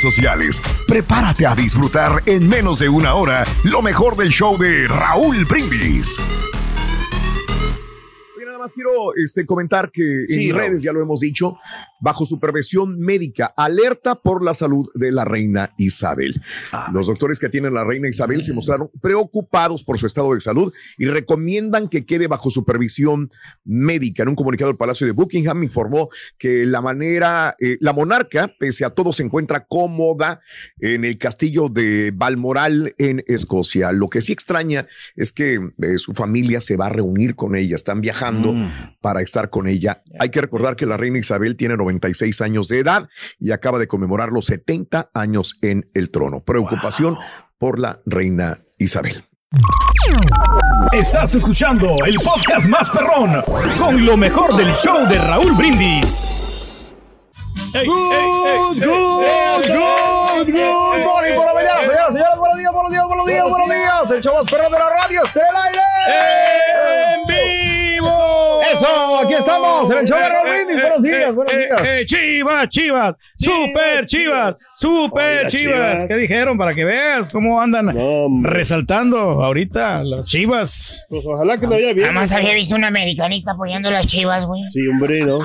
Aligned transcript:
sociales. 0.00 0.62
Prepárate 0.86 1.46
a 1.46 1.54
disfrutar 1.54 2.22
en 2.26 2.48
menos 2.48 2.78
de 2.78 2.88
una 2.88 3.14
hora 3.14 3.44
lo 3.64 3.82
mejor 3.82 4.16
del 4.16 4.30
show 4.30 4.56
de 4.58 4.88
Raúl 4.88 5.44
Brindis. 5.44 6.18
Oye, 8.36 8.46
Nada 8.46 8.58
más 8.58 8.72
quiero 8.72 9.14
este, 9.16 9.46
comentar 9.46 9.90
que 9.90 10.24
Sí, 10.28 10.48
en 10.50 10.56
Raúl. 10.56 10.68
redes, 10.68 10.82
ya 10.82 10.92
lo 10.92 11.00
hemos 11.02 11.20
dicho, 11.20 11.58
bajo 12.00 12.26
supervisión 12.26 12.98
médica, 12.98 13.52
alerta 13.56 14.16
por 14.16 14.44
la 14.44 14.54
salud 14.54 14.86
de 14.94 15.12
la 15.12 15.24
reina 15.24 15.74
Isabel. 15.78 16.40
Los 16.92 17.06
doctores 17.06 17.38
que 17.38 17.48
tienen 17.48 17.74
la 17.74 17.84
reina 17.84 18.08
Isabel 18.08 18.42
se 18.42 18.52
mostraron 18.52 18.90
preocupados 19.00 19.84
por 19.84 19.98
su 19.98 20.06
estado 20.06 20.34
de 20.34 20.40
salud 20.40 20.72
y 20.98 21.06
recomiendan 21.06 21.88
que 21.88 22.04
quede 22.04 22.26
bajo 22.26 22.50
supervisión 22.50 23.30
médica. 23.64 24.22
En 24.22 24.30
un 24.30 24.34
comunicado, 24.34 24.70
el 24.70 24.76
Palacio 24.76 25.06
de 25.06 25.12
Buckingham 25.12 25.62
informó 25.62 26.08
que 26.38 26.66
la 26.66 26.80
manera, 26.80 27.54
eh, 27.60 27.76
la 27.80 27.92
monarca, 27.92 28.52
pese 28.58 28.84
a 28.84 28.90
todo, 28.90 29.12
se 29.12 29.22
encuentra 29.22 29.66
cómoda 29.66 30.40
en 30.80 31.04
el 31.04 31.18
castillo 31.18 31.68
de 31.68 32.12
Balmoral 32.14 32.94
en 32.98 33.22
Escocia. 33.26 33.92
Lo 33.92 34.08
que 34.08 34.20
sí 34.20 34.32
extraña 34.32 34.86
es 35.16 35.32
que 35.32 35.54
eh, 35.82 35.98
su 35.98 36.14
familia 36.14 36.60
se 36.60 36.76
va 36.76 36.86
a 36.86 36.90
reunir 36.90 37.34
con 37.34 37.54
ella, 37.54 37.76
están 37.76 38.00
viajando 38.00 38.54
para 39.00 39.22
estar 39.22 39.50
con 39.50 39.66
ella. 39.66 40.02
Hay 40.18 40.30
que 40.30 40.40
recordar 40.40 40.76
que 40.76 40.86
la 40.86 40.96
reina 40.96 41.18
Isabel 41.18 41.56
tiene 41.56 41.76
96 41.90 42.40
años 42.40 42.68
de 42.68 42.78
edad 42.78 43.08
y 43.38 43.52
acaba 43.52 43.78
de 43.78 43.88
conmemorar 43.88 44.30
los 44.30 44.46
70 44.46 45.10
años 45.14 45.56
en 45.62 45.90
el 45.94 46.10
trono. 46.10 46.44
Preocupación 46.44 47.18
por 47.58 47.78
la 47.78 48.00
reina 48.06 48.58
Isabel. 48.78 49.24
Estás 50.92 51.34
escuchando 51.34 51.94
el 52.06 52.14
podcast 52.24 52.66
más 52.66 52.90
perrón 52.90 53.42
con 53.78 54.04
lo 54.06 54.16
mejor 54.16 54.56
del 54.56 54.72
show 54.74 55.06
de 55.08 55.18
Raúl 55.18 55.52
Brindis. 55.52 56.94
Good, 57.72 58.80
good, 58.80 59.66
good, 59.66 60.46
good 60.46 61.04
morning 61.04 61.34
por 61.36 61.46
la 61.46 61.54
mañana, 61.54 61.86
señoras, 61.86 62.14
señores, 62.14 62.38
buenos 62.38 62.58
días, 62.58 62.72
buenos 62.72 62.90
días, 62.90 63.06
buenos 63.06 63.26
días, 63.26 63.48
buenos 63.48 63.68
días. 63.68 64.10
El 64.10 64.20
show 64.22 64.34
más 64.34 64.50
perrón 64.50 64.72
de 64.72 64.78
la 64.78 64.90
radio 64.90 65.22
está 65.24 65.40
en 65.40 65.46
el 65.46 65.56
aire. 65.56 65.80
¡En 67.14 67.26
vivo! 67.26 67.59
Eso, 68.72 69.18
aquí 69.24 69.34
estamos 69.34 69.90
en 69.90 69.98
el 69.98 70.06
show 70.06 70.18
de 70.18 70.28
Raúl 70.28 70.50
Brindis. 70.50 70.80
Buenos 70.80 71.02
días, 71.02 71.34
buenos 71.34 71.54
días. 71.56 71.82
Eh, 71.84 72.04
chivas, 72.06 72.68
chivas, 72.68 73.14
super 73.36 74.06
chivas, 74.06 74.76
super 74.78 75.48
chivas. 75.48 75.50
Chivas. 75.50 76.04
¿Qué 76.08 76.16
dijeron? 76.16 76.58
Para 76.58 76.74
que 76.74 76.84
veas 76.84 77.30
cómo 77.30 77.60
andan 77.60 77.96
resaltando 78.42 79.18
ahorita 79.18 80.04
las 80.04 80.26
chivas. 80.26 81.06
Pues 81.08 81.24
ojalá 81.26 81.58
que 81.58 81.66
no 81.66 81.74
haya 81.74 81.92
bien. 81.92 82.06
Jamás 82.08 82.32
había 82.32 82.54
visto 82.54 82.76
un 82.76 82.84
americanista 82.84 83.52
apoyando 83.52 83.90
las 83.90 84.06
chivas, 84.06 84.46
güey. 84.46 84.62
Sí, 84.70 84.86
hombre, 84.88 85.20
no. 85.24 85.38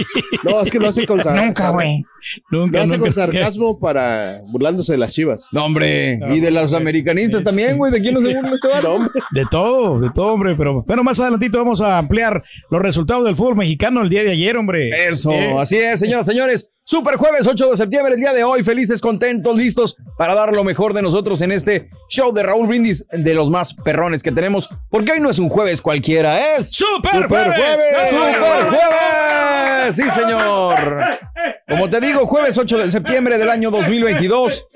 No, 0.43 0.61
es 0.61 0.69
que 0.69 0.79
lo 0.79 0.89
hace 0.89 1.05
con 1.05 1.17
sarcasmo. 1.23 1.45
Nunca, 1.45 1.69
güey. 1.69 2.05
Lo 2.49 2.81
hace 2.81 2.97
con 2.99 3.13
sarcasmo 3.13 3.79
para 3.79 4.41
burlándose 4.47 4.93
de 4.93 4.97
las 4.97 5.13
chivas. 5.13 5.47
No, 5.51 5.65
hombre. 5.65 6.19
Y 6.29 6.39
de 6.39 6.51
los 6.51 6.73
americanistas 6.73 7.43
también, 7.43 7.77
güey. 7.77 7.91
¿De 7.91 8.01
quién 8.01 8.13
no 8.13 8.21
se 8.21 8.33
burla 8.33 8.51
este? 8.55 9.19
De 9.31 9.45
todo, 9.49 9.99
de 9.99 10.09
todo, 10.09 10.33
hombre. 10.33 10.55
Pero 10.55 10.81
bueno, 10.81 11.03
más 11.03 11.19
adelantito 11.19 11.57
vamos 11.57 11.81
a 11.81 11.97
ampliar 11.97 12.43
los 12.69 12.81
resultados 12.81 13.04
del 13.05 13.35
fútbol 13.35 13.55
mexicano 13.55 14.01
el 14.01 14.09
día 14.09 14.23
de 14.23 14.31
ayer, 14.31 14.57
hombre. 14.57 14.89
Eso, 15.07 15.31
Eh, 15.31 15.55
así 15.59 15.77
es, 15.77 15.99
señoras, 15.99 16.25
señores. 16.25 16.69
Super 16.83 17.15
jueves 17.15 17.47
8 17.47 17.69
de 17.71 17.77
septiembre, 17.77 18.13
el 18.13 18.19
día 18.19 18.33
de 18.33 18.43
hoy. 18.43 18.63
Felices, 18.63 19.01
contentos, 19.01 19.57
listos 19.57 19.97
para 20.17 20.35
dar 20.35 20.53
lo 20.53 20.63
mejor 20.63 20.93
de 20.93 21.01
nosotros 21.01 21.41
en 21.41 21.51
este 21.51 21.87
show 22.09 22.31
de 22.33 22.43
Raúl 22.43 22.67
Brindis, 22.67 23.07
de 23.11 23.33
los 23.33 23.49
más 23.49 23.73
perrones 23.73 24.21
que 24.21 24.31
tenemos. 24.31 24.69
Porque 24.89 25.13
hoy 25.13 25.19
no 25.19 25.29
es 25.29 25.39
un 25.39 25.49
jueves 25.49 25.81
cualquiera, 25.81 26.55
es 26.57 26.71
¡Super 26.71 27.27
jueves! 27.27 27.55
jueves! 27.57 28.09
¡Super 28.09 28.69
jueves! 28.69 29.95
Sí, 29.95 30.09
señor. 30.11 31.19
Como 31.67 31.89
te 31.89 31.99
digo, 32.01 32.27
jueves 32.27 32.57
8 32.57 32.77
de 32.77 32.89
septiembre 32.91 33.37
del 33.37 33.49
año 33.49 33.71
2022. 33.71 34.67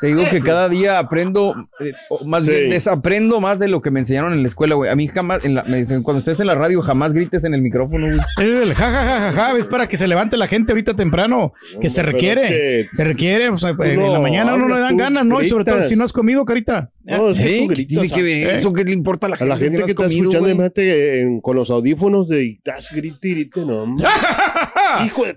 Te 0.00 0.06
digo 0.08 0.22
que 0.30 0.40
cada 0.40 0.68
día 0.68 0.98
aprendo, 0.98 1.54
eh, 1.80 1.92
o 2.08 2.24
más 2.24 2.44
Sí. 2.44 2.50
bien 2.50 2.70
desaprendo 2.70 3.40
más 3.40 3.58
de 3.58 3.68
lo 3.68 3.80
que 3.82 3.90
me 3.90 4.00
enseñaron 4.00 4.32
en 4.32 4.42
la 4.42 4.48
escuela, 4.48 4.74
güey. 4.74 4.90
A 4.90 4.96
mí 4.96 5.08
jamás, 5.08 5.44
en 5.44 5.54
la- 5.54 5.64
me 5.64 5.76
dicen, 5.78 6.02
cuando 6.02 6.18
estés 6.20 6.40
en 6.40 6.46
la 6.46 6.54
radio, 6.54 6.80
jamás 6.82 7.12
grites 7.12 7.44
en 7.44 7.54
el 7.54 7.60
micrófono, 7.62 8.06
güey. 8.06 8.18
Es 8.38 8.62
el 8.62 8.74
ja, 8.74 8.90
ja, 8.90 9.04
ja, 9.04 9.20
ja, 9.20 9.32
ja, 9.52 9.58
es 9.58 9.66
para 9.66 9.86
que 9.88 9.96
se 9.96 10.06
levante 10.08 10.36
la 10.36 10.46
gente 10.46 10.72
ahorita 10.72 10.94
temprano, 10.94 11.52
que 11.80 11.90
se 11.90 12.02
requiere, 12.02 12.42
es 12.42 12.48
que 12.90 12.96
se 12.96 13.04
requiere, 13.04 13.48
o 13.50 13.56
sea, 13.58 13.70
en 13.78 14.12
la 14.12 14.18
mañana 14.20 14.56
no 14.56 14.68
le 14.68 14.80
dan 14.80 14.96
ganas, 14.96 15.24
¿no? 15.24 15.42
Y 15.42 15.48
sobre 15.48 15.64
todo 15.64 15.82
si 15.82 15.96
no 15.96 16.04
has 16.04 16.12
comido, 16.12 16.44
carita. 16.44 16.90
No, 17.04 17.30
es 17.30 17.38
que 17.38 17.44
¿Eh? 17.56 17.60
tú 17.62 17.68
¿Qué 17.68 17.74
gritas, 17.74 17.88
tiene 17.88 18.08
que 18.10 18.22
ver 18.22 18.46
¿eh? 18.48 18.54
eso? 18.56 18.72
¿Qué 18.72 18.84
le 18.84 18.92
importa 18.92 19.26
a 19.26 19.30
la 19.30 19.34
A 19.34 19.38
gente? 19.38 19.48
la 19.48 19.56
si 19.56 19.62
gente 19.62 19.78
no 19.78 19.84
que 19.86 19.90
está 19.92 20.02
comido, 20.02 20.20
escuchando, 20.22 20.48
imagínate 20.50 21.20
en- 21.22 21.40
con 21.40 21.56
los 21.56 21.70
audífonos 21.70 22.28
de 22.28 22.44
y 22.44 22.50
estás 22.52 22.92
grite 22.92 23.28
y 23.28 23.34
grite, 23.34 23.64
no. 23.64 23.82
hombre. 23.82 24.06
Hijo 25.04 25.24
de. 25.24 25.34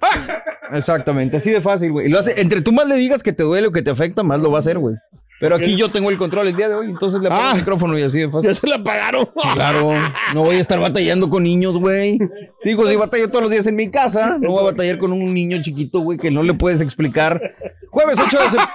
Exactamente, 0.74 1.38
así 1.38 1.52
de 1.52 1.62
fácil, 1.62 1.92
güey. 1.92 2.10
Lo 2.10 2.20
hace, 2.20 2.40
entre 2.42 2.62
tú 2.62 2.72
más 2.72 2.88
le 2.88 2.96
digas 2.96 3.24
que 3.24 3.34
te 3.34 3.44
duele 3.44 3.68
o 3.68 3.72
que 3.72 3.82
te 3.82 3.90
afecta, 3.92 4.24
más 4.24 4.40
lo 4.40 4.52
va 4.52 4.58
a 4.58 4.60
hacer, 4.60 4.78
güey. 4.80 4.96
Pero 5.40 5.56
aquí 5.56 5.76
yo 5.76 5.90
tengo 5.92 6.12
el 6.12 6.20
control 6.20 6.48
el 6.50 6.56
día 6.56 6.70
de 6.70 6.76
hoy, 6.76 6.86
entonces 6.86 7.20
le 7.20 7.28
apago 7.28 7.42
Ah. 7.46 7.52
el 7.54 7.58
micrófono 7.58 7.98
y 7.98 8.04
así 8.04 8.20
de 8.20 8.30
fácil. 8.30 8.52
Ya 8.52 8.54
se 8.54 8.68
la 8.68 8.76
apagaron. 8.76 9.28
Claro, 9.54 9.92
no 10.36 10.44
voy 10.44 10.58
a 10.58 10.60
estar 10.60 10.80
batallando 10.80 11.30
con 11.32 11.42
niños, 11.42 11.80
güey. 11.80 12.20
Digo, 12.64 12.88
si 12.88 12.96
batallo 12.96 13.28
todos 13.30 13.42
los 13.42 13.52
días 13.52 13.66
en 13.66 13.76
mi 13.76 13.90
casa, 13.90 14.38
no 14.40 14.52
voy 14.52 14.60
a 14.62 14.66
batallar 14.72 15.00
con 15.00 15.12
un 15.12 15.34
niño 15.34 15.60
chiquito, 15.64 16.02
güey, 16.02 16.20
que 16.20 16.30
no 16.30 16.44
le 16.44 16.54
puedes 16.54 16.80
explicar. 16.80 17.42
Jueves 17.90 18.20
8 18.20 18.38
de 18.38 18.44
septiembre. 18.52 18.72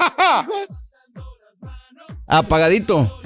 Apagadito. 2.26 3.20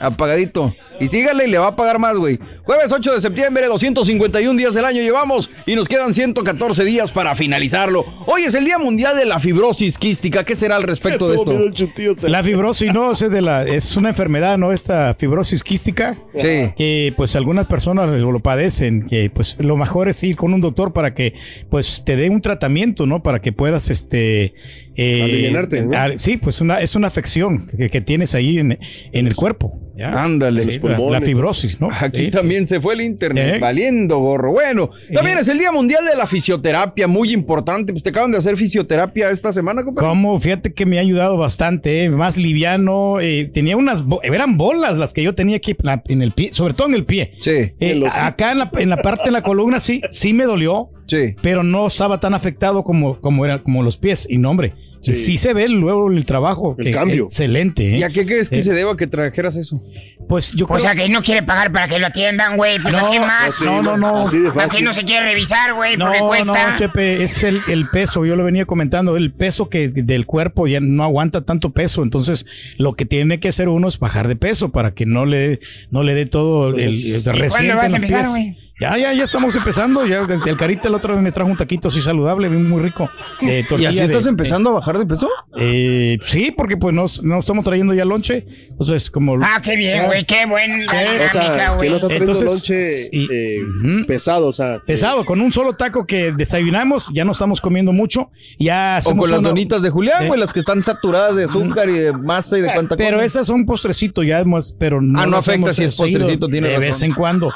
Apagadito. 0.00 0.74
Y 0.98 1.08
sígale 1.08 1.44
y 1.44 1.50
le 1.50 1.58
va 1.58 1.68
a 1.68 1.76
pagar 1.76 1.98
más, 1.98 2.16
güey. 2.16 2.38
Jueves 2.64 2.90
8 2.90 3.14
de 3.14 3.20
septiembre, 3.20 3.66
251 3.66 4.58
días 4.58 4.74
del 4.74 4.86
año 4.86 5.02
llevamos 5.02 5.50
y 5.66 5.76
nos 5.76 5.88
quedan 5.88 6.14
114 6.14 6.84
días 6.84 7.12
para 7.12 7.34
finalizarlo. 7.34 8.06
Hoy 8.26 8.42
es 8.42 8.54
el 8.54 8.64
Día 8.64 8.78
Mundial 8.78 9.16
de 9.16 9.26
la 9.26 9.38
Fibrosis 9.38 9.98
Quística. 9.98 10.44
¿Qué 10.44 10.56
será 10.56 10.76
al 10.76 10.84
respecto 10.84 11.28
de 11.28 11.36
esto? 11.36 12.28
La 12.28 12.42
fibrosis, 12.42 12.92
no, 12.94 13.12
es, 13.12 13.20
de 13.20 13.42
la, 13.42 13.64
es 13.64 13.94
una 13.96 14.08
enfermedad, 14.08 14.56
¿no? 14.56 14.72
Esta 14.72 15.12
fibrosis 15.12 15.62
quística. 15.62 16.16
Sí. 16.34 16.72
Que 16.76 17.12
pues 17.16 17.36
algunas 17.36 17.66
personas 17.66 18.08
lo, 18.08 18.32
lo 18.32 18.40
padecen, 18.40 19.06
que 19.06 19.28
pues 19.28 19.58
lo 19.60 19.76
mejor 19.76 20.08
es 20.08 20.22
ir 20.24 20.36
con 20.36 20.54
un 20.54 20.62
doctor 20.62 20.94
para 20.94 21.14
que 21.14 21.34
pues 21.68 22.02
te 22.06 22.16
dé 22.16 22.30
un 22.30 22.40
tratamiento, 22.40 23.04
¿no? 23.04 23.22
Para 23.22 23.40
que 23.40 23.52
puedas, 23.52 23.90
este... 23.90 24.54
eh, 25.02 25.88
ah, 25.96 26.08
sí, 26.16 26.36
pues 26.36 26.60
una, 26.60 26.80
es 26.80 26.94
una 26.94 27.08
afección 27.08 27.68
que, 27.76 27.88
que 27.88 28.00
tienes 28.00 28.34
ahí 28.34 28.58
en, 28.58 28.78
en 29.12 29.26
el 29.26 29.34
cuerpo. 29.34 29.78
Ándale. 30.02 30.64
Sí, 30.64 30.80
la, 30.82 30.98
la 30.98 31.20
fibrosis, 31.20 31.78
¿no? 31.78 31.90
Aquí 31.92 32.24
Sí, 32.24 32.30
también 32.30 32.66
se 32.66 32.80
fue 32.80 32.94
el 32.94 33.02
internet, 33.02 33.56
¿Eh? 33.56 33.58
valiendo 33.58 34.18
gorro. 34.18 34.50
Bueno, 34.52 34.88
también 35.12 35.36
es 35.36 35.48
el 35.48 35.58
Día 35.58 35.72
Mundial 35.72 36.04
de 36.10 36.16
la 36.16 36.26
Fisioterapia, 36.26 37.06
muy 37.06 37.32
importante. 37.34 37.92
Pues 37.92 38.02
te 38.02 38.08
acaban 38.08 38.30
de 38.30 38.38
hacer 38.38 38.56
fisioterapia 38.56 39.30
esta 39.30 39.52
semana, 39.52 39.84
compadre. 39.84 40.08
Como, 40.08 40.38
fíjate 40.40 40.72
que 40.72 40.86
me 40.86 40.96
ha 40.96 41.02
ayudado 41.02 41.36
bastante, 41.36 42.04
eh, 42.04 42.08
más 42.10 42.38
liviano. 42.38 43.20
eh, 43.20 43.50
tenía 43.52 43.76
unas, 43.76 44.02
bo- 44.04 44.22
eran 44.22 44.56
bolas 44.56 44.96
las 44.96 45.12
que 45.12 45.22
yo 45.22 45.34
tenía 45.34 45.56
aquí 45.56 45.72
en 45.72 45.76
la- 45.82 46.02
en 46.08 46.22
el 46.22 46.32
pie, 46.32 46.50
sobre 46.54 46.72
todo 46.72 46.88
en 46.88 46.94
el 46.94 47.04
pie. 47.04 47.32
Sí. 47.40 47.50
Eh, 47.50 47.74
En 47.78 48.00
los- 48.00 48.16
acá 48.16 48.52
en 48.52 48.58
la, 48.58 48.70
en 48.78 48.88
la 48.88 48.96
parte 48.98 49.24
de 49.26 49.30
la 49.32 49.42
columna 49.42 49.80
sí, 49.80 50.00
sí 50.08 50.32
me 50.32 50.44
dolió, 50.44 50.88
Sí. 51.06 51.34
pero 51.42 51.62
no 51.62 51.88
estaba 51.88 52.20
tan 52.20 52.32
afectado 52.32 52.84
como, 52.84 53.20
como 53.20 53.44
era 53.44 53.58
como 53.62 53.82
los 53.82 53.98
pies. 53.98 54.26
Y 54.30 54.38
no, 54.38 54.50
hombre, 54.50 54.72
sí, 55.00 55.38
se 55.38 55.54
ve 55.54 55.68
luego 55.68 56.10
el 56.10 56.24
trabajo. 56.24 56.74
El 56.78 56.84
que- 56.86 56.90
cambio. 56.92 57.24
Excelente. 57.24 57.94
¿eh? 57.94 57.98
¿Y 57.98 58.02
a 58.02 58.08
qué 58.10 58.26
crees 58.26 58.48
que 58.50 58.58
Eh. 58.58 58.62
se 58.62 58.72
deba 58.72 58.96
que 58.96 59.06
trajeras 59.06 59.56
eso? 59.56 59.82
Pues 60.28 60.52
yo 60.52 60.66
O 60.66 60.68
creo 60.68 60.80
sea, 60.80 60.94
que 60.94 61.08
no 61.08 61.22
quiere 61.22 61.42
pagar 61.42 61.72
para 61.72 61.88
que 61.88 61.98
lo 61.98 62.06
atiendan, 62.06 62.56
güey. 62.56 62.78
Pues 62.80 62.94
No, 62.94 63.06
¿a 63.06 63.10
qué 63.10 63.18
más? 63.18 63.46
así, 63.46 63.64
no, 63.64 63.82
no, 63.82 63.96
no. 63.96 64.26
Así 64.26 64.38
de 64.38 64.50
¿Para 64.52 64.68
qué 64.68 64.80
no 64.82 64.92
se 64.92 65.02
quiere 65.02 65.26
revisar, 65.26 65.74
güey? 65.74 65.96
No, 65.96 66.04
Porque 66.06 66.20
cuesta. 66.20 66.72
no, 66.72 66.78
Chepe, 66.78 67.22
es 67.24 67.42
el, 67.42 67.60
el 67.68 67.88
peso, 67.88 68.24
yo 68.24 68.36
lo 68.36 68.44
venía 68.44 68.64
comentando, 68.64 69.16
el 69.16 69.32
peso 69.32 69.68
que 69.68 69.88
del 69.88 70.26
cuerpo 70.26 70.68
ya 70.68 70.78
no 70.80 71.02
aguanta 71.02 71.40
tanto 71.44 71.70
peso, 71.70 72.02
entonces 72.04 72.46
lo 72.76 72.92
que 72.92 73.06
tiene 73.06 73.40
que 73.40 73.48
hacer 73.48 73.68
uno 73.68 73.88
es 73.88 73.98
bajar 73.98 74.28
de 74.28 74.36
peso 74.36 74.70
para 74.70 74.92
que 74.94 75.04
no 75.06 75.26
le, 75.26 75.58
no 75.90 76.04
le 76.04 76.14
dé 76.14 76.26
todo 76.26 76.68
el, 76.68 76.78
el 76.78 77.22
cuándo 77.24 77.32
reciente 77.32 77.74
vas 77.74 77.92
a 77.92 77.96
empezar, 77.96 78.28
güey? 78.28 78.56
Ya, 78.80 78.96
ya, 78.96 79.12
ya 79.12 79.24
estamos 79.24 79.54
empezando, 79.54 80.06
ya 80.06 80.24
desde 80.24 80.48
el 80.50 80.56
carita 80.56 80.88
el 80.88 80.94
otro 80.94 81.12
día 81.12 81.20
me 81.22 81.30
trajo 81.32 81.50
un 81.50 81.56
taquito 81.56 81.88
así 81.88 82.00
saludable, 82.00 82.48
muy 82.48 82.80
rico. 82.82 83.10
de 83.42 83.66
¿Y 83.78 83.84
así 83.84 83.98
de- 83.98 84.04
estás 84.04 84.26
empezando 84.26 84.70
a 84.70 84.72
bajar 84.74 84.98
de 84.98 85.04
peso? 85.06 85.28
eh, 85.58 86.18
sí, 86.24 86.50
porque 86.56 86.76
pues 86.78 86.94
no, 86.94 87.04
no 87.22 87.38
estamos 87.38 87.62
trayendo 87.64 87.92
ya 87.92 88.04
lonche, 88.06 88.46
entonces 88.70 89.10
como... 89.10 89.36
Ah, 89.42 89.60
qué 89.62 89.76
bien, 89.76 90.06
güey. 90.06 90.24
Qué 90.24 90.46
buena 90.46 90.86
O 90.86 90.88
sea, 90.88 91.66
que 91.68 91.76
güey. 91.76 91.88
no 91.90 91.96
está 91.96 92.06
trayendo 92.08 92.32
Entonces, 92.32 92.48
lonche 92.50 93.06
eh, 93.12 94.04
pesado, 94.06 94.48
o 94.48 94.52
sea. 94.54 94.78
Pesado, 94.86 95.24
con 95.26 95.40
un 95.42 95.52
solo 95.52 95.74
taco 95.74 96.06
que 96.06 96.32
desayunamos, 96.32 97.10
ya 97.12 97.24
no 97.26 97.32
estamos 97.32 97.60
comiendo 97.60 97.92
mucho, 97.92 98.30
ya 98.58 98.98
O 99.04 99.14
con 99.16 99.30
las 99.30 99.40
una- 99.40 99.48
donitas 99.50 99.82
de 99.82 99.90
Julián, 99.90 100.24
¿Eh? 100.24 100.28
güey, 100.28 100.40
las 100.40 100.54
que 100.54 100.60
están 100.60 100.82
saturadas 100.82 101.36
de 101.36 101.44
azúcar 101.44 101.90
y 101.90 101.98
de 101.98 102.12
masa 102.14 102.56
y 102.56 102.62
de 102.62 102.70
cuánta 102.72 102.96
Pero 102.96 103.16
cosa. 103.18 103.26
esas 103.26 103.46
son 103.46 103.66
postrecito 103.66 104.22
ya 104.22 104.42
más, 104.44 104.72
pero 104.72 105.02
no. 105.02 105.20
Ah, 105.20 105.26
no 105.26 105.36
afecta 105.36 105.74
si 105.74 105.84
es 105.84 105.94
postrecito, 105.96 106.48
tiene 106.48 106.68
De 106.68 106.74
razón. 106.76 106.88
vez 106.88 107.02
en 107.02 107.12
cuando. 107.12 107.52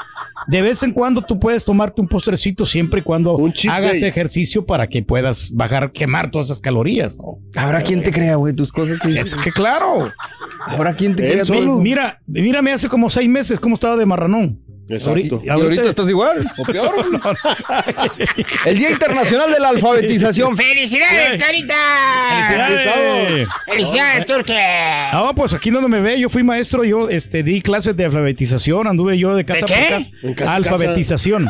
De 0.47 0.61
vez 0.61 0.83
en 0.83 0.91
cuando 0.91 1.14
tú 1.21 1.39
puedes 1.39 1.65
tomarte 1.65 2.01
un 2.01 2.07
postrecito 2.07 2.65
siempre 2.65 2.99
y 3.01 3.03
cuando 3.03 3.37
hagas 3.69 3.99
day. 3.99 4.03
ejercicio 4.03 4.65
para 4.65 4.87
que 4.87 5.01
puedas 5.03 5.51
bajar, 5.53 5.91
quemar 5.91 6.31
todas 6.31 6.47
esas 6.47 6.59
calorías, 6.59 7.17
¿no? 7.17 7.39
Habrá 7.55 7.81
quien 7.81 8.01
te 8.03 8.11
crea, 8.11 8.35
güey, 8.35 8.53
tus 8.53 8.71
cosas. 8.71 8.99
que- 8.99 9.19
Es 9.19 9.35
que 9.35 9.51
claro. 9.51 10.11
Habrá 10.67 10.93
quien 10.93 11.15
te 11.15 11.25
Él 11.25 11.31
crea. 11.33 11.45
solo. 11.45 11.65
todo. 11.73 11.81
Mira, 11.81 12.19
mírame 12.27 12.71
hace 12.71 12.87
como 12.89 13.09
seis 13.09 13.29
meses 13.29 13.59
cómo 13.59 13.75
estaba 13.75 13.95
de 13.97 14.05
marranón. 14.05 14.59
Exacto. 14.87 15.41
Y 15.43 15.49
ahorita 15.49 15.89
estás 15.89 16.09
igual, 16.09 16.45
o 16.57 16.63
peor. 16.63 16.93
El 18.65 18.77
Día 18.77 18.91
Internacional 18.91 19.51
de 19.51 19.59
la 19.59 19.69
Alfabetización. 19.69 20.55
¡Felicidades, 20.57 21.37
Carita! 21.37 21.75
¡Felicidades! 22.47 23.49
¡Felicidades, 23.67 24.25
Turque! 24.25 25.07
No, 25.11 25.33
pues 25.35 25.53
aquí 25.53 25.69
donde 25.71 25.89
me 25.89 26.01
ve, 26.01 26.19
yo 26.19 26.29
fui 26.29 26.43
maestro, 26.43 26.83
yo 26.83 27.09
este, 27.09 27.43
di 27.43 27.61
clases 27.61 27.95
de 27.97 28.05
alfabetización, 28.05 28.87
anduve 28.87 29.17
yo 29.17 29.35
de 29.35 29.45
casa 29.45 29.65
¿De 29.65 29.73
por 29.73 29.75
qué? 29.83 29.89
casa. 29.89 30.09
En 30.23 30.33
casa, 30.33 30.55
alfabetización. 30.55 31.47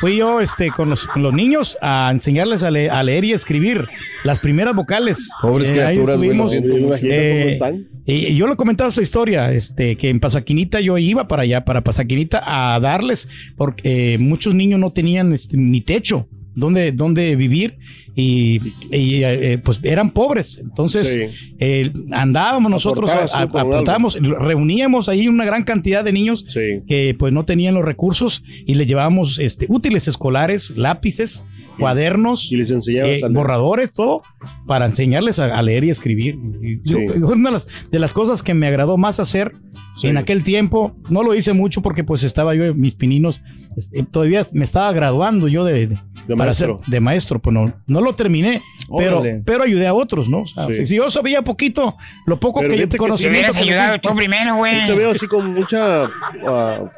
Fui 0.00 0.16
yo 0.16 0.40
este, 0.40 0.70
con, 0.70 0.90
los, 0.90 1.06
con 1.06 1.22
los 1.22 1.32
niños 1.34 1.76
a 1.82 2.08
enseñarles 2.12 2.62
a, 2.62 2.70
le- 2.70 2.88
a 2.90 3.02
leer 3.02 3.24
y 3.24 3.32
escribir 3.32 3.86
las 4.24 4.38
primeras 4.38 4.74
vocales. 4.74 5.30
Pobres 5.42 5.68
ahí 5.70 5.74
criaturas, 5.76 6.16
imagino 6.22 6.94
Eh, 7.02 7.38
cómo 7.40 7.50
están. 7.50 7.88
Y 8.06 8.28
y 8.28 8.36
yo 8.36 8.46
le 8.46 8.54
he 8.54 8.56
comentado 8.56 8.88
esta 8.88 9.02
historia, 9.02 9.50
este, 9.52 9.96
que 9.96 10.08
en 10.08 10.18
Pasaquinita 10.20 10.80
yo 10.80 10.96
iba 10.96 11.28
para 11.28 11.42
allá, 11.42 11.64
para 11.66 11.82
Pasaquinita, 11.82 12.42
a 12.44 12.77
darles, 12.80 13.28
porque 13.56 14.14
eh, 14.14 14.18
muchos 14.18 14.54
niños 14.54 14.80
no 14.80 14.90
tenían 14.90 15.32
este, 15.32 15.56
ni 15.56 15.80
techo 15.80 16.28
donde, 16.58 16.92
donde 16.92 17.36
vivir 17.36 17.78
y, 18.14 18.60
y, 18.90 19.22
eh, 19.22 19.58
pues 19.62 19.78
eran 19.82 20.10
pobres. 20.10 20.58
Entonces 20.58 21.06
Sí. 21.08 21.54
eh, 21.60 21.92
andábamos 22.12 22.70
nosotros, 22.70 23.10
aportábamos, 23.32 24.16
reuníamos 24.20 25.08
ahí 25.08 25.28
una 25.28 25.44
gran 25.44 25.62
cantidad 25.64 26.04
de 26.04 26.12
niños 26.12 26.44
Sí. 26.48 26.60
que 26.88 27.14
pues 27.18 27.32
no 27.32 27.44
tenían 27.44 27.74
los 27.74 27.84
recursos 27.84 28.42
y 28.66 28.74
les 28.74 28.86
llevábamos 28.86 29.38
este, 29.38 29.66
útiles 29.68 30.08
escolares, 30.08 30.70
lápices, 30.76 31.44
cuadernos, 31.78 32.50
Y 32.50 32.56
les 32.56 32.88
eh, 32.88 33.20
borradores, 33.30 33.92
todo, 33.94 34.22
para 34.66 34.86
enseñarles 34.86 35.38
a, 35.38 35.56
a 35.56 35.62
leer 35.62 35.84
y 35.84 35.90
escribir. 35.90 36.36
Y 36.60 36.78
yo- 36.82 36.98
Sí. 36.98 37.06
fue 37.08 37.18
una 37.36 37.50
de 37.50 37.52
las, 37.52 37.68
de 37.90 37.98
las 38.00 38.14
cosas 38.14 38.42
que 38.42 38.52
me 38.52 38.66
agradó 38.66 38.96
más 38.96 39.20
hacer 39.20 39.52
Sí. 39.96 40.08
en 40.08 40.16
aquel 40.16 40.42
tiempo. 40.42 40.96
No 41.08 41.22
lo 41.22 41.34
hice 41.36 41.52
mucho 41.52 41.80
porque 41.82 42.02
pues 42.02 42.24
estaba 42.24 42.54
yo, 42.56 42.74
mis 42.74 42.94
pininos, 42.96 43.42
este, 43.76 44.02
todavía 44.02 44.42
me 44.52 44.64
estaba 44.64 44.92
graduando 44.92 45.46
yo 45.46 45.64
de, 45.64 45.86
de, 45.86 45.98
para 46.36 46.48
maestro. 46.48 46.78
ser- 46.84 46.90
de 46.90 47.00
maestro, 47.00 47.38
pues 47.38 47.54
no, 47.54 47.72
no 47.86 48.00
lo 48.00 48.14
terminé, 48.14 48.60
pero, 48.96 49.20
Órale. 49.20 49.42
pero 49.44 49.64
ayudé 49.64 49.86
a 49.86 49.94
otros, 49.94 50.28
¿no? 50.28 50.40
O 50.42 50.46
sea, 50.46 50.66
Sí. 50.66 50.86
si, 50.86 50.96
yo 50.96 51.10
sabía 51.10 51.42
poquito, 51.42 51.96
lo 52.26 52.38
poco 52.38 52.60
Pero 52.60 52.72
que 52.74 52.78
yo 52.80 52.88
que 52.88 52.98
Te 52.98 53.28
hubieras 53.28 53.56
ayudado 53.56 53.98
tú 54.00 54.14
primero, 54.14 54.56
güey. 54.56 54.80
Yo 54.86 54.94
te 54.94 54.98
veo 54.98 55.10
así 55.12 55.26
con 55.26 55.54
muchas 55.54 56.10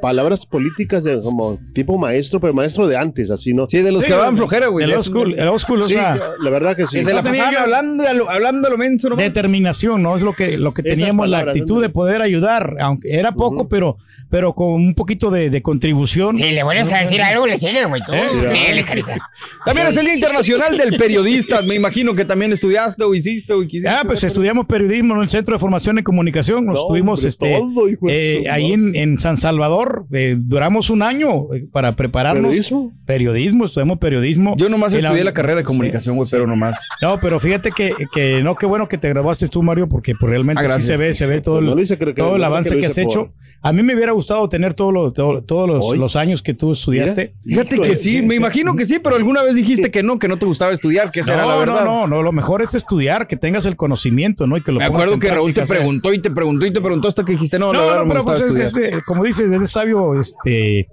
palabras 0.01 0.47
políticas 0.47 1.05
de 1.05 1.21
como 1.23 1.59
tipo 1.75 1.99
maestro, 1.99 2.41
pero 2.41 2.53
maestro 2.55 2.87
de 2.89 2.97
antes, 2.97 3.31
así, 3.31 3.55
¿no? 3.55 3.67
Sí, 3.69 3.79
de 3.83 3.93
los 3.93 4.03
Sí, 4.03 4.09
que 4.09 4.15
daban 4.15 4.37
flojera, 4.37 4.69
güey. 4.69 4.85
El 4.85 4.93
old 4.95 5.05
school, 5.05 5.39
el 5.39 5.49
old 5.49 5.61
school, 5.61 5.83
o 5.83 5.87
Sí, 5.87 5.95
sea, 5.95 6.19
la 6.41 6.51
verdad 6.51 6.77
que 6.77 6.87
sí. 6.87 6.99
Que 6.99 7.05
se 7.05 7.13
la 7.15 7.23
No 7.23 7.31
pasaban 7.31 7.57
hablando, 7.57 8.07
a 8.09 8.15
lo- 8.15 8.31
hablando 8.31 8.69
lo 8.71 8.79
menso, 8.79 9.09
nomás. 9.11 9.25
determinación, 9.25 10.03
¿no? 10.03 10.17
Es 10.17 10.23
lo 10.23 10.33
que, 10.35 10.57
lo 10.59 10.73
que 10.75 10.83
teníamos 10.83 11.29
la 11.29 11.39
palabras, 11.39 11.55
actitud 11.57 11.77
ándale. 11.77 11.89
de 11.89 11.93
poder 11.93 12.23
ayudar, 12.23 12.77
aunque 12.81 13.15
era 13.15 13.33
poco, 13.33 13.69
pero, 13.69 13.97
pero 14.31 14.55
con 14.55 14.69
un 14.73 14.95
poquito 14.95 15.31
de, 15.31 15.51
de 15.51 15.63
contribución. 15.63 16.37
Si 16.37 16.51
le 16.51 16.63
vuelves 16.63 16.93
a 16.93 16.99
decir 16.99 17.23
algo, 17.23 17.47
le 17.47 17.59
sigues, 17.59 17.87
güey. 17.89 18.03
Tú, 18.05 18.13
Eh, 18.13 18.23
sí, 18.29 18.83
Carita. 18.85 19.17
También 19.65 19.87
es 19.89 19.97
el 19.97 20.05
Día 20.07 20.15
Internacional 20.15 20.77
del 20.77 20.97
Periodista. 20.97 21.63
Me 21.63 21.75
imagino 21.75 22.15
que 22.15 22.25
también 22.25 22.53
estudiaste 22.53 23.05
o 23.05 23.15
hiciste 23.15 23.53
o 23.53 23.61
quisiste. 23.63 23.89
Ah, 23.89 24.03
pues 24.07 24.23
estudiamos 24.25 24.67
periodismo 24.67 25.15
en 25.17 25.23
el 25.23 25.29
Centro 25.29 25.55
de 25.55 25.59
Formación 25.59 25.99
en 25.99 26.05
Comunicación. 26.05 26.65
Nos 26.67 26.75
No, 26.79 26.87
tuvimos 26.89 27.25
este, 27.25 27.57
todo, 27.59 27.87
eh, 28.09 28.45
ahí 28.51 28.73
en, 28.73 28.95
en 28.95 29.19
San 29.19 29.37
Salvador. 29.37 30.07
eh, 30.13 30.37
duramos 30.39 30.91
un 30.91 31.03
año 31.03 31.53
eh, 31.55 31.67
para 31.71 31.97
prepararnos. 31.97 32.45
¿Periodismo? 32.45 32.93
Periodismo, 33.07 33.65
estudiamos 33.65 33.99
periodismo. 33.99 34.55
Yo 34.57 34.69
nomás 34.69 34.93
estudié 34.93 35.25
la 35.25 35.33
carrera 35.33 35.57
de 35.57 35.65
comunicación, 35.65 36.17
güey, 36.17 36.29
pero 36.31 36.47
nomás. 36.47 36.79
No, 37.03 37.19
pero 37.21 37.41
fíjate 37.41 37.71
que, 37.73 37.93
que 38.15 38.43
no, 38.43 38.55
qué 38.57 38.67
bueno 38.67 38.89
que 38.89 38.99
te 38.99 39.09
grabaste 39.09 39.49
tú, 39.49 39.63
Mario, 39.63 39.89
porque 39.89 40.15
pues, 40.15 40.31
realmente 40.31 40.65
Ah, 40.67 40.79
sí 40.79 40.87
se 40.87 40.97
ve, 40.97 41.15
se 41.15 41.27
ve 41.27 41.41
todo 41.41 41.59
el, 41.59 41.67
No 41.67 41.81
hice, 41.81 41.99
que- 41.99 42.13
todo 42.15 42.37
el 42.37 42.45
avance 42.45 42.75
que 42.75 42.81
que, 42.81 42.87
has 42.87 42.95
por- 42.95 43.03
hecho. 43.03 43.33
A 43.63 43.73
mí 43.75 43.83
me 43.83 43.95
hubiera 43.95 44.13
gustado 44.13 44.49
tener 44.49 44.73
todo 44.73 44.91
lo- 44.91 45.13
todo- 45.13 45.43
todos 45.43 45.69
los, 45.69 45.97
los 45.99 46.17
años 46.17 46.43
que 46.43 46.55
tú 46.55 46.73
estudiaste. 46.73 47.35
Fíjate 47.45 47.79
que 47.81 47.95
sí, 47.97 48.23
me 48.23 48.35
imagino 48.37 48.75
que 48.77 48.87
sí, 48.87 48.99
pero 49.03 49.10
alguna 49.17 49.43
vez 49.43 49.55
dijiste 49.55 49.91
que 49.91 50.03
no, 50.03 50.19
que 50.19 50.29
no 50.29 50.37
te 50.37 50.47
gustaba 50.47 50.73
estudiar, 50.73 51.11
que 51.11 51.21
esa 51.21 51.35
era 51.35 51.47
la 51.47 51.55
No, 51.55 51.59
verdad. 51.61 51.85
no, 51.85 52.01
no, 52.03 52.07
no, 52.07 52.23
lo 52.23 52.33
mejor 52.33 52.63
es 52.63 52.75
estudiar, 52.75 53.27
que 53.27 53.37
tengas 53.37 53.67
el 53.67 53.77
conocimiento, 53.77 54.47
¿no? 54.47 54.57
Y 54.57 54.63
que 54.63 54.73
lo 54.73 54.79
Me 54.79 54.85
acuerdo 54.87 55.19
que 55.19 55.29
Raúl 55.31 55.53
te 55.55 55.67
preguntó 55.67 56.13
y 56.13 56.19
te 56.21 56.31
preguntó 56.31 56.67
y 56.67 56.73
te 56.73 56.81
preguntó 56.81 57.09
hasta 57.09 57.25
que 57.25 57.33
dijiste, 57.33 57.59
no, 57.59 57.73
la 57.73 57.79
No, 57.79 57.85
verdad 57.87 57.97
no, 57.99 58.01
no 58.01 58.07
me 58.07 58.13
pero 58.15 58.25
pues 58.25 58.41
es, 58.41 58.59
es 58.59 58.73
de- 58.75 59.03
como 59.07 59.25
dices, 59.25 59.51
es 59.51 59.61
de 59.61 59.67
sabio 59.67 60.19
este 60.19 60.89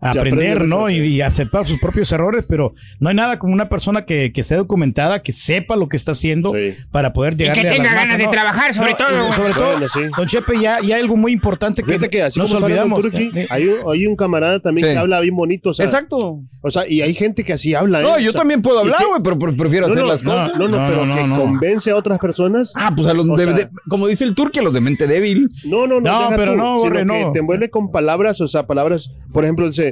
aprender, 0.00 0.52
aprende 0.52 0.66
¿no? 0.76 0.88
Y, 0.90 0.96
y 1.16 1.20
aceptar 1.20 1.66
sus 1.66 1.78
propios 1.78 2.10
errores, 2.12 2.44
pero 2.48 2.74
no 2.98 3.08
hay 3.10 3.14
nada 3.14 3.38
como 3.38 3.52
una 3.52 3.68
persona 3.68 4.04
que, 4.04 4.32
que 4.32 4.40
esté 4.40 4.56
documentada, 4.56 5.22
que 5.22 5.32
sepa 5.32 5.76
lo 5.76 5.88
que 5.88 5.96
está 5.96 6.12
haciendo 6.12 6.52
Sí. 6.54 6.74
para 6.90 7.12
poder 7.12 7.36
llegar 7.36 7.54
que 7.54 7.64
tenga 7.64 7.92
ganas 7.94 8.18
de 8.18 8.26
trabajar, 8.28 8.72
sobre 8.74 8.94
todo. 8.94 9.32
Sobre 9.32 9.52
todo, 9.54 9.72
Bueno, 9.72 9.88
sí. 9.88 10.00
don 10.16 10.26
Chepe, 10.26 10.54
ya, 10.60 10.80
ya 10.80 10.96
hay 10.96 11.02
algo 11.02 11.16
muy 11.16 11.32
importante 11.32 11.82
que, 11.82 11.88
Fíjate 11.92 12.10
que 12.10 12.22
así 12.22 12.38
nos 12.40 12.52
olvidamos. 12.54 13.00
Eh, 13.14 13.46
hay, 13.50 13.66
un, 13.68 13.76
hay 13.92 14.06
un 14.06 14.16
camarada 14.16 14.60
también 14.60 14.86
Sí. 14.86 14.92
que 14.92 14.98
habla 14.98 15.20
bien 15.20 15.34
bonito. 15.36 15.70
O 15.70 15.74
sea, 15.74 15.84
Exacto. 15.84 16.40
O 16.62 16.70
sea, 16.70 16.86
y 16.88 17.02
hay 17.02 17.14
gente 17.14 17.44
que 17.44 17.52
así 17.52 17.74
habla. 17.74 18.00
¿eh? 18.00 18.02
No, 18.02 18.14
O 18.14 18.18
yo 18.18 18.32
sea, 18.32 18.40
también 18.40 18.62
puedo 18.62 18.78
y 18.78 18.80
hablar, 18.82 19.00
güey, 19.08 19.22
pero 19.22 19.38
pre- 19.38 19.52
prefiero 19.52 19.86
No, 19.86 19.92
hacer 19.92 20.02
no, 20.04 20.08
las 20.10 20.22
cosas. 20.22 20.52
no, 20.58 20.68
no, 20.68 20.78
No, 20.78 20.88
pero 20.88 21.06
no, 21.06 21.14
que 21.16 21.24
no. 21.26 21.38
convence 21.38 21.90
a 21.90 21.96
otras 21.96 22.18
personas. 22.18 22.72
Ah, 22.76 22.92
pues 22.94 23.06
a 23.08 23.14
los 23.14 23.28
O 23.28 23.36
de, 23.36 23.44
sea- 23.44 23.52
de- 23.54 23.68
como 23.88 24.06
dice 24.06 24.24
el 24.24 24.34
turque, 24.34 24.60
a 24.60 24.62
los 24.62 24.72
de 24.74 24.80
mente 24.80 25.06
débil. 25.06 25.48
No, 25.64 25.86
no, 25.86 26.00
no. 26.00 26.30
No, 26.30 26.36
pero 26.36 26.56
no, 26.56 26.76
no. 27.04 27.32
Te 27.32 27.38
envuelve 27.40 27.70
con 27.70 27.90
palabras, 27.90 28.40
o 28.40 28.48
sea, 28.48 28.66
palabras, 28.66 29.10
por 29.32 29.44
ejemplo, 29.44 29.66
dice, 29.68 29.89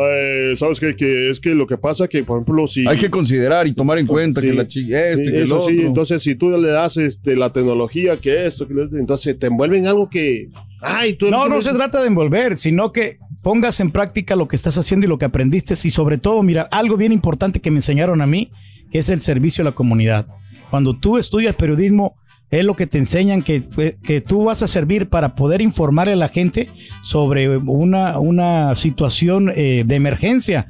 eh, 0.00 0.52
¿sabes 0.56 0.78
qué? 0.80 0.94
Que 0.94 1.30
es 1.30 1.40
que 1.40 1.54
lo 1.54 1.66
que 1.66 1.76
pasa 1.78 2.06
que, 2.08 2.22
por 2.24 2.40
ejemplo, 2.40 2.66
si... 2.68 2.86
Hay 2.86 2.98
que 2.98 3.10
considerar 3.10 3.66
y 3.66 3.74
tomar 3.74 3.98
en 3.98 4.06
cuenta 4.06 4.40
Sí. 4.40 4.48
que 4.48 4.52
la 4.52 4.66
chica 4.66 4.98
Sí, 5.16 5.24
que 5.24 5.42
eso 5.42 5.56
lo 5.56 5.60
sí, 5.62 5.74
otro. 5.76 5.86
entonces 5.88 6.22
si 6.22 6.34
tú 6.34 6.50
le 6.50 6.68
das 6.68 6.96
este, 6.96 7.34
la 7.36 7.52
tecnología 7.52 8.16
que 8.16 8.46
esto, 8.46 8.68
que 8.68 8.74
lo 8.74 8.84
otro, 8.84 8.98
entonces 8.98 9.38
te 9.38 9.46
envuelven 9.48 9.80
en 9.84 9.86
algo 9.88 10.08
que... 10.08 10.48
Ay, 10.80 11.14
tú 11.14 11.30
No, 11.30 11.48
no 11.48 11.60
se 11.60 11.72
trata 11.72 12.00
de 12.00 12.06
envolver, 12.06 12.56
sino 12.56 12.92
que 12.92 13.18
pongas 13.42 13.80
en 13.80 13.90
práctica 13.90 14.36
lo 14.36 14.46
que 14.46 14.56
estás 14.56 14.78
haciendo 14.78 15.06
y 15.06 15.08
lo 15.08 15.18
que 15.18 15.24
aprendiste. 15.24 15.74
Y 15.74 15.90
sobre 15.90 16.18
todo, 16.18 16.42
mira, 16.42 16.62
algo 16.70 16.96
bien 16.96 17.12
importante 17.12 17.60
que 17.60 17.70
me 17.70 17.78
enseñaron 17.78 18.20
a 18.20 18.26
mí, 18.26 18.50
que 18.92 18.98
es 19.00 19.08
el 19.08 19.20
servicio 19.20 19.62
a 19.62 19.64
la 19.66 19.72
comunidad. 19.72 20.26
Cuando 20.70 20.96
tú 20.98 21.18
estudias 21.18 21.54
periodismo, 21.56 22.14
es 22.50 22.64
lo 22.64 22.74
que 22.74 22.86
te 22.86 22.98
enseñan 22.98 23.42
que, 23.42 23.62
que 24.02 24.20
tú 24.20 24.44
vas 24.44 24.62
a 24.62 24.66
servir 24.66 25.08
para 25.08 25.34
poder 25.34 25.60
informarle 25.60 26.14
a 26.14 26.16
la 26.16 26.28
gente 26.28 26.70
sobre 27.02 27.56
una, 27.58 28.18
una 28.18 28.74
situación 28.74 29.52
eh, 29.54 29.84
de 29.86 29.94
emergencia. 29.94 30.68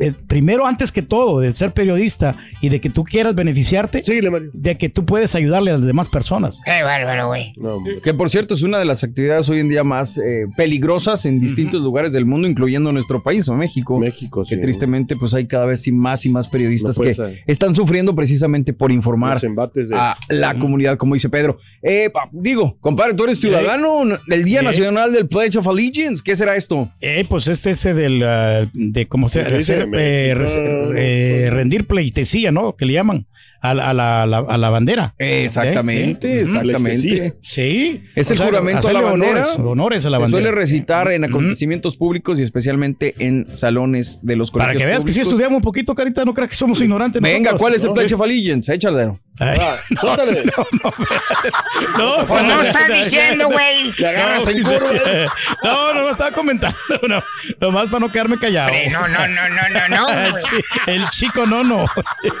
Eh, 0.00 0.12
primero, 0.26 0.66
antes 0.66 0.92
que 0.92 1.02
todo, 1.02 1.40
de 1.40 1.52
ser 1.54 1.72
periodista 1.72 2.36
y 2.60 2.68
de 2.68 2.80
que 2.80 2.90
tú 2.90 3.04
quieras 3.04 3.34
beneficiarte, 3.34 4.02
de 4.52 4.78
que 4.78 4.88
tú 4.88 5.04
puedes 5.04 5.34
ayudarle 5.34 5.70
a 5.70 5.74
las 5.74 5.86
demás 5.86 6.08
personas. 6.08 6.60
Qué 6.64 6.82
bárbaro, 6.82 7.28
güey. 7.28 7.52
Que 8.02 8.14
por 8.14 8.30
cierto 8.30 8.54
es 8.54 8.62
una 8.62 8.78
de 8.78 8.84
las 8.84 9.04
actividades 9.04 9.48
hoy 9.48 9.60
en 9.60 9.68
día 9.68 9.84
más 9.84 10.18
eh, 10.18 10.44
peligrosas 10.56 11.26
en 11.26 11.40
distintos 11.40 11.80
lugares 11.80 12.12
del 12.12 12.24
mundo, 12.26 12.48
incluyendo 12.48 12.92
nuestro 12.92 13.22
país, 13.22 13.48
o 13.48 13.54
México. 13.54 13.98
México, 13.98 14.44
Que 14.48 14.56
tristemente 14.56 15.16
pues 15.16 15.34
hay 15.34 15.46
cada 15.46 15.66
vez 15.66 15.82
sí 15.82 15.92
más 15.92 16.24
y 16.26 16.28
más 16.30 16.48
periodistas 16.48 16.96
No 16.98 17.04
que 17.04 17.14
ser. 17.14 17.42
están 17.46 17.74
sufriendo 17.74 18.14
precisamente 18.14 18.72
por 18.72 18.90
informar 18.92 19.34
Los 19.34 19.44
embates 19.44 19.88
de- 19.88 19.96
a 19.96 20.16
la 20.28 20.54
comunidad, 20.58 20.96
como 20.96 21.14
dice 21.14 21.28
Pedro. 21.28 21.58
Eh, 21.82 22.10
pa- 22.12 22.28
digo, 22.32 22.76
compadre, 22.80 23.14
tú 23.14 23.24
eres 23.24 23.40
ciudadano 23.40 24.02
del 24.26 24.44
Día 24.44 24.60
Eh. 24.60 24.64
Nacional 24.64 25.12
del 25.12 25.28
Pledge 25.28 25.58
of 25.58 25.66
Allegiance. 25.66 26.22
¿Qué 26.24 26.36
será 26.36 26.56
esto? 26.56 26.90
Eh, 27.00 27.24
pues 27.28 27.48
este 27.48 27.70
ese 27.70 27.94
del 27.94 28.22
ah, 28.24 28.70
de 28.72 29.06
cómo 29.06 29.28
se 29.28 29.44
¿Qué 29.44 29.58
dice? 29.58 29.83
Hacer, 29.84 30.42
eh, 30.96 31.44
eh, 31.46 31.50
rendir 31.50 31.86
pleitesía, 31.86 32.52
¿no? 32.52 32.74
Que 32.76 32.86
le 32.86 32.92
llaman 32.94 33.26
a, 33.60 33.72
la- 33.74 33.90
a 33.90 33.94
la, 33.94 34.22
a 34.22 34.26
la- 34.26 34.38
a 34.46 34.58
la 34.58 34.70
bandera. 34.70 35.14
Exactamente. 35.18 36.44
Sí. 36.44 36.50
exactamente. 36.50 37.32
Sí. 37.40 38.00
Es 38.14 38.28
O 38.28 38.32
el 38.34 38.38
sea, 38.38 38.46
juramento 38.46 38.88
a 38.88 38.92
la 38.92 39.00
bandera. 39.00 39.30
Honores, 39.32 39.58
honores 39.58 40.06
a 40.06 40.10
la 40.10 40.18
Se 40.18 40.22
bandera. 40.22 40.42
suele 40.44 40.54
recitar 40.60 41.12
en 41.12 41.24
acontecimientos 41.24 41.96
públicos 41.96 42.38
y 42.40 42.42
especialmente 42.42 43.14
en 43.18 43.46
salones 43.54 44.18
de 44.22 44.36
los 44.36 44.50
colegios 44.50 44.74
Para 44.74 44.78
que 44.78 44.86
veas 44.86 45.04
que 45.04 45.12
si 45.12 45.20
estudiamos 45.20 45.56
un 45.56 45.62
poquito, 45.62 45.94
Carita, 45.94 46.24
no 46.24 46.34
creas 46.34 46.50
que 46.50 46.56
somos 46.56 46.80
ignorantes. 46.80 47.22
Venga, 47.22 47.52
nosotros. 47.52 47.60
¿cuál 47.60 47.74
es 47.74 47.82
el 47.84 47.88
No, 47.88 47.94
Pledge 47.94 48.14
of 48.14 48.20
Allegiance? 48.22 48.74
Échale. 48.74 49.18
Ay, 49.38 49.58
Suéltale. 50.00 50.44
No, 51.98 52.26
Pues 52.26 52.42
no 52.44 52.60
estás 52.62 52.88
diciendo, 52.88 53.48
güey. 53.48 53.92
Te 53.92 54.06
agarras 54.06 54.46
en 54.46 54.62
curva. 54.62 54.90
No, 55.62 55.94
no, 55.94 56.02
no 56.02 56.10
estaba 56.10 56.30
comentando. 56.32 56.78
No, 57.08 57.22
nomás 57.60 57.86
para 57.88 58.00
no 58.00 58.12
quedarme 58.12 58.38
callado. 58.38 58.70
No, 58.90 59.08
no, 59.08 59.28
no, 59.28 59.48
no, 59.48 59.88
no, 59.88 59.88
no. 59.88 60.38
El 60.86 61.08
chico 61.08 61.46
no, 61.46 61.64
no. 61.64 61.86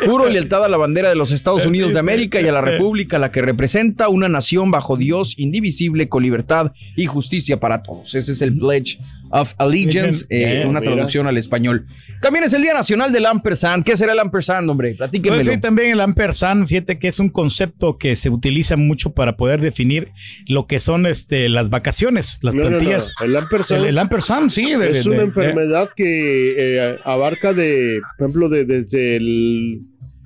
Juro 0.06 0.28
lealtad 0.28 0.64
a 0.64 0.68
la 0.68 0.76
bandera 0.76 1.08
de 1.08 1.16
los 1.16 1.32
Estados 1.32 1.62
Sí, 1.62 1.68
Unidos 1.68 1.90
de 1.90 1.94
sí, 1.94 1.98
América 2.00 2.40
y 2.40 2.46
a 2.48 2.52
la 2.52 2.60
sí. 2.62 2.66
República, 2.70 3.18
la 3.18 3.30
que 3.32 3.42
representa 3.42 4.08
una 4.08 4.28
nación 4.28 4.70
bajo 4.70 4.96
Dios, 4.96 5.34
indivisible, 5.38 6.08
con 6.08 6.22
libertad 6.22 6.72
y 6.96 7.06
justicia 7.06 7.58
para 7.58 7.82
todos. 7.82 8.14
Ese 8.14 8.32
es 8.32 8.40
el 8.40 8.56
Pledge 8.56 8.98
of 9.30 9.54
Allegiance, 9.58 10.24
eh, 10.30 10.64
una 10.66 10.80
mira. 10.80 10.92
traducción 10.92 11.26
al 11.26 11.36
español. 11.36 11.86
También 12.20 12.44
es 12.44 12.52
el 12.52 12.62
Día 12.62 12.72
Nacional 12.74 13.12
del 13.12 13.26
Ampersand. 13.26 13.84
¿Qué 13.84 13.96
será 13.96 14.12
el 14.12 14.18
Ampersand, 14.20 14.68
hombre? 14.70 14.94
Platíquenmelo. 14.94 15.42
Pues 15.44 15.54
sí, 15.54 15.60
también 15.60 15.90
el 15.90 16.00
ampersand, 16.00 16.66
fíjate 16.68 16.98
que 16.98 17.08
es 17.08 17.18
un 17.18 17.28
concepto 17.30 17.98
que 17.98 18.16
se 18.16 18.30
utiliza 18.30 18.76
mucho 18.76 19.10
para 19.12 19.36
poder 19.36 19.60
definir 19.60 20.12
lo 20.46 20.66
que 20.66 20.78
son 20.78 21.06
este, 21.06 21.48
las 21.48 21.70
vacaciones, 21.70 22.38
las 22.42 22.54
No, 22.54 22.64
no, 22.64 22.70
no. 22.70 22.76
plantillas. 22.78 23.12
El 23.24 23.36
ampersand. 23.36 23.82
El, 23.82 23.88
el 23.88 23.98
ampersand, 23.98 24.50
sí. 24.50 24.74
de- 24.74 24.90
es 24.90 25.04
de- 25.04 25.10
una 25.10 25.18
de- 25.18 25.24
enfermedad 25.24 25.90
que 25.96 26.48
eh, 26.56 26.96
abarca 27.04 27.52
de, 27.52 28.00
por 28.18 28.26
ejemplo, 28.26 28.48
de, 28.48 28.64
desde 28.64 29.16
el, 29.16 29.80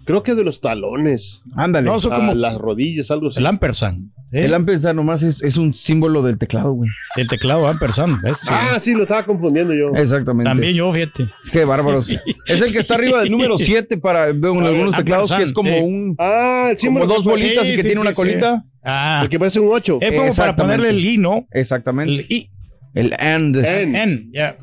creo 0.04 0.22
que 0.22 0.34
de 0.34 0.44
los 0.44 0.60
talones. 0.60 1.42
Ándale. 1.56 1.86
No, 1.86 1.98
son 2.00 2.12
a 2.12 2.16
como- 2.16 2.34
las 2.34 2.54
rodillas, 2.56 3.10
algo 3.10 3.28
así. 3.28 3.40
El 3.40 3.46
ampersand. 3.46 4.10
¿Sí? 4.30 4.38
El 4.38 4.54
Ampersand 4.54 4.96
nomás 4.96 5.22
es, 5.22 5.42
es 5.42 5.56
un 5.56 5.74
símbolo 5.74 6.22
del 6.22 6.38
teclado, 6.38 6.72
güey. 6.72 6.90
El 7.16 7.28
teclado 7.28 7.66
ampersand. 7.66 8.20
¿ves? 8.22 8.38
Sí. 8.38 8.48
Ah, 8.50 8.78
sí, 8.80 8.94
lo 8.94 9.02
estaba 9.02 9.24
confundiendo 9.24 9.74
yo. 9.74 9.94
Exactamente. 9.94 10.48
También 10.50 10.74
yo, 10.74 10.92
fíjate. 10.92 11.28
Qué 11.52 11.64
bárbaros. 11.64 12.08
es 12.46 12.60
el 12.60 12.72
que 12.72 12.78
está 12.78 12.94
arriba 12.94 13.20
del 13.20 13.30
número 13.30 13.58
7 13.58 13.98
para 13.98 14.32
veo 14.32 14.54
en 14.54 14.64
algunos 14.64 14.96
teclados 14.96 15.32
que 15.32 15.42
es 15.42 15.52
como 15.52 15.70
sí. 15.70 15.80
un 15.80 16.16
Ah, 16.18 16.70
el 16.70 16.76
como 16.76 17.06
dos 17.06 17.24
bolitas 17.24 17.68
y 17.68 17.76
que 17.76 17.82
sí, 17.82 17.88
tiene 17.88 18.00
una 18.00 18.12
colita. 18.12 18.64
Ah, 18.82 19.20
El 19.22 19.28
que 19.28 19.38
parece 19.38 19.60
un 19.60 19.68
8. 19.70 19.98
es 20.00 20.18
como 20.18 20.34
para 20.34 20.56
ponerle 20.56 20.90
el 20.90 21.04
i, 21.04 21.18
¿no? 21.18 21.46
Exactamente. 21.50 22.12
El 22.12 22.20
i. 22.28 22.50
El 22.98 23.14
and. 23.18 23.56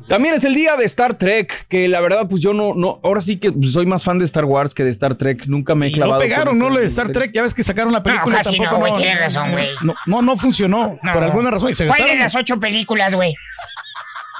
También 0.08 0.34
es 0.34 0.44
el 0.44 0.54
día 0.54 0.76
de 0.76 0.84
Star 0.84 1.16
Trek, 1.16 1.66
que 1.68 1.88
la 1.88 2.00
verdad, 2.00 2.28
pues 2.28 2.42
yo 2.42 2.52
no, 2.52 2.74
no, 2.74 3.00
ahora 3.02 3.20
sí 3.22 3.38
que 3.38 3.50
pues, 3.50 3.72
soy 3.72 3.86
más 3.86 4.04
fan 4.04 4.18
de 4.18 4.26
Star 4.26 4.44
Wars 4.44 4.74
que 4.74 4.84
de 4.84 4.90
Star 4.90 5.14
Trek. 5.14 5.46
Nunca 5.46 5.74
me 5.74 5.86
he 5.86 5.88
Y 5.88 5.92
clavado. 5.92 6.20
no 6.20 6.24
pegaron, 6.28 6.58
¿no? 6.58 6.68
Lo 6.68 6.78
de. 6.78 6.86
Star 6.86 7.10
Trek, 7.12 7.32
ya 7.32 7.40
ves 7.42 7.54
que 7.54 7.62
sacaron 7.62 7.92
la 7.92 8.02
película. 8.02 8.36
casi 8.36 8.56
tampoco 8.58 8.72
no, 8.74 8.78
güey, 8.80 8.92
tienes 9.02 9.20
razón, 9.20 9.52
güey. 9.52 9.68
No, 9.82 9.94
no, 10.06 10.22
no 10.22 10.36
funcionó. 10.36 10.98
No. 11.02 11.12
Por 11.12 11.24
alguna 11.24 11.50
razón. 11.50 11.70
Y 11.70 11.74
se 11.74 11.86
¿Cuál 11.86 12.04
de 12.04 12.16
las 12.16 12.34
ocho 12.34 12.60
películas, 12.60 13.14
güey? 13.14 13.34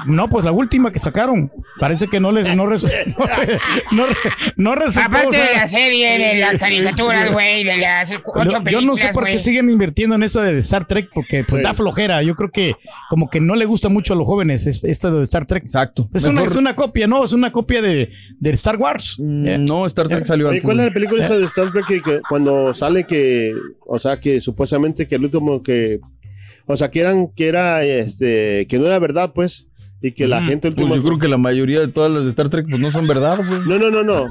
No, 0.05 0.29
pues 0.29 0.45
la 0.45 0.53
última 0.53 0.93
que 0.93 0.99
sacaron. 0.99 1.51
Parece 1.79 2.07
que 2.07 2.21
no 2.21 2.31
les 2.33 2.55
no, 2.55 2.67
res- 2.67 2.85
no, 3.19 3.25
re- 3.27 3.59
no, 3.93 4.07
re- 4.07 4.15
no 4.57 4.75
resultó. 4.75 5.07
Aparte 5.09 5.29
o 5.29 5.33
sea, 5.33 5.49
de 5.49 5.55
la 5.55 5.67
serie, 5.67 6.19
de 6.19 6.35
las 6.41 6.57
caricaturas, 6.57 7.33
güey, 7.33 7.65
de 7.65 7.79
las 7.79 8.11
ocho 8.13 8.21
yo, 8.27 8.35
películas, 8.63 8.73
yo 8.73 8.81
no 8.83 8.97
sé 8.97 9.09
por 9.15 9.25
qué 9.25 9.39
siguen 9.39 9.71
invirtiendo 9.71 10.15
en 10.17 10.23
eso 10.23 10.43
de 10.43 10.59
Star 10.59 10.87
Trek, 10.87 11.09
porque 11.15 11.45
pues 11.45 11.63
da 11.63 11.73
flojera. 11.73 12.23
Yo 12.23 12.35
creo 12.35 12.51
que 12.51 12.75
como 13.09 13.31
que 13.31 13.41
no 13.41 13.55
le 13.57 13.65
gusta 13.65 13.89
mucho 13.89 14.13
a 14.13 14.17
los 14.17 14.27
jóvenes 14.27 14.67
es- 14.67 14.85
esto 14.85 15.17
de 15.17 15.23
Star 15.23 15.47
Trek. 15.47 15.65
Exacto. 15.65 16.09
Es 16.13 16.25
una, 16.27 16.45
es 16.45 16.57
una 16.57 16.77
copia, 16.77 17.07
¿no? 17.07 17.25
Es 17.25 17.33
una 17.33 17.51
copia 17.51 17.81
de, 17.81 18.11
de 18.39 18.51
Star 18.51 18.77
Wars. 18.77 19.17
Mm, 19.19 19.47
Eh, 19.47 19.59
No, 19.59 19.87
Star 19.87 20.09
Trek 20.09 20.25
salió 20.27 20.49
Oye, 20.49 20.57
antes. 20.57 20.65
¿Cuál 20.65 20.81
es 20.81 20.87
la 20.87 20.93
película 20.93 21.25
esa 21.25 21.37
de 21.39 21.45
Star 21.47 21.73
Trek 21.73 21.87
que, 21.87 22.01
que 22.03 22.21
cuando 22.29 22.75
sale 22.75 23.05
que, 23.05 23.55
o 23.87 23.99
sea, 23.99 24.21
que 24.21 24.41
supuestamente 24.41 25.07
que 25.07 25.15
el 25.15 25.25
último 25.25 25.63
que, 25.63 26.01
o 26.67 26.77
sea, 26.77 26.91
que 26.91 27.01
eran, 27.01 27.29
que 27.29 27.49
era, 27.49 27.83
este, 27.85 28.67
que 28.69 28.79
no 28.79 28.87
era 28.87 28.99
verdad, 28.99 29.33
pues, 29.35 29.69
y 30.03 30.13
que 30.13 30.27
la 30.29 30.41
gente 30.43 30.71
Pues 30.71 30.81
último. 30.83 30.97
yo 30.97 31.03
creo 31.05 31.19
que 31.19 31.29
la 31.29 31.39
mayoría 31.39 31.81
de 31.81 31.89
todas 31.89 32.11
las 32.13 32.25
de 32.25 32.31
Star 32.31 32.49
Trek 32.49 32.67
pues 32.69 32.81
no 32.81 32.91
son 32.91 33.07
verdad, 33.07 33.39
güey. 33.39 33.61
No, 33.67 33.79
no, 33.79 33.91
no, 33.91 34.03
no. 34.03 34.27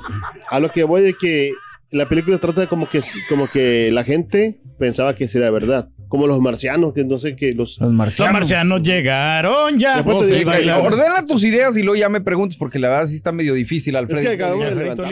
A 0.50 0.60
lo 0.60 0.72
que 0.72 0.84
voy 0.84 1.01
de 1.01 1.13
que 1.13 1.51
la 1.91 2.07
película 2.07 2.38
trata 2.39 2.62
de 2.62 2.67
como 2.67 2.89
que, 2.89 3.00
como 3.29 3.48
que 3.48 3.89
la 3.91 4.03
gente 4.03 4.60
pensaba 4.79 5.15
que 5.15 5.27
era 5.34 5.50
verdad. 5.51 5.89
Como 6.07 6.27
los 6.27 6.39
marcianos, 6.39 6.93
que 6.93 7.03
no 7.03 7.17
sé 7.17 7.36
qué, 7.36 7.53
los... 7.53 7.79
Los 7.79 7.88
Los 7.89 7.93
marcianos. 7.93 8.34
marcianos 8.34 8.84
llegaron 8.84 9.79
ya. 9.79 10.03
No 10.03 10.22
digo, 10.24 10.51
güey, 10.51 10.63
la- 10.65 10.77
ordena 10.79 11.25
tus 11.25 11.43
ideas 11.43 11.75
y 11.77 11.81
luego 11.81 11.95
ya 11.95 12.10
me 12.10 12.22
preguntas 12.22 12.57
porque 12.57 12.77
la 12.79 12.89
verdad 12.89 13.07
sí 13.07 13.15
está 13.15 13.31
medio 13.31 13.53
difícil, 13.55 13.95
Es 13.95 14.00
Alfredo. 14.01 14.22
que 14.22 14.29
acabamos 14.29 14.65
de 14.65 14.75
levantar. 14.75 15.12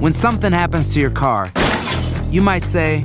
When 0.00 0.14
something 0.14 0.52
happens 0.52 0.94
to 0.94 1.00
your 1.00 1.12
car, 1.12 1.50
you 2.30 2.40
might 2.42 2.62
say, 2.62 3.04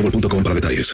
boostmobile.com 0.01 0.43
para 0.43 0.55
detalles. 0.55 0.93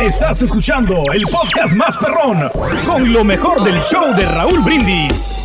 Estás 0.00 0.42
escuchando 0.42 1.02
el 1.12 1.22
podcast 1.24 1.74
más 1.74 1.96
perrón 1.98 2.50
con 2.84 3.12
lo 3.12 3.24
mejor 3.24 3.62
del 3.64 3.80
show 3.82 4.14
de 4.14 4.26
Raúl 4.26 4.60
Brindis. 4.60 5.36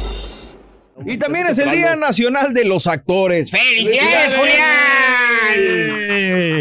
Y 1.05 1.17
también 1.17 1.48
es 1.48 1.57
el 1.60 1.71
Día 1.71 1.95
Nacional 1.95 2.53
de 2.53 2.65
los 2.65 2.88
Actores. 2.88 3.50
¡Felicidades, 3.50 4.33
Julián! 4.33 5.90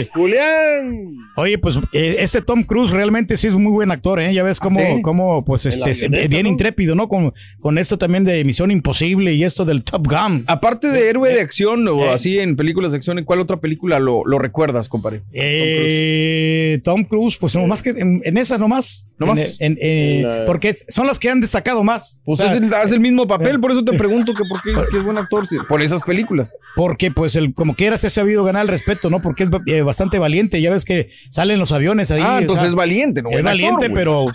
Eh, 0.02 0.08
Julián. 0.12 1.16
Oye, 1.36 1.58
pues 1.58 1.78
eh, 1.92 2.16
este 2.20 2.42
Tom 2.42 2.62
Cruise 2.64 2.90
realmente 2.90 3.36
sí 3.36 3.46
es 3.46 3.54
un 3.54 3.62
muy 3.62 3.72
buen 3.72 3.90
actor, 3.90 4.20
¿eh? 4.20 4.32
Ya 4.34 4.42
ves 4.42 4.60
cómo, 4.60 4.78
¿sí? 4.80 5.02
cómo 5.02 5.44
pues 5.44 5.66
este, 5.66 5.82
avioneta, 5.90 6.28
bien 6.28 6.42
¿no? 6.44 6.48
intrépido, 6.50 6.94
¿no? 6.94 7.08
Con, 7.08 7.32
con 7.60 7.78
esto 7.78 7.98
también 7.98 8.24
de 8.24 8.44
Misión 8.44 8.70
Imposible 8.70 9.32
y 9.32 9.44
esto 9.44 9.64
del 9.64 9.82
Top 9.84 10.06
Gun. 10.06 10.44
Aparte 10.46 10.88
de 10.88 11.08
héroe 11.08 11.32
de 11.34 11.40
acción 11.40 11.86
o 11.88 12.04
Eh. 12.04 12.10
así 12.10 12.38
en 12.38 12.56
películas 12.56 12.92
de 12.92 12.96
acción, 12.98 13.18
¿en 13.18 13.24
cuál 13.24 13.40
otra 13.40 13.58
película 13.58 13.98
lo, 14.00 14.22
lo 14.24 14.38
recuerdas, 14.38 14.88
compadre? 14.88 15.22
Eh, 15.32 16.80
Tom 16.84 17.04
Cruise, 17.04 17.36
pues 17.36 17.54
nomás 17.54 17.82
que 17.82 17.90
en, 17.90 18.20
en 18.24 18.36
esa 18.36 18.58
nomás. 18.58 19.08
¿Nomás? 19.18 19.56
En- 19.60 19.72
en- 19.72 19.78
eh, 19.82 20.22
la- 20.22 20.46
porque 20.46 20.72
son 20.72 21.06
las 21.06 21.18
que 21.18 21.28
han 21.28 21.40
destacado 21.40 21.84
más. 21.84 22.20
Pues 22.24 22.40
O 22.40 22.42
sea, 22.48 22.54
el- 22.54 22.72
hace 22.72 22.94
el 22.94 23.00
mismo 23.00 23.26
papel, 23.26 23.60
por 23.60 23.70
eso 23.70 23.84
te 23.84 23.92
pregunto 23.96 24.32
que 24.34 24.44
por 24.48 24.62
qué 24.62 24.72
es 24.72 24.88
que 24.88 24.96
es 24.98 25.04
buen 25.04 25.18
actor, 25.18 25.44
por 25.68 25.82
esas 25.82 26.02
películas. 26.02 26.56
Porque, 26.74 27.10
pues, 27.10 27.36
el, 27.36 27.52
como 27.52 27.74
quiera 27.74 27.98
se 27.98 28.06
ha 28.06 28.10
sabido 28.10 28.44
ganar 28.44 28.62
el 28.62 28.68
respeto, 28.68 29.10
¿no? 29.10 29.20
Porque 29.20 29.42
es 29.44 29.50
eh, 29.66 29.82
bastante 29.90 30.18
valiente. 30.18 30.60
Ya 30.60 30.70
ves 30.70 30.84
que 30.84 31.08
salen 31.28 31.58
los 31.58 31.72
aviones 31.72 32.10
ahí. 32.10 32.22
ah, 32.24 32.36
o 32.36 32.38
entonces 32.40 32.60
sea, 32.60 32.68
es 32.68 32.74
valiente, 32.74 33.22
¿no? 33.22 33.30
Es 33.30 33.36
actor, 33.36 33.44
valiente, 33.50 33.90
pero, 33.90 34.26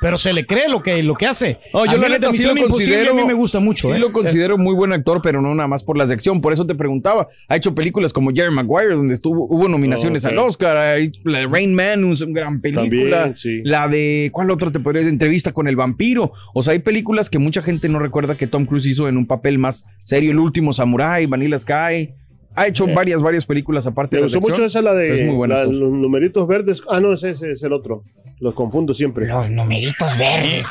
pero 0.00 0.16
se 0.18 0.32
le 0.32 0.46
cree 0.46 0.68
lo 0.68 0.82
que, 0.82 1.02
lo 1.02 1.14
que 1.14 1.26
hace. 1.26 1.58
No, 1.72 1.84
yo 1.84 1.92
A 1.92 1.94
mí 1.96 2.00
la 2.00 2.08
neta 2.08 2.32
sí 2.32 2.42
lo 2.44 2.56
considero. 2.56 3.12
A 3.12 3.14
mí 3.14 3.24
me 3.24 3.34
gusta 3.34 3.60
mucho. 3.60 3.88
Sí 3.88 3.94
¿eh? 3.94 3.98
lo 3.98 4.12
considero 4.12 4.58
muy 4.58 4.74
buen 4.74 4.92
actor, 4.92 5.20
pero 5.22 5.40
no 5.40 5.54
nada 5.54 5.68
más 5.68 5.84
por 5.84 5.96
las 5.96 6.08
de 6.08 6.14
acción. 6.14 6.40
Por 6.40 6.52
eso 6.52 6.66
te 6.66 6.74
preguntaba. 6.74 7.28
Ha 7.48 7.56
hecho 7.56 7.74
películas 7.74 8.12
como 8.12 8.32
Jerry 8.32 8.52
Maguire, 8.52 8.94
donde 8.94 9.14
estuvo, 9.14 9.46
hubo 9.46 9.68
nominaciones 9.68 10.24
Ok. 10.24 10.32
al 10.32 10.38
Oscar. 10.38 10.76
Hay 10.76 11.12
La 11.24 11.38
de 11.40 11.46
Rain 11.46 11.74
Man, 11.74 12.04
una 12.04 12.16
gran 12.28 12.60
película. 12.60 13.18
También, 13.18 13.36
sí. 13.36 13.60
La 13.64 13.88
de, 13.88 14.30
¿cuál 14.32 14.50
otra 14.50 14.70
te 14.72 14.80
podría 14.80 15.00
decir? 15.02 15.12
Entrevista 15.12 15.52
con 15.52 15.68
el 15.68 15.76
vampiro. 15.76 16.32
O 16.54 16.62
sea, 16.62 16.72
hay 16.72 16.80
películas 16.80 17.30
que 17.30 17.38
mucha 17.38 17.62
gente 17.62 17.88
no 17.88 17.98
recuerda 17.98 18.36
que 18.36 18.46
Tom 18.46 18.64
Cruise 18.64 18.86
hizo 18.86 19.08
en 19.08 19.16
un 19.16 19.26
papel 19.26 19.58
más 19.58 19.84
serio. 20.04 20.32
El 20.32 20.38
último 20.38 20.72
Samurai, 20.72 21.26
Vanilla 21.26 21.58
Sky. 21.58 22.14
Ha 22.54 22.66
hecho 22.66 22.86
varias, 22.86 23.22
varias 23.22 23.46
películas 23.46 23.86
aparte 23.86 24.16
Me 24.16 24.22
de 24.22 24.28
de 24.28 24.34
gustó 24.36 24.48
mucho 24.52 24.64
esa, 24.64 24.82
la 24.82 24.94
de 24.94 25.14
Es 25.14 25.24
muy 25.26 25.34
buena. 25.34 25.54
la- 25.56 25.60
actor. 25.62 25.74
los 25.76 25.90
numeritos 25.92 26.46
verdes. 26.46 26.82
Ah, 26.88 27.00
no, 27.00 27.12
ese, 27.14 27.30
ese 27.30 27.52
es 27.52 27.62
el 27.62 27.72
otro. 27.72 28.02
Los 28.40 28.54
confundo 28.54 28.92
siempre. 28.94 29.26
Los 29.26 29.50
numeritos 29.50 30.16
verdes. 30.18 30.66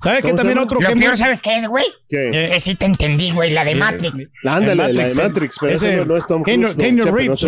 ¿Sabes 0.00 0.18
qué 0.18 0.22
¿Cómo 0.30 0.32
se 0.34 0.36
también 0.38 0.58
otro 0.58 0.80
Lo 0.80 0.88
que 0.88 0.94
peor, 0.94 1.16
¿sabes 1.16 1.42
qué 1.42 1.56
es, 1.56 1.66
güey? 1.66 1.84
¿Qué? 2.08 2.30
Que 2.52 2.60
sí 2.60 2.76
te 2.76 2.86
entendí, 2.86 3.32
güey, 3.32 3.50
la 3.52 3.64
de 3.64 3.74
Matrix. 3.74 4.32
La 4.44 4.54
ándale, 4.56 4.92
la 4.92 5.06
de 5.08 5.14
Matrix, 5.14 5.56
pero 5.60 5.72
ese- 5.72 5.96
no, 5.96 6.04
no 6.04 6.16
es 6.16 6.26
Tom 6.26 6.42
Cruise. 6.44 6.58
no, 6.60 6.68
se, 6.68 6.92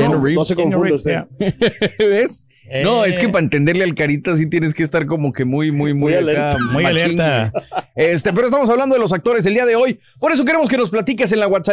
¿no? 0.09 0.19
no 0.19 0.45
se 0.45 0.57
Keanu 0.57 0.73
confunda 0.73 0.95
usted. 0.97 1.11
yeah. 1.39 1.55
¿Ves? 1.99 2.47
No, 2.85 3.05
es 3.05 3.19
que 3.19 3.27
Eh. 3.27 3.29
para 3.31 3.43
entenderle 3.45 3.83
al 3.85 3.95
carita 3.95 4.37
sí 4.37 4.47
tienes 4.49 4.75
que 4.75 4.83
estar 4.83 5.07
como 5.07 5.33
que 5.33 5.45
muy, 5.45 5.73
muy, 5.73 5.95
muy, 5.95 6.13
Muy 6.13 6.15
acá, 6.15 6.51
alerta. 6.51 6.57
Muy 6.73 6.85
alerta. 6.85 7.53
Este, 7.95 8.33
pero 8.33 8.47
estamos 8.47 8.69
hablando 8.71 8.95
de 8.95 9.01
los 9.01 9.13
actores 9.13 9.45
el 9.47 9.55
día 9.55 9.67
de 9.67 9.77
hoy. 9.77 9.99
Por 10.19 10.33
eso 10.33 10.45
queremos 10.45 10.69
que 10.69 10.77
nos 10.77 10.91
platiques 10.91 11.33
en 11.33 11.41
la 11.41 11.49
WhatsApp 11.49 11.71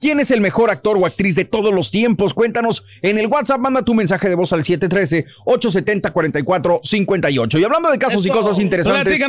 quién 0.00 0.18
es 0.20 0.30
el 0.30 0.40
mejor 0.40 0.70
actor 0.70 0.96
o 0.96 1.04
actriz 1.06 1.34
de 1.34 1.44
todos 1.44 1.74
los 1.74 1.90
tiempos. 1.90 2.34
Cuéntanos 2.34 2.84
en 3.02 3.18
el 3.18 3.26
WhatsApp, 3.26 3.60
manda 3.60 3.82
tu 3.82 3.94
mensaje 3.94 4.28
de 4.28 4.34
voz 4.34 4.52
al 4.52 4.62
713-870-4458. 4.62 7.60
Y 7.60 7.64
hablando 7.64 7.90
de 7.90 7.98
casos 7.98 8.24
y 8.26 8.30
cosas 8.30 8.58
interesantes, 8.58 9.20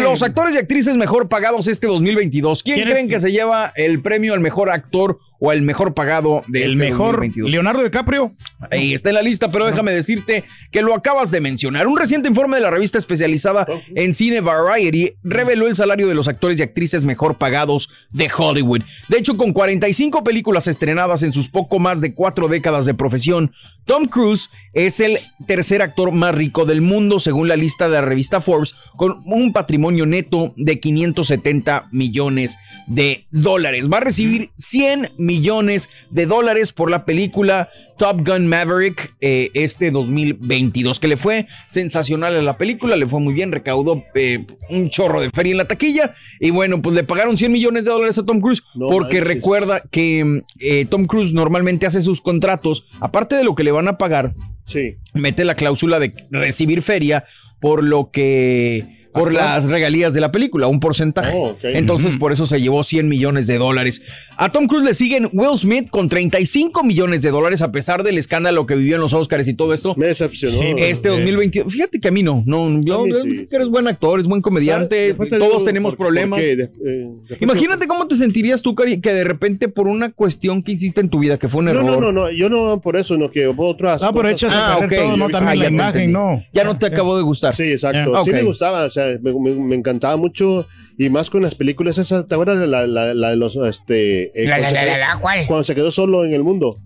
los 0.00 0.22
actores 0.22 0.54
y 0.54 0.58
actrices 0.58 0.96
mejor 0.96 1.28
pagados 1.28 1.68
este 1.68 1.86
2022. 1.86 2.62
¿Quién 2.62 2.76
¿Quién 2.76 2.88
es? 2.88 2.94
creen 2.94 3.08
que 3.08 3.20
se 3.20 3.30
lleva 3.30 3.72
el 3.76 4.02
premio 4.02 4.34
al 4.34 4.40
mejor 4.40 4.70
actor 4.70 5.18
o 5.38 5.50
al 5.50 5.62
mejor 5.62 5.94
pagado 5.94 6.44
de 6.48 6.64
El 6.64 6.72
este 6.72 6.90
mejor 6.90 7.16
2022? 7.16 7.50
Leonardo 7.50 7.82
DiCaprio. 7.82 8.34
Ahí 8.70 8.94
está 8.94 9.10
en 9.10 9.16
la 9.16 9.22
lista, 9.22 9.50
pero 9.50 9.66
déjame 9.66 9.92
decirte 9.92 10.44
que 10.70 10.82
lo 10.82 10.94
acabas 10.94 11.30
de 11.30 11.40
mencionar. 11.40 11.86
Un 11.86 11.98
reciente 11.98 12.28
informe 12.28 12.56
de 12.56 12.62
la 12.62 12.70
revista 12.70 12.98
especializada 12.98 13.66
en 13.94 14.14
cine 14.14 14.40
Variety 14.40 15.14
reveló 15.22 15.66
el 15.66 15.71
salario 15.74 16.08
de 16.08 16.14
los 16.14 16.28
actores 16.28 16.58
y 16.58 16.62
actrices 16.62 17.04
mejor 17.04 17.38
pagados 17.38 17.88
de 18.10 18.30
Hollywood. 18.36 18.82
De 19.08 19.18
hecho, 19.18 19.36
con 19.36 19.52
45 19.52 20.24
películas 20.24 20.66
estrenadas 20.66 21.22
en 21.22 21.32
sus 21.32 21.48
poco 21.48 21.78
más 21.78 22.00
de 22.00 22.14
cuatro 22.14 22.48
décadas 22.48 22.86
de 22.86 22.94
profesión, 22.94 23.52
Tom 23.84 24.06
Cruise 24.06 24.50
es 24.72 25.00
el 25.00 25.18
tercer 25.46 25.82
actor 25.82 26.12
más 26.12 26.34
rico 26.34 26.64
del 26.64 26.80
mundo, 26.80 27.20
según 27.20 27.48
la 27.48 27.56
lista 27.56 27.88
de 27.88 27.94
la 27.94 28.00
revista 28.02 28.40
Forbes, 28.40 28.74
con 28.96 29.22
un 29.26 29.52
patrimonio 29.52 30.06
neto 30.06 30.54
de 30.56 30.80
570 30.80 31.88
millones 31.92 32.56
de 32.86 33.26
dólares. 33.30 33.90
Va 33.90 33.98
a 33.98 34.02
recibir 34.02 34.50
100 34.56 35.12
millones 35.18 35.88
de 36.10 36.26
dólares 36.26 36.72
por 36.72 36.90
la 36.90 37.04
película 37.04 37.68
Top 37.98 38.26
Gun 38.26 38.48
Maverick 38.48 39.14
eh, 39.20 39.50
este 39.54 39.90
2022, 39.90 40.98
que 40.98 41.08
le 41.08 41.16
fue 41.16 41.46
sensacional 41.68 42.36
a 42.36 42.42
la 42.42 42.58
película, 42.58 42.96
le 42.96 43.06
fue 43.06 43.20
muy 43.20 43.32
bien, 43.32 43.52
recaudó 43.52 44.02
eh, 44.14 44.44
un 44.70 44.90
chorro 44.90 45.20
de 45.20 45.30
feria 45.30 45.52
la 45.62 45.68
taquilla 45.68 46.14
y 46.40 46.50
bueno, 46.50 46.82
pues 46.82 46.94
le 46.94 47.04
pagaron 47.04 47.36
100 47.36 47.50
millones 47.52 47.84
de 47.84 47.90
dólares 47.90 48.18
a 48.18 48.24
Tom 48.24 48.40
Cruise 48.40 48.62
No 48.74 48.88
porque 48.88 49.18
manches. 49.18 49.34
recuerda 49.34 49.82
que 49.90 50.42
eh, 50.58 50.86
Tom 50.86 51.04
Cruise 51.04 51.32
normalmente 51.34 51.86
hace 51.86 52.00
sus 52.00 52.20
contratos, 52.20 52.84
aparte 53.00 53.36
de 53.36 53.44
lo 53.44 53.54
que 53.54 53.64
le 53.64 53.72
van 53.72 53.88
a 53.88 53.98
pagar, 53.98 54.34
Sí. 54.64 54.96
mete 55.14 55.44
la 55.44 55.54
cláusula 55.54 55.98
de 55.98 56.14
recibir 56.30 56.82
feria 56.82 57.24
por 57.60 57.82
lo 57.82 58.10
que 58.10 58.86
por 59.12 59.32
las 59.32 59.66
regalías 59.66 60.14
de 60.14 60.20
la 60.20 60.32
película, 60.32 60.66
un 60.68 60.80
porcentaje. 60.80 61.32
Oh. 61.36 61.54
Entonces, 61.62 62.16
por 62.16 62.32
eso 62.32 62.46
se 62.46 62.60
llevó 62.60 62.82
100 62.82 63.08
millones 63.08 63.46
de 63.46 63.58
dólares. 63.58 64.02
A 64.36 64.50
Tom 64.52 64.66
Cruise 64.66 64.84
le 64.84 64.94
siguen 64.94 65.28
Will 65.32 65.56
Smith 65.58 65.88
con 65.90 66.08
35 66.08 66.82
millones 66.82 67.22
de 67.22 67.30
dólares, 67.30 67.62
a 67.62 67.72
pesar 67.72 68.02
del 68.02 68.18
escándalo 68.18 68.66
que 68.66 68.74
vivió 68.74 68.96
en 68.96 69.02
los 69.02 69.12
Oscars 69.14 69.46
y 69.48 69.54
todo 69.54 69.74
esto. 69.74 69.94
Me 69.96 70.06
decepcionó. 70.06 70.58
Sí, 70.58 70.74
Este 70.78 71.08
2022, 71.10 71.72
fíjate 71.72 72.00
que 72.00 72.08
a 72.08 72.10
mí 72.10 72.22
no, 72.22 72.42
no, 72.46 72.80
yo 72.82 73.02
A 73.02 73.04
mí 73.06 73.12
sí, 73.14 73.20
creo 73.22 73.36
que 73.42 73.48
sí. 73.48 73.56
eres 73.56 73.68
buen 73.68 73.86
actor, 73.88 74.18
es 74.20 74.26
buen 74.26 74.40
comediante, 74.40 75.14
todos 75.14 75.30
digo 75.30 75.64
tenemos 75.64 75.96
problemas. 75.96 76.40
de- 76.40 76.70
eh, 76.84 77.08
Imagínate 77.40 77.86
cómo 77.86 78.06
te 78.08 78.16
sentirías 78.16 78.62
tú, 78.62 78.74
Cari, 78.74 79.00
que 79.00 79.12
de 79.12 79.24
repente 79.24 79.68
por 79.68 79.86
una 79.88 80.10
cuestión 80.12 80.62
que 80.62 80.72
hiciste 80.72 81.00
en 81.00 81.08
tu 81.08 81.18
vida, 81.18 81.38
que 81.38 81.48
fue 81.48 81.60
un 81.60 81.66
No, 81.66 81.70
error. 81.72 81.84
no, 81.84 82.00
no, 82.00 82.12
no, 82.12 82.30
yo 82.30 82.48
no 82.48 82.80
por 82.80 82.96
eso, 82.96 83.16
no 83.16 83.30
que 83.30 83.46
por 83.54 83.66
otras 83.74 84.02
Ah, 84.02 84.12
pero 84.14 84.28
echas 84.28 84.52
Ah, 84.54 84.76
perder 84.80 84.98
ok. 85.00 85.06
todo, 85.06 85.16
no 85.16 85.24
Ah, 85.26 85.28
también 85.30 85.56
ya 85.56 85.62
la 85.64 85.68
imagen, 85.70 85.88
entendí. 86.02 86.12
no. 86.12 86.44
Ya 86.52 86.64
no 86.64 86.78
te 86.78 86.86
acabó 86.86 87.16
de 87.16 87.22
gustar. 87.22 87.54
Sí, 87.54 87.64
exacto. 87.64 88.12
Ya. 88.14 88.24
Sí 88.24 88.30
me 88.30 88.42
gustaba, 88.42 88.84
o 88.84 88.90
sea, 88.90 89.01
me, 89.22 89.32
me- 89.32 89.54
me 89.54 89.76
encantaba 89.76 90.16
mucho 90.16 90.66
y 90.98 91.08
más 91.10 91.30
con 91.30 91.42
las 91.42 91.54
películas 91.54 91.98
esas, 91.98 92.26
¿te 92.26 92.34
acuerdas 92.34 92.58
de 92.60 92.66
la, 92.66 92.86
la, 92.86 93.14
la 93.14 93.30
de 93.30 93.36
los, 93.36 93.56
este... 93.56 94.24
eh, 94.40 94.46
La, 94.46 94.56
cuando 94.58 94.62
la, 94.62 94.68
se 94.68 94.74
la, 94.74 94.80
quedó- 94.82 94.90
la, 94.98 94.98
la, 95.14 95.18
¿cuál? 95.20 95.46
Cuando 95.46 95.64
se 95.64 95.74
quedó 95.74 95.90
solo 95.90 96.24
en 96.24 96.32
el 96.32 96.42
mundo 96.44 96.76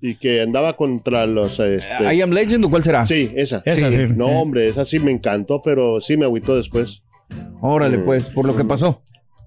y 0.00 0.16
que 0.16 0.40
andaba 0.42 0.74
contra 0.76 1.26
los, 1.26 1.60
este... 1.60 2.14
¿I 2.14 2.20
am 2.22 2.30
Legend 2.32 2.64
o 2.64 2.70
cuál 2.70 2.82
será? 2.82 3.06
Sí, 3.06 3.30
esa. 3.36 3.62
Esa, 3.64 3.88
Sí. 3.90 3.96
sí, 3.96 4.14
No, 4.16 4.26
hombre, 4.40 4.68
esa 4.68 4.84
sí 4.84 4.98
me 4.98 5.12
encantó, 5.12 5.62
pero 5.62 6.00
sí 6.00 6.16
me 6.16 6.24
agüitó 6.24 6.56
después. 6.56 7.02
Órale, 7.60 7.98
Mm. 7.98 8.04
pues, 8.04 8.28
por 8.28 8.44
lo 8.44 8.56
que 8.56 8.64
pasó. 8.64 9.02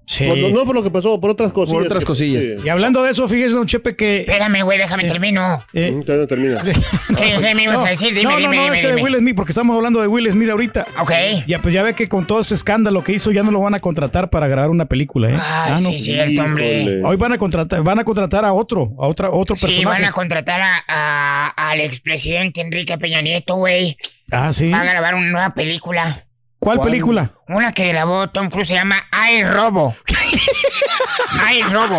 Sí. 0.08 0.24
Por- 0.24 0.38
no 0.38 0.64
por 0.64 0.74
lo 0.76 0.84
que 0.84 0.90
pasó, 0.90 1.20
por 1.20 1.30
otras 1.30 1.52
cosillas. 1.52 1.84
otras 1.86 2.04
que- 2.04 2.06
cosillas. 2.06 2.44
sí. 2.44 2.54
Y 2.64 2.68
hablando 2.68 3.02
de 3.02 3.10
eso, 3.10 3.28
fíjese, 3.28 3.54
don 3.54 3.66
Chepe, 3.66 3.96
que. 3.96 4.20
Espérame, 4.20 4.62
güey, 4.62 4.78
déjame 4.78 5.02
termino. 5.04 5.64
eh, 5.72 5.90
Mm, 5.90 6.04
no 6.06 6.26
termina. 6.28 6.62
¿Qué, 7.16 7.38
qué 7.40 7.54
me 7.56 7.64
ibas 7.64 7.82
a 7.82 7.88
decir? 7.88 8.10
Dime, 8.14 8.22
no, 8.22 8.30
no, 8.30 8.36
dime, 8.38 8.56
no, 8.56 8.62
dime, 8.66 8.76
es 8.80 8.86
que 8.86 8.92
de. 8.94 9.02
Will 9.02 9.16
Smith, 9.16 9.34
porque 9.34 9.50
estamos 9.50 9.74
hablando 9.76 10.00
de 10.00 10.06
Will 10.06 10.30
Smith 10.30 10.48
ahorita. 10.48 10.86
Ok. 11.00 11.10
Ya, 11.48 11.60
pues 11.60 11.74
ya 11.74 11.82
ve 11.82 11.94
que 11.94 12.08
con 12.08 12.24
todo 12.24 12.40
ese 12.40 12.54
escándalo 12.54 13.02
que 13.02 13.12
hizo, 13.14 13.32
ya 13.32 13.42
no 13.42 13.50
lo 13.50 13.60
van 13.60 13.74
a 13.74 13.80
contratar 13.80 14.30
para 14.30 14.46
grabar 14.46 14.70
una 14.70 14.84
película, 14.86 15.30
¿eh? 15.30 15.34
Ay, 15.34 15.40
Ah, 15.42 15.78
no. 15.82 15.90
sí, 15.90 15.98
cierto, 15.98 16.40
hombre. 16.42 16.82
Híjole. 16.82 17.04
Hoy 17.04 17.16
van 17.16 17.32
a 17.32 17.38
contratar, 17.38 17.82
van 17.82 17.98
a 17.98 18.04
contratar 18.04 18.44
a 18.44 18.52
otro, 18.52 18.92
a 19.00 19.08
otra, 19.08 19.30
otro 19.30 19.56
Sí, 19.56 19.62
personaje. 19.66 19.86
van 20.02 20.04
a 20.04 20.12
contratar 20.12 20.60
a, 20.60 20.84
a- 20.86 21.70
al 21.70 21.80
expresidente 21.80 22.60
Enrique 22.60 22.96
Peña 22.96 23.22
Nieto, 23.22 23.56
güey. 23.56 23.96
Ah, 24.30 24.52
sí. 24.52 24.70
Va 24.70 24.82
a 24.82 24.84
grabar 24.84 25.14
una 25.16 25.26
nueva 25.30 25.54
película. 25.54 26.25
¿Cuál, 26.66 26.80
película? 26.80 27.30
Una 27.46 27.70
que 27.70 27.86
grabó 27.86 28.28
Tom 28.28 28.50
Cruise 28.50 28.66
se 28.66 28.74
llama 28.74 28.96
Ay 29.12 29.44
Robo. 29.44 29.94
Ay 31.46 31.62
Robo. 31.62 31.98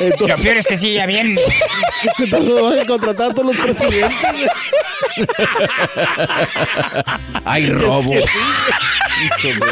Lo 0.00 0.06
Entonces, 0.06 0.40
peor 0.40 0.56
es 0.56 0.66
que 0.66 0.94
ya 0.94 1.04
bien. 1.04 1.36
entonces 2.18 2.62
van 2.62 2.78
a 2.78 2.86
contratar 2.86 3.32
a 3.32 3.34
todos 3.34 3.54
los 3.54 3.56
presidentes. 3.58 4.16
Ay, 7.44 7.70
robo. 7.70 8.12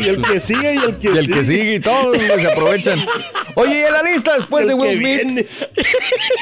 y 0.00 0.08
el 0.08 0.22
que 0.22 0.40
sigue 0.40 0.74
y 0.74 0.78
el 0.78 0.98
que 0.98 1.08
Y 1.08 1.18
el 1.18 1.32
que 1.32 1.44
sigue 1.44 1.74
y 1.76 1.80
todos 1.80 2.16
se 2.16 2.52
aprovechan. 2.52 3.06
Oye, 3.54 3.80
y 3.80 3.82
en 3.84 3.92
la 3.92 4.02
lista 4.02 4.34
después 4.34 4.62
El 4.62 4.68
de 4.68 4.74
Will 4.74 4.98
Smith 4.98 5.22
viene. 5.24 5.46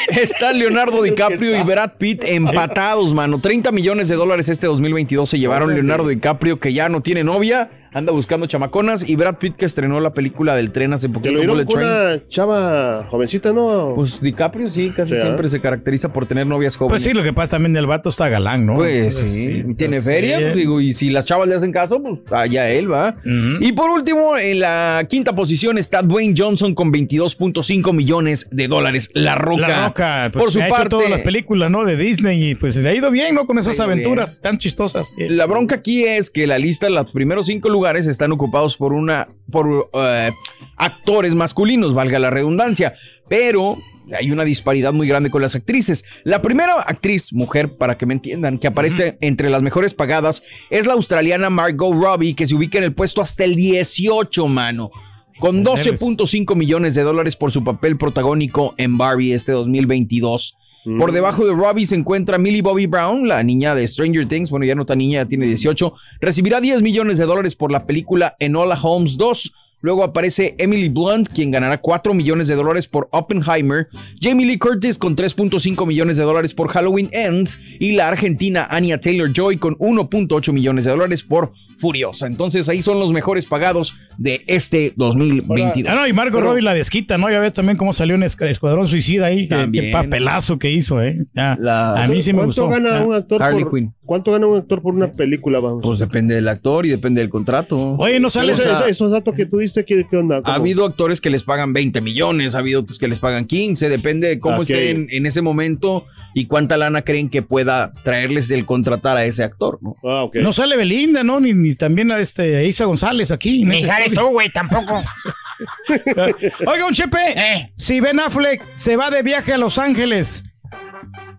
está 0.21 0.53
Leonardo 0.53 1.03
DiCaprio 1.05 1.59
y 1.59 1.63
Brad 1.63 1.93
Pitt 1.99 2.25
empatados, 2.25 3.15
mano. 3.15 3.41
30 3.41 3.73
millones 3.73 4.09
de 4.09 4.17
dólares 4.17 4.49
este 4.49 4.67
2022 4.67 5.29
se 5.29 5.39
llevaron 5.39 5.73
Leonardo 5.75 6.09
DiCaprio, 6.09 6.59
que 6.59 6.73
ya 6.73 6.89
no 6.89 7.03
tiene 7.03 7.25
novia, 7.37 7.69
anda 7.97 8.13
buscando 8.13 8.47
chamaconas, 8.47 9.09
y 9.09 9.17
Brad 9.17 9.39
Pitt, 9.39 9.57
que 9.57 9.65
estrenó 9.65 10.01
la 10.01 10.13
película 10.13 10.55
del 10.55 10.71
tren 10.71 10.93
hace 10.93 11.07
Que 11.07 11.15
poquito, 11.15 11.33
lo 11.33 11.41
vieron 11.41 11.65
con 11.65 11.79
una 11.79 12.29
chava 12.29 13.07
jovencita, 13.11 13.55
¿no? 13.55 13.95
Pues 13.97 14.21
DiCaprio 14.21 14.69
sí, 14.69 14.93
casi 14.95 15.15
Sí, 15.15 15.19
¿ah? 15.19 15.23
siempre 15.23 15.49
se 15.49 15.63
caracteriza 15.63 16.13
por 16.13 16.27
tener 16.27 16.47
novias 16.47 16.77
jóvenes. 16.77 17.03
Pues 17.03 17.11
sí, 17.11 17.17
lo 17.17 17.23
que 17.25 17.33
pasa 17.33 17.53
también 17.53 17.75
el 17.75 17.87
vato 17.87 18.11
está 18.11 18.29
galán, 18.29 18.67
¿no? 18.67 18.75
Pues 18.75 19.19
Entonces, 19.19 19.33
sí, 19.33 19.65
tiene 19.79 19.97
pues, 19.97 20.05
feria, 20.05 20.37
sí. 20.37 20.43
pues, 20.43 20.57
digo, 20.57 20.81
y 20.83 20.93
si 20.93 21.09
las 21.09 21.25
chavas 21.25 21.49
le 21.49 21.55
hacen 21.55 21.73
caso, 21.73 22.03
pues 22.03 22.21
allá 22.31 22.69
él 22.69 22.93
va. 22.93 23.17
Y 23.61 23.73
por 23.73 23.89
último, 23.89 24.37
en 24.37 24.61
la 24.61 25.07
quinta 25.09 25.35
posición 25.35 25.79
está 25.79 26.03
Dwayne 26.03 26.35
Johnson 26.37 26.75
con 26.75 26.93
22.5 26.93 27.95
millones 27.95 28.47
de 28.51 28.69
dólares. 28.69 29.09
La 29.15 29.37
Roca. 29.37 29.69
La 29.69 29.87
Roca, 29.87 30.31
pues 30.35 30.45
por 30.45 30.53
su 30.53 30.61
ha 30.61 30.67
hecho 30.67 30.75
parte, 30.75 30.91
todas 30.91 31.09
las 31.09 31.21
películas, 31.21 31.71
¿no? 31.71 31.87
De 31.87 31.97
Disney 31.97 32.51
y 32.51 32.55
pues 32.57 32.77
le 32.77 32.91
ha 32.91 32.95
ido 32.95 33.11
bien, 33.11 33.35
¿no? 33.35 33.47
Con 33.47 33.59
esas 33.59 33.81
aventuras 33.81 34.43
tan 34.43 34.59
chistosas. 34.59 35.15
la 35.17 35.47
bronca 35.47 35.77
aquí 35.77 36.05
es 36.05 36.29
que 36.29 36.47
la 36.47 36.59
lista, 36.59 36.91
los 36.91 37.11
primeros 37.11 37.47
cinco 37.47 37.71
lugares 37.71 37.86
están 37.95 38.33
ocupados 38.33 38.77
por 38.77 38.93
una, 38.93 39.29
por 39.51 39.91
eh, 39.95 40.33
actores 40.77 41.35
masculinos, 41.35 41.95
valga 41.95 42.19
la 42.19 42.31
redundancia, 42.31 42.95
pero 43.29 43.77
hay 44.19 44.31
una 44.31 44.45
disparidad 44.45 44.93
muy 44.93 45.09
grande 45.09 45.31
con 45.31 45.43
las 45.43 45.55
actrices. 45.55 46.05
La 46.25 46.43
primera 46.43 46.81
actriz, 46.83 47.33
mujer, 47.33 47.77
para 47.77 47.97
que 47.97 48.07
me 48.07 48.15
entiendan, 48.15 48.59
que 48.59 48.67
aparece 48.67 49.19
entre 49.21 49.51
las 49.51 49.63
mejores 49.63 49.95
pagadas 49.95 50.43
es 50.71 50.87
la 50.87 50.95
australiana 50.95 51.51
Margot 51.51 51.93
Robbie, 51.93 52.35
que 52.35 52.47
se 52.47 52.55
ubica 52.55 52.79
en 52.79 52.85
el 52.85 52.95
puesto 52.95 53.21
hasta 53.21 53.45
el 53.45 53.55
18, 53.55 54.49
mano. 54.49 54.91
Con 55.39 55.65
12.5 55.65 56.57
millones 56.57 56.95
de 56.95 57.03
dólares 57.03 57.37
por 57.37 57.53
su 57.53 57.63
papel 57.63 57.99
protagónico 57.99 58.75
en 58.79 58.97
Barbie 58.97 59.33
este 59.35 59.53
2022. 59.53 60.57
Por 60.99 61.11
debajo 61.11 61.45
de 61.45 61.53
Robbie 61.53 61.85
se 61.85 61.97
encuentra 61.97 62.39
Millie 62.39 62.63
Bobby 62.63 62.87
Brown, 62.87 63.27
la 63.27 63.43
niña 63.43 63.75
de 63.75 63.87
Stranger 63.87 64.27
Things. 64.29 64.51
Bueno, 64.51 64.67
ya 64.67 64.77
no 64.77 64.87
tan 64.87 64.99
niña, 64.99 65.23
ya 65.23 65.29
tiene 65.29 65.47
18. 65.47 65.93
Recibirá 66.21 66.61
10 66.61 66.83
millones 66.83 67.19
de 67.19 67.25
dólares 67.25 67.57
por 67.57 67.73
la 67.73 67.87
película 67.87 68.37
Enola 68.39 68.79
Holmes 68.81 69.17
2. 69.17 69.53
Luego 69.83 70.03
aparece 70.05 70.55
Emily 70.59 70.89
Blunt, 70.89 71.29
quien 71.29 71.51
ganará 71.51 71.79
4 71.81 72.13
millones 72.15 72.49
de 72.49 72.55
dólares 72.57 72.87
por 72.89 73.09
Oppenheimer. 73.13 73.89
Jamie 74.21 74.47
Lee 74.47 74.59
Curtis 74.59 74.99
con 74.99 75.15
3.5 75.17 75.87
millones 75.87 76.17
de 76.17 76.25
dólares 76.25 76.55
por 76.55 76.69
Halloween 76.69 77.09
Ends. 77.13 77.59
Y 77.79 77.93
la 77.93 78.09
argentina 78.09 78.67
Anya 78.71 78.99
Taylor 78.99 79.31
Joy 79.33 79.59
con 79.59 79.75
1.8 79.79 80.53
millones 80.53 80.85
de 80.85 80.91
dólares 80.91 81.23
por 81.23 81.51
Furiosa. 81.79 82.27
Entonces 82.27 82.69
ahí 82.69 82.83
son 82.83 82.99
los 82.99 83.13
mejores 83.13 83.47
pagados 83.47 83.95
de 84.19 84.43
este 84.47 84.93
2022. 84.97 85.93
Ah, 85.93 85.95
no, 85.95 86.07
y 86.07 86.13
Margot 86.13 86.41
Robbie 86.43 86.63
la 86.63 86.75
desquita, 86.75 87.19
¿no? 87.19 87.31
Ya 87.31 87.39
ves 87.39 87.53
también 87.53 87.77
cómo 87.77 87.93
salió 87.93 88.15
en 88.15 88.23
Esca- 88.23 88.49
Escuadrón 88.51 88.89
Suicida 88.89 89.27
ahí. 89.27 89.49
Qué 89.49 89.91
papelazo 89.93 90.59
que 90.59 90.71
hizo, 90.71 91.03
¿eh? 91.03 91.27
Ya, 91.35 91.53
a 91.95 92.09
mí 92.09 92.23
sí 92.23 92.33
me 92.33 92.39
¿Cuánto 92.39 92.67
gustó. 92.67 92.69
gana 92.69 92.99
Ah. 92.99 93.03
un 93.05 93.15
actor 93.15 93.43
Harley 93.43 93.65
por, 93.65 93.75
Quinn. 93.75 93.95
¿Cuánto 94.05 94.33
gana 94.33 94.47
un 94.47 94.57
actor 94.59 94.81
por 94.83 94.95
una 94.95 95.13
película? 95.13 95.61
Vamos. 95.61 95.81
Pues 95.85 95.99
depende 95.99 96.35
del 96.35 96.49
actor 96.49 96.87
y 96.87 96.91
depende 96.91 97.21
del 97.21 97.29
contrato. 97.31 97.97
Oye, 97.99 98.19
no 98.21 98.31
sale 98.31 98.53
Esos- 98.55 99.11
datos 99.11 99.35
que 99.35 99.47
tú 99.47 99.59
diste, 99.67 99.85
¿qué, 99.85 100.07
qué 100.11 100.17
onda? 100.17 100.39
Ha 100.39 100.43
¿Cómo? 100.43 100.55
habido 100.55 100.85
actores 100.85 101.21
que 101.21 101.31
les 101.31 101.43
pagan 101.43 101.73
20 101.73 102.01
millones, 102.01 102.55
ha 102.55 102.59
habido 102.59 102.81
otros 102.81 102.99
que 102.99 103.09
les 103.09 103.19
pagan 103.19 103.47
15, 103.47 103.89
depende 103.89 104.29
de 104.29 104.41
cómo 104.41 104.63
estén 104.63 105.09
en 105.11 105.27
ese 105.27 105.43
momento 105.43 106.07
y 106.35 106.47
cuánta 106.47 106.77
lana 106.77 107.03
creen 107.03 107.29
que 107.29 107.43
pueda 107.43 107.93
traerles 108.05 108.51
el 108.51 108.65
contratar 108.65 109.17
a 109.17 109.25
ese 109.25 109.45
actor, 109.45 109.79
¿no? 109.83 109.97
Ah, 110.05 110.25
ok. 110.25 110.37
No 110.37 110.53
sale 110.53 110.77
Belinda, 110.77 111.25
¿no? 111.25 111.41
Ni, 111.41 111.53
ni 111.53 111.75
también 111.75 112.11
a 112.11 112.19
este 112.19 112.67
Isa 112.67 112.85
González 112.85 113.31
aquí. 113.31 113.65
Ni 113.65 113.85
sales 113.85 114.15
tú, 114.15 114.27
güey, 114.29 114.51
tampoco. 114.51 114.95
Oiga, 116.67 116.87
un 116.87 116.93
Chepe. 116.93 117.19
Eh. 117.35 117.73
Si 117.77 118.01
Ben 118.01 118.21
Affleck 118.21 118.63
se 118.75 118.97
va 118.97 119.11
de 119.11 119.23
viaje 119.23 119.53
a 119.53 119.59
Los 119.59 119.79
Ángeles, 119.79 120.45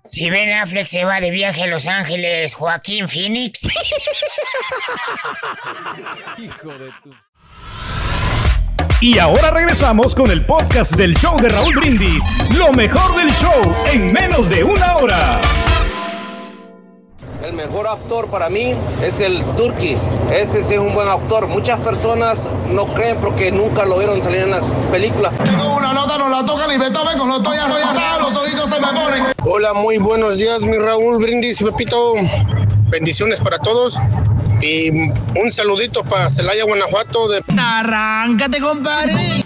Si 0.07 0.29
Ben 0.29 0.53
Affleck 0.53 0.87
se 0.87 1.03
va 1.03 1.19
de 1.19 1.31
viaje 1.31 1.63
a 1.63 1.67
Los 1.67 1.85
Ángeles, 1.85 2.53
Joaquín 2.53 3.09
Phoenix. 3.09 3.59
Y 8.99 9.19
ahora 9.19 9.51
regresamos 9.51 10.15
con 10.15 10.31
el 10.31 10.43
podcast 10.43 10.95
del 10.95 11.15
show 11.15 11.39
de 11.39 11.49
Raúl 11.49 11.75
Brindis. 11.75 12.23
Lo 12.57 12.71
mejor 12.71 13.15
del 13.15 13.29
show 13.35 13.53
en 13.93 14.11
menos 14.11 14.49
de 14.49 14.63
una 14.63 14.97
hora. 14.97 15.39
El 17.45 17.53
mejor 17.53 17.87
actor 17.87 18.25
para 18.25 18.49
mí 18.49 18.73
es 19.03 19.21
el 19.21 19.43
Turkey. 19.55 19.95
Ese 20.33 20.63
sí 20.63 20.73
es 20.73 20.79
un 20.79 20.95
buen 20.95 21.07
actor. 21.07 21.45
Muchas 21.45 21.79
personas 21.81 22.51
no 22.69 22.91
creen 22.95 23.17
porque 23.17 23.51
nunca 23.51 23.85
lo 23.85 23.99
vieron 23.99 24.19
salir 24.19 24.41
en 24.41 24.49
las 24.49 24.63
películas. 24.91 25.31
Tengo 25.43 25.75
una 25.75 25.93
nota, 25.93 26.17
no 26.17 26.29
la 26.29 26.43
tocan 26.43 26.71
y 26.71 26.79
Beethoven 26.79 27.19
con 27.19 27.27
los 27.27 27.37
estoy 27.37 27.57
arrollado, 27.57 28.21
los 28.21 28.35
ojitos 28.35 28.67
se 28.67 28.79
me 28.79 28.87
ponen. 28.87 29.25
Hola, 29.43 29.75
muy 29.75 29.99
buenos 29.99 30.39
días, 30.39 30.63
mi 30.63 30.75
Raúl 30.75 31.21
Brindis 31.21 31.61
y 31.61 31.65
Pepito. 31.65 32.15
Bendiciones 32.89 33.41
para 33.41 33.59
todos. 33.59 33.99
Y 34.61 34.89
un 34.89 35.51
saludito 35.51 36.03
para 36.03 36.29
Celaya, 36.29 36.63
Guanajuato. 36.63 37.27
De... 37.29 37.43
Arráncate, 37.57 38.59
compadre. 38.59 39.45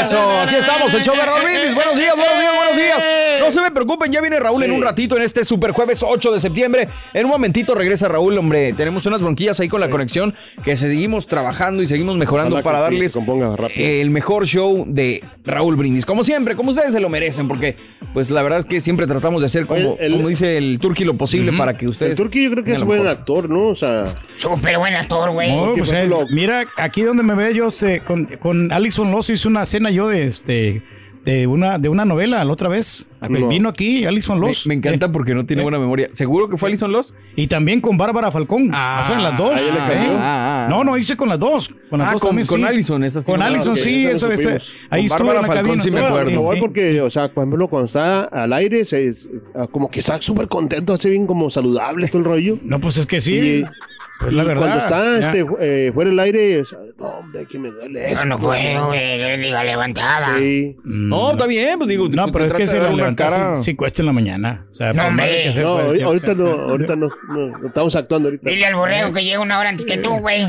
Eso, 0.00 0.40
aquí 0.40 0.54
estamos, 0.54 0.94
el 0.94 1.02
show 1.02 1.14
de 1.14 1.44
Brindis. 1.44 1.74
Buenos 1.74 1.96
días, 1.96 2.14
buenos 2.16 2.38
días, 2.38 2.54
buenos 2.54 2.76
días. 2.76 3.17
No 3.48 3.52
se 3.52 3.62
me 3.62 3.70
preocupen, 3.70 4.12
ya 4.12 4.20
viene 4.20 4.38
Raúl 4.38 4.62
en 4.62 4.72
un 4.72 4.82
ratito 4.82 5.16
en 5.16 5.22
este 5.22 5.42
super 5.42 5.70
jueves 5.72 6.04
8 6.06 6.32
de 6.32 6.38
septiembre. 6.40 6.88
En 7.14 7.24
un 7.24 7.30
momentito 7.30 7.74
regresa 7.74 8.06
Raúl, 8.08 8.36
hombre. 8.36 8.72
Tenemos 8.74 9.06
unas 9.06 9.20
bronquillas 9.22 9.58
ahí 9.60 9.68
con 9.68 9.80
la 9.80 9.88
conexión 9.88 10.34
que 10.64 10.76
seguimos 10.76 11.26
trabajando 11.26 11.82
y 11.82 11.86
seguimos 11.86 12.16
mejorando 12.16 12.62
para 12.62 12.80
darles 12.80 13.16
el 13.74 14.10
mejor 14.10 14.46
show 14.46 14.84
de 14.86 15.24
Raúl 15.44 15.76
Brindis. 15.76 16.04
Como 16.04 16.24
siempre, 16.24 16.56
como 16.56 16.70
ustedes 16.70 16.92
se 16.92 17.00
lo 17.00 17.08
merecen, 17.08 17.48
porque 17.48 17.76
pues 18.12 18.30
la 18.30 18.42
verdad 18.42 18.58
es 18.58 18.64
que 18.66 18.80
siempre 18.80 19.06
tratamos 19.06 19.40
de 19.40 19.46
hacer 19.46 19.66
como, 19.66 19.92
Oye, 19.94 20.06
el- 20.06 20.12
como 20.12 20.28
dice 20.28 20.58
el 20.58 20.78
Turqui 20.78 21.04
lo 21.04 21.16
posible 21.16 21.52
para 21.52 21.76
que 21.78 21.86
ustedes. 21.86 22.12
El 22.12 22.16
Turkey 22.18 22.44
yo 22.44 22.50
creo 22.50 22.64
que 22.64 22.74
es 22.74 22.84
buen 22.84 23.00
mejor. 23.02 23.16
actor, 23.18 23.48
¿no? 23.48 23.68
O 23.68 23.74
sea, 23.74 24.14
Súper 24.34 24.78
buen 24.78 24.94
actor, 24.94 25.30
güey. 25.32 25.54
No, 25.54 25.72
pues, 25.74 25.92
eh, 25.92 26.08
mira, 26.30 26.66
aquí 26.76 27.02
donde 27.02 27.22
me 27.22 27.34
ve 27.34 27.54
yo 27.54 27.68
este, 27.68 28.00
con, 28.04 28.26
con 28.40 28.72
Alison 28.72 29.10
Loss 29.10 29.30
hice 29.30 29.48
una 29.48 29.64
cena 29.66 29.90
yo 29.90 30.08
de 30.08 30.24
este 30.26 30.82
de 31.24 31.46
una 31.46 31.78
de 31.78 31.88
una 31.88 32.04
novela 32.04 32.44
la 32.44 32.52
otra 32.52 32.68
vez. 32.68 33.06
No. 33.28 33.48
Vino 33.48 33.68
aquí 33.68 34.04
Alison 34.04 34.40
Loss. 34.40 34.66
me 34.68 34.74
encanta 34.74 35.06
Eh, 35.06 35.08
porque 35.08 35.34
no 35.34 35.44
tiene 35.44 35.62
eh. 35.62 35.64
buena 35.64 35.78
memoria. 35.80 36.08
¿Seguro 36.12 36.48
que 36.48 36.56
fue 36.56 36.68
Alison 36.68 36.92
Loss? 36.92 37.14
Y 37.34 37.48
también 37.48 37.80
con 37.80 37.96
Bárbara 37.98 38.30
Falcón. 38.30 38.68
o 38.70 38.72
sea, 38.72 39.14
en 39.16 39.22
las 39.24 39.36
dos. 39.36 39.52
ahí 39.58 39.64
le 39.72 39.78
Eh. 39.78 39.82
cambió. 39.88 40.12
Ah, 40.18 40.20
ah, 40.20 40.66
ah. 40.66 40.68
No, 40.70 40.84
no, 40.84 40.96
hice 40.96 41.16
con 41.16 41.28
las 41.28 41.38
dos. 41.38 41.68
Con 41.90 41.98
las 41.98 42.08
Ah, 42.08 42.12
dos 42.12 42.20
con, 42.22 42.28
también, 42.30 42.46
con 42.46 42.60
sí. 42.60 42.66
Allison, 42.66 43.02
esa 43.04 43.20
sí 43.20 43.30
Con 43.32 43.40
no 43.40 43.46
acuerdo. 43.46 43.76
sí, 43.76 44.06
eso. 44.06 44.28
Ahí 44.28 45.06
Con 45.08 45.16
estuvo 45.16 45.28
en 45.30 45.34
la 45.42 45.46
Falcón 45.46 45.64
cabina. 45.66 45.82
sí 45.82 45.90
me 45.90 46.00
acuerdo. 46.00 46.30
Igual 46.30 46.54
sí. 46.56 46.60
porque, 46.60 47.00
o 47.00 47.10
sea, 47.10 47.32
por 47.34 47.42
ejemplo, 47.44 47.68
cuando 47.68 47.86
está 47.86 48.24
al 48.24 48.52
aire, 48.52 48.84
se, 48.84 49.14
ah, 49.56 49.66
como 49.70 49.90
que 49.90 49.98
está 50.00 50.20
súper 50.20 50.46
contento, 50.48 50.92
hace 50.92 51.10
bien 51.10 51.26
como 51.26 51.50
saludable 51.50 52.06
todo 52.08 52.18
el 52.18 52.24
rollo. 52.24 52.54
No, 52.64 52.80
pues 52.80 52.96
es 52.98 53.06
que 53.06 53.20
sí. 53.20 53.34
Y- 53.34 53.64
pues 54.18 54.32
la 54.34 54.42
y 54.42 54.46
verdad. 54.46 54.60
cuando 54.62 54.78
está 54.78 55.18
este, 55.18 55.46
eh, 55.60 55.90
fuera 55.92 56.10
del 56.10 56.18
aire, 56.18 56.60
o 56.60 56.64
sea, 56.64 56.78
no, 56.98 57.06
hombre, 57.06 57.46
que 57.46 57.58
me 57.58 57.70
duele 57.70 58.00
No, 58.00 58.06
esto. 58.08 58.24
no 58.26 58.38
puedo, 58.38 58.86
güey. 58.86 59.18
levantada. 59.18 60.38
Sí. 60.38 60.76
No, 60.84 61.32
está 61.32 61.46
bien, 61.46 61.78
pues 61.78 61.88
digo, 61.88 62.08
No, 62.08 62.30
pero 62.32 62.46
es 62.46 62.52
que 62.52 62.66
si 62.66 62.76
la 62.76 63.54
sí, 63.56 63.62
sí 63.64 63.76
cuesta 63.76 64.02
en 64.02 64.06
la 64.06 64.12
mañana. 64.12 64.66
O 64.70 64.74
sea, 64.74 64.92
No, 64.92 65.02
que 65.16 65.52
No, 65.60 65.68
ahorita, 66.08 66.34
no, 66.34 66.50
ahorita 66.70 66.96
no, 66.96 67.08
no, 67.28 67.58
no 67.58 67.66
estamos 67.68 67.94
actuando 67.96 68.28
ahorita. 68.28 68.50
Dile 68.50 68.66
al 68.66 68.74
borrego 68.74 69.12
que 69.12 69.24
llega 69.24 69.40
una 69.40 69.58
hora 69.58 69.68
antes 69.68 69.86
que 69.86 69.98
tú, 69.98 70.10
güey. 70.18 70.46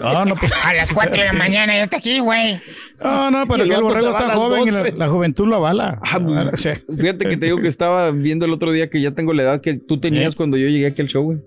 No, 0.00 0.24
no, 0.24 0.36
pues, 0.36 0.52
A 0.64 0.72
las 0.74 0.90
4 0.92 1.20
de 1.20 1.26
la 1.26 1.32
mañana 1.38 1.74
ya 1.74 1.82
está 1.82 1.96
aquí, 1.98 2.20
güey. 2.20 2.62
No, 3.04 3.30
no, 3.30 3.46
pero 3.46 3.58
Y 3.58 3.62
el 3.62 3.68
que 3.68 3.74
el 3.76 3.82
borrego 3.82 4.10
está 4.10 4.30
joven 4.30 4.62
y 4.66 4.70
la, 4.70 4.78
12. 4.80 4.96
la 4.96 5.08
juventud 5.08 5.46
lo 5.46 5.56
avala. 5.56 6.00
Ah, 6.02 6.18
O 6.52 6.56
sea, 6.56 6.80
Fíjate 6.88 7.28
que 7.28 7.36
te 7.36 7.46
digo 7.46 7.58
que 7.60 7.68
estaba 7.68 8.10
viendo 8.10 8.46
el 8.46 8.52
otro 8.52 8.72
día 8.72 8.88
que 8.88 9.00
ya 9.00 9.10
tengo 9.12 9.32
la 9.34 9.42
edad 9.42 9.60
que 9.60 9.74
tú 9.74 10.00
tenías 10.00 10.32
¿Eh? 10.32 10.36
cuando 10.36 10.56
yo 10.56 10.68
llegué 10.68 10.86
aquí 10.86 11.02
al 11.02 11.08
show, 11.08 11.22
güey. 11.22 11.38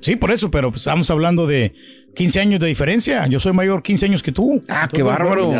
Sí, 0.00 0.16
por 0.16 0.30
eso, 0.30 0.50
pero 0.50 0.70
pues, 0.70 0.82
estamos 0.82 1.10
hablando 1.10 1.46
de 1.46 1.72
15 2.14 2.40
años 2.40 2.60
de 2.60 2.66
diferencia. 2.66 3.26
Yo 3.26 3.40
soy 3.40 3.52
mayor 3.52 3.82
15 3.82 4.06
años 4.06 4.22
que 4.22 4.32
tú. 4.32 4.62
Ah, 4.68 4.88
qué 4.92 5.02
bárbaro. 5.02 5.52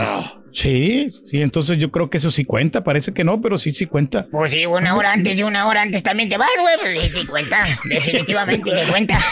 Sí, 0.57 1.07
sí, 1.11 1.43
entonces 1.43 1.77
yo 1.77 1.91
creo 1.91 2.09
que 2.09 2.17
eso 2.17 2.31
sí 2.31 2.47
cuenta. 2.47 2.83
Parece 2.83 3.13
que 3.13 3.25
no, 3.25 3.43
pero 3.43 3.59
sí, 3.59 3.75
sí 3.75 3.85
cuenta. 3.85 4.27
Pues 4.31 4.53
sí, 4.53 4.65
una 4.65 4.97
hora 4.97 5.13
antes 5.13 5.39
y 5.39 5.43
una 5.43 5.69
hora 5.69 5.83
antes 5.83 6.03
también 6.03 6.31
te 6.31 6.39
vas, 6.39 6.49
güey. 6.59 6.97
Pues 6.97 7.13
sí 7.13 7.27
cuenta. 7.27 7.59
Definitivamente 7.91 8.71
que 8.71 8.91
cuenta. 8.91 9.21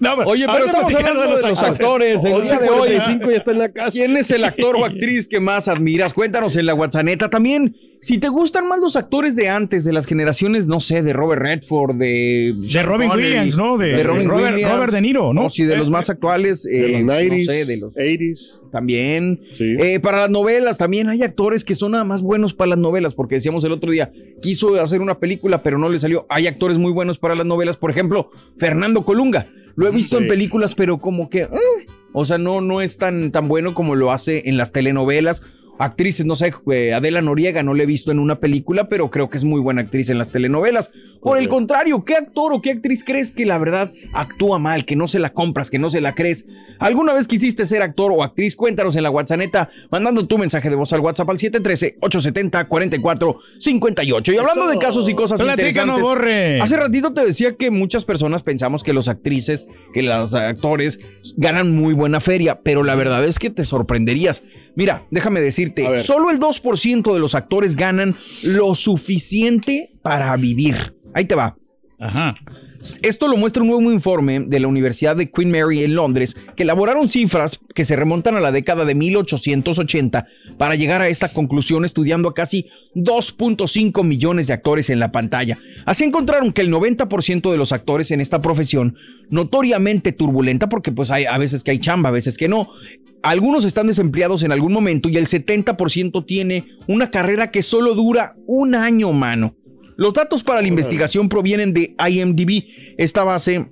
No, 0.00 0.14
Oye, 0.26 0.44
pero 0.46 0.66
estamos 0.66 0.94
hablando 0.94 1.22
de 1.22 1.48
los 1.48 1.62
actores. 1.62 2.22
El 2.22 2.42
día 2.42 2.58
de 2.58 2.68
hoy, 2.68 2.90
45 2.90 3.30
ya 3.30 3.36
está 3.38 3.50
en 3.50 3.58
la 3.58 3.68
casa. 3.70 3.90
¿Quién 3.90 4.16
es 4.16 4.30
el 4.30 4.44
actor 4.44 4.76
o 4.76 4.84
actriz 4.84 5.26
que 5.26 5.40
más 5.40 5.66
admiras? 5.66 6.14
Cuéntanos 6.14 6.56
en 6.56 6.66
la 6.66 6.74
WhatsApp. 6.74 7.06
También, 7.30 7.74
si 8.00 8.18
te 8.18 8.28
gustan 8.28 8.68
más 8.68 8.78
los 8.80 8.96
actores 8.96 9.34
de 9.34 9.48
antes, 9.48 9.84
de 9.84 9.92
las 9.92 10.06
generaciones, 10.06 10.68
no 10.68 10.78
sé, 10.78 11.02
de 11.02 11.12
Robert 11.14 11.42
Redford, 11.42 11.96
de... 11.96 12.54
De 12.56 12.82
Robin 12.82 13.08
Connery, 13.08 13.28
Williams, 13.28 13.56
¿no? 13.56 13.78
De, 13.78 14.02
Robin 14.02 14.28
Robert, 14.28 14.54
Williams. 14.54 14.72
Robert 14.72 14.92
De 14.92 15.00
Niro, 15.00 15.32
¿no? 15.32 15.46
O 15.46 15.48
si 15.48 15.64
de 15.64 15.76
los 15.76 15.90
más 15.90 16.10
actuales, 16.10 16.64
De 16.64 16.78
eh, 16.78 16.88
los 16.88 17.04
no 17.04 17.14
90s, 17.14 17.44
sé, 17.44 17.64
de 17.64 17.76
los 17.78 17.94
80s. 17.94 18.70
también. 18.70 19.40
Sí. 19.54 19.76
Eh, 19.80 20.00
para 20.00 20.27
las 20.28 20.32
novelas 20.32 20.78
también 20.78 21.08
hay 21.08 21.22
actores 21.22 21.64
que 21.64 21.74
son 21.74 21.92
nada 21.92 22.04
más 22.04 22.20
buenos 22.22 22.52
para 22.54 22.70
las 22.70 22.78
novelas, 22.78 23.14
porque 23.14 23.36
decíamos 23.36 23.64
el 23.64 23.72
otro 23.72 23.90
día, 23.90 24.10
quiso 24.42 24.74
hacer 24.76 25.00
una 25.00 25.18
película, 25.18 25.62
pero 25.62 25.78
no 25.78 25.88
le 25.88 25.98
salió. 25.98 26.26
Hay 26.28 26.46
actores 26.46 26.76
muy 26.78 26.92
buenos 26.92 27.18
para 27.18 27.34
las 27.34 27.46
novelas, 27.46 27.76
por 27.76 27.90
ejemplo, 27.90 28.28
Fernando 28.58 29.04
Colunga. 29.04 29.48
Lo 29.74 29.86
he 29.86 29.90
visto 29.90 30.18
Sí. 30.18 30.24
en 30.24 30.28
películas, 30.28 30.74
pero 30.74 30.98
como 30.98 31.30
que... 31.30 31.46
mm, 31.46 31.90
o 32.12 32.24
sea, 32.24 32.36
no, 32.38 32.60
no 32.60 32.80
es 32.80 32.98
tan, 32.98 33.32
tan 33.32 33.48
bueno 33.48 33.74
como 33.74 33.94
lo 33.94 34.10
hace 34.10 34.48
en 34.48 34.56
las 34.56 34.72
telenovelas. 34.72 35.42
Actrices, 35.78 36.26
no 36.26 36.34
sé, 36.34 36.52
eh, 36.72 36.92
Adela 36.92 37.22
Noriega 37.22 37.62
no 37.62 37.72
la 37.74 37.84
he 37.84 37.86
visto 37.86 38.10
en 38.10 38.18
una 38.18 38.40
película, 38.40 38.88
pero 38.88 39.10
creo 39.10 39.30
que 39.30 39.36
es 39.36 39.44
muy 39.44 39.60
buena 39.60 39.82
actriz 39.82 40.10
en 40.10 40.18
las 40.18 40.30
telenovelas. 40.30 40.90
Por 41.22 41.38
el 41.38 41.48
contrario, 41.48 42.04
¿qué 42.04 42.14
actor 42.14 42.52
o 42.52 42.60
qué 42.60 42.72
actriz 42.72 43.04
crees 43.04 43.30
que 43.30 43.46
la 43.46 43.58
verdad 43.58 43.92
actúa 44.12 44.58
mal, 44.58 44.84
que 44.84 44.96
no 44.96 45.06
se 45.08 45.20
la 45.20 45.30
compras, 45.30 45.70
que 45.70 45.78
no 45.78 45.90
se 45.90 46.00
la 46.00 46.14
crees? 46.14 46.46
¿Alguna 46.78 47.12
vez 47.14 47.28
quisiste 47.28 47.64
ser 47.64 47.82
actor 47.82 48.10
o 48.12 48.24
actriz? 48.24 48.56
Cuéntanos 48.56 48.96
en 48.96 49.04
la 49.04 49.10
WhatsApp, 49.10 49.28
mandando 49.90 50.26
tu 50.26 50.38
mensaje 50.38 50.70
de 50.70 50.76
voz 50.76 50.92
al 50.92 51.00
WhatsApp 51.00 51.30
al 51.30 51.38
713-870-4458. 51.38 54.34
Y 54.34 54.38
hablando 54.38 54.64
Eso. 54.64 54.70
de 54.70 54.78
casos 54.78 55.08
y 55.08 55.14
cosas 55.14 55.40
Platícanos, 55.40 55.98
interesantes. 55.98 56.02
Borre. 56.02 56.60
Hace 56.60 56.76
ratito 56.76 57.12
te 57.12 57.24
decía 57.24 57.56
que 57.56 57.70
muchas 57.70 58.04
personas 58.04 58.42
pensamos 58.42 58.82
que 58.82 58.92
los 58.92 59.06
actrices, 59.08 59.66
que 59.92 60.02
los 60.02 60.34
actores 60.34 60.98
ganan 61.36 61.76
muy 61.76 61.94
buena 61.94 62.20
feria, 62.20 62.60
pero 62.62 62.82
la 62.82 62.94
verdad 62.94 63.24
es 63.24 63.38
que 63.38 63.50
te 63.50 63.64
sorprenderías. 63.64 64.42
Mira, 64.74 65.06
déjame 65.10 65.40
A 65.40 65.42
decirte, 65.74 66.00
solo 66.00 66.30
el 66.30 66.38
2% 66.38 67.12
de 67.14 67.20
los 67.20 67.34
actores 67.34 67.76
ganan 67.76 68.16
lo 68.42 68.74
suficiente 68.74 69.92
para 70.02 70.36
vivir. 70.36 70.94
Ahí 71.14 71.24
te 71.24 71.34
va. 71.34 71.56
Ajá. 71.98 72.34
Esto 73.02 73.26
lo 73.26 73.36
muestra 73.36 73.62
un 73.62 73.70
nuevo 73.70 73.92
informe 73.92 74.40
de 74.40 74.60
la 74.60 74.68
Universidad 74.68 75.16
de 75.16 75.30
Queen 75.30 75.50
Mary 75.50 75.82
en 75.82 75.96
Londres, 75.96 76.36
que 76.54 76.62
elaboraron 76.62 77.08
cifras 77.08 77.58
que 77.74 77.84
se 77.84 77.96
remontan 77.96 78.36
a 78.36 78.40
la 78.40 78.52
década 78.52 78.84
de 78.84 78.94
1880 78.94 80.24
para 80.56 80.76
llegar 80.76 81.02
a 81.02 81.08
esta 81.08 81.32
conclusión 81.32 81.84
estudiando 81.84 82.28
a 82.28 82.34
casi 82.34 82.66
2.5 82.94 84.04
millones 84.04 84.46
de 84.46 84.52
actores 84.52 84.90
en 84.90 85.00
la 85.00 85.10
pantalla. 85.10 85.58
Así 85.86 86.04
encontraron 86.04 86.52
que 86.52 86.60
el 86.60 86.72
90% 86.72 87.50
de 87.50 87.58
los 87.58 87.72
actores 87.72 88.12
en 88.12 88.20
esta 88.20 88.40
profesión, 88.40 88.96
notoriamente 89.28 90.12
turbulenta, 90.12 90.68
porque 90.68 90.92
pues 90.92 91.10
hay 91.10 91.24
a 91.24 91.36
veces 91.36 91.64
que 91.64 91.72
hay 91.72 91.78
chamba, 91.78 92.10
a 92.10 92.12
veces 92.12 92.36
que 92.38 92.48
no, 92.48 92.68
algunos 93.22 93.64
están 93.64 93.88
desempleados 93.88 94.44
en 94.44 94.52
algún 94.52 94.72
momento 94.72 95.08
y 95.08 95.16
el 95.16 95.26
70% 95.26 96.24
tiene 96.24 96.64
una 96.86 97.10
carrera 97.10 97.50
que 97.50 97.62
solo 97.62 97.94
dura 97.94 98.36
un 98.46 98.76
año, 98.76 99.12
mano. 99.12 99.56
Los 99.98 100.14
datos 100.14 100.44
para 100.44 100.62
la 100.62 100.68
investigación 100.68 101.28
provienen 101.28 101.74
de 101.74 101.96
IMDb, 101.98 102.68
esta 102.98 103.24
base 103.24 103.66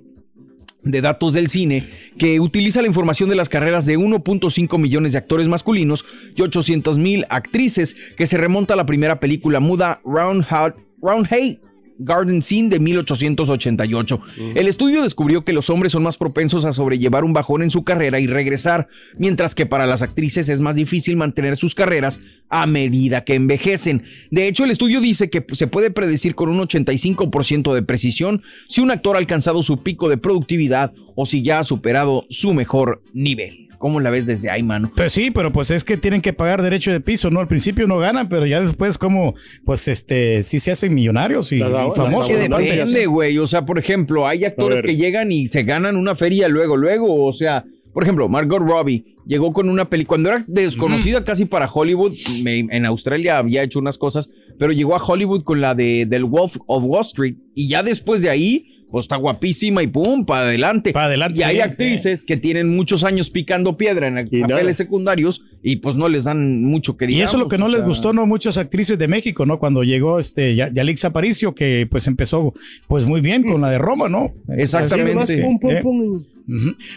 de 0.83 0.99
datos 0.99 1.31
del 1.31 1.47
cine 1.47 1.87
que 2.17 2.41
utiliza 2.41 2.81
la 2.81 2.89
información 2.89 3.29
de 3.29 3.35
las 3.35 3.47
carreras 3.47 3.85
de 3.85 3.97
1.5 3.97 4.77
millones 4.77 5.13
de 5.13 5.19
actores 5.19 5.47
masculinos 5.47 6.03
y 6.35 6.41
800 6.41 6.97
mil 6.97 7.25
actrices 7.29 7.95
que 8.17 8.27
se 8.27 8.37
remonta 8.37 8.73
a 8.73 8.77
la 8.77 8.85
primera 8.85 9.21
película 9.21 9.61
muda 9.61 10.01
Roundhouse 10.03 10.73
Roundhay 11.01 11.61
Garden 11.99 12.41
Scene 12.41 12.69
de 12.69 12.79
1888. 12.79 14.21
El 14.55 14.67
estudio 14.67 15.01
descubrió 15.03 15.43
que 15.43 15.53
los 15.53 15.69
hombres 15.69 15.91
son 15.91 16.03
más 16.03 16.17
propensos 16.17 16.65
a 16.65 16.73
sobrellevar 16.73 17.23
un 17.23 17.33
bajón 17.33 17.63
en 17.63 17.69
su 17.69 17.83
carrera 17.83 18.19
y 18.19 18.27
regresar, 18.27 18.87
mientras 19.17 19.55
que 19.55 19.65
para 19.65 19.85
las 19.85 20.01
actrices 20.01 20.49
es 20.49 20.59
más 20.59 20.75
difícil 20.75 21.17
mantener 21.17 21.57
sus 21.57 21.75
carreras 21.75 22.19
a 22.49 22.65
medida 22.65 23.23
que 23.23 23.35
envejecen. 23.35 24.03
De 24.31 24.47
hecho, 24.47 24.63
el 24.63 24.71
estudio 24.71 25.01
dice 25.01 25.29
que 25.29 25.45
se 25.53 25.67
puede 25.67 25.91
predecir 25.91 26.35
con 26.35 26.49
un 26.49 26.59
85% 26.59 27.73
de 27.73 27.83
precisión 27.83 28.41
si 28.67 28.81
un 28.81 28.91
actor 28.91 29.15
ha 29.15 29.19
alcanzado 29.19 29.63
su 29.63 29.83
pico 29.83 30.09
de 30.09 30.17
productividad 30.17 30.93
o 31.15 31.25
si 31.25 31.43
ya 31.43 31.59
ha 31.59 31.63
superado 31.63 32.25
su 32.29 32.53
mejor 32.53 33.01
nivel. 33.13 33.66
¿Cómo 33.77 33.99
la 33.99 34.09
ves 34.09 34.25
desde 34.25 34.49
ahí, 34.49 34.63
mano? 34.63 34.91
Pues 34.95 35.13
sí, 35.13 35.29
pero 35.31 35.51
pues 35.51 35.69
es 35.71 35.83
que 35.83 35.97
tienen 35.97 36.21
que 36.21 36.33
pagar 36.33 36.61
derecho 36.61 36.91
de 36.91 36.99
piso, 36.99 37.29
¿no? 37.29 37.39
Al 37.39 37.47
principio 37.47 37.87
no 37.87 37.99
ganan, 37.99 38.27
pero 38.27 38.45
ya 38.45 38.59
después 38.59 38.97
como, 38.97 39.35
pues 39.65 39.87
este, 39.87 40.43
sí 40.43 40.59
se 40.59 40.71
hacen 40.71 40.95
millonarios 40.95 41.51
y, 41.51 41.57
y 41.57 41.61
famosos. 41.61 42.29
Es 42.29 42.43
que 42.43 42.49
¿no? 42.49 42.57
depende, 42.57 43.05
güey. 43.05 43.37
O 43.37 43.45
sea, 43.47 43.65
por 43.65 43.77
ejemplo, 43.77 44.27
hay 44.27 44.45
actores 44.45 44.81
que 44.81 44.95
llegan 44.95 45.31
y 45.31 45.47
se 45.47 45.63
ganan 45.63 45.95
una 45.95 46.15
feria 46.15 46.47
luego, 46.47 46.75
luego. 46.75 47.25
O 47.25 47.33
sea, 47.33 47.65
por 47.93 48.03
ejemplo, 48.03 48.27
Margot 48.29 48.59
Robbie 48.59 49.05
llegó 49.27 49.53
con 49.53 49.69
una 49.69 49.89
película. 49.89 50.07
Cuando 50.07 50.29
era 50.29 50.45
desconocida 50.47 51.23
casi 51.23 51.45
para 51.45 51.69
Hollywood, 51.71 52.13
me- 52.43 52.59
en 52.59 52.85
Australia 52.85 53.37
había 53.37 53.63
hecho 53.63 53.79
unas 53.79 53.97
cosas, 53.97 54.29
pero 54.57 54.71
llegó 54.71 54.95
a 54.95 55.03
Hollywood 55.03 55.43
con 55.43 55.59
la 55.61 55.75
de 55.75 56.05
del 56.05 56.23
Wolf 56.25 56.57
of 56.67 56.83
Wall 56.85 57.01
Street. 57.01 57.35
Y 57.53 57.67
ya 57.67 57.81
después 57.81 58.21
de 58.21 58.29
ahí, 58.29 58.67
pues 58.91 59.05
está 59.05 59.15
guapísima 59.15 59.81
y 59.81 59.87
pum, 59.87 60.25
para 60.25 60.41
adelante. 60.45 60.91
Para 60.93 61.07
adelante. 61.07 61.39
Y 61.39 61.43
hay 61.43 61.55
sí, 61.55 61.61
actrices 61.61 62.23
que 62.23 62.37
tienen 62.37 62.69
muchos 62.75 63.03
años 63.03 63.31
picando 63.31 63.75
piedra 63.77 64.07
en 64.07 64.15
papeles 64.41 64.77
secundarios 64.77 65.41
y 65.63 65.77
pues 65.77 65.95
no 65.95 66.07
les 66.07 66.25
dan 66.25 66.63
mucho 66.63 66.95
que 66.97 67.05
Y 67.05 67.07
digamos. 67.09 67.31
eso 67.31 67.37
es 67.37 67.43
lo 67.43 67.49
que 67.49 67.57
no 67.57 67.65
o 67.65 67.69
les 67.69 67.83
gustó, 67.83 68.13
¿no? 68.13 68.25
Muchas 68.27 68.57
actrices 68.59 68.97
de 68.99 69.07
México, 69.07 69.45
¿no? 69.47 69.57
Cuando 69.59 69.83
llegó 69.83 70.19
este 70.19 70.55
Ya- 70.55 70.71
Yalix 70.71 71.03
Aparicio, 71.05 71.55
que 71.55 71.87
pues 71.89 72.05
empezó 72.07 72.53
pues 72.87 73.05
muy 73.05 73.21
bien 73.21 73.41
con 73.43 73.59
la 73.61 73.71
de 73.71 73.79
Roma, 73.79 74.07
¿no? 74.07 74.29
Exactamente. 74.55 75.33
Eh. 75.41 75.81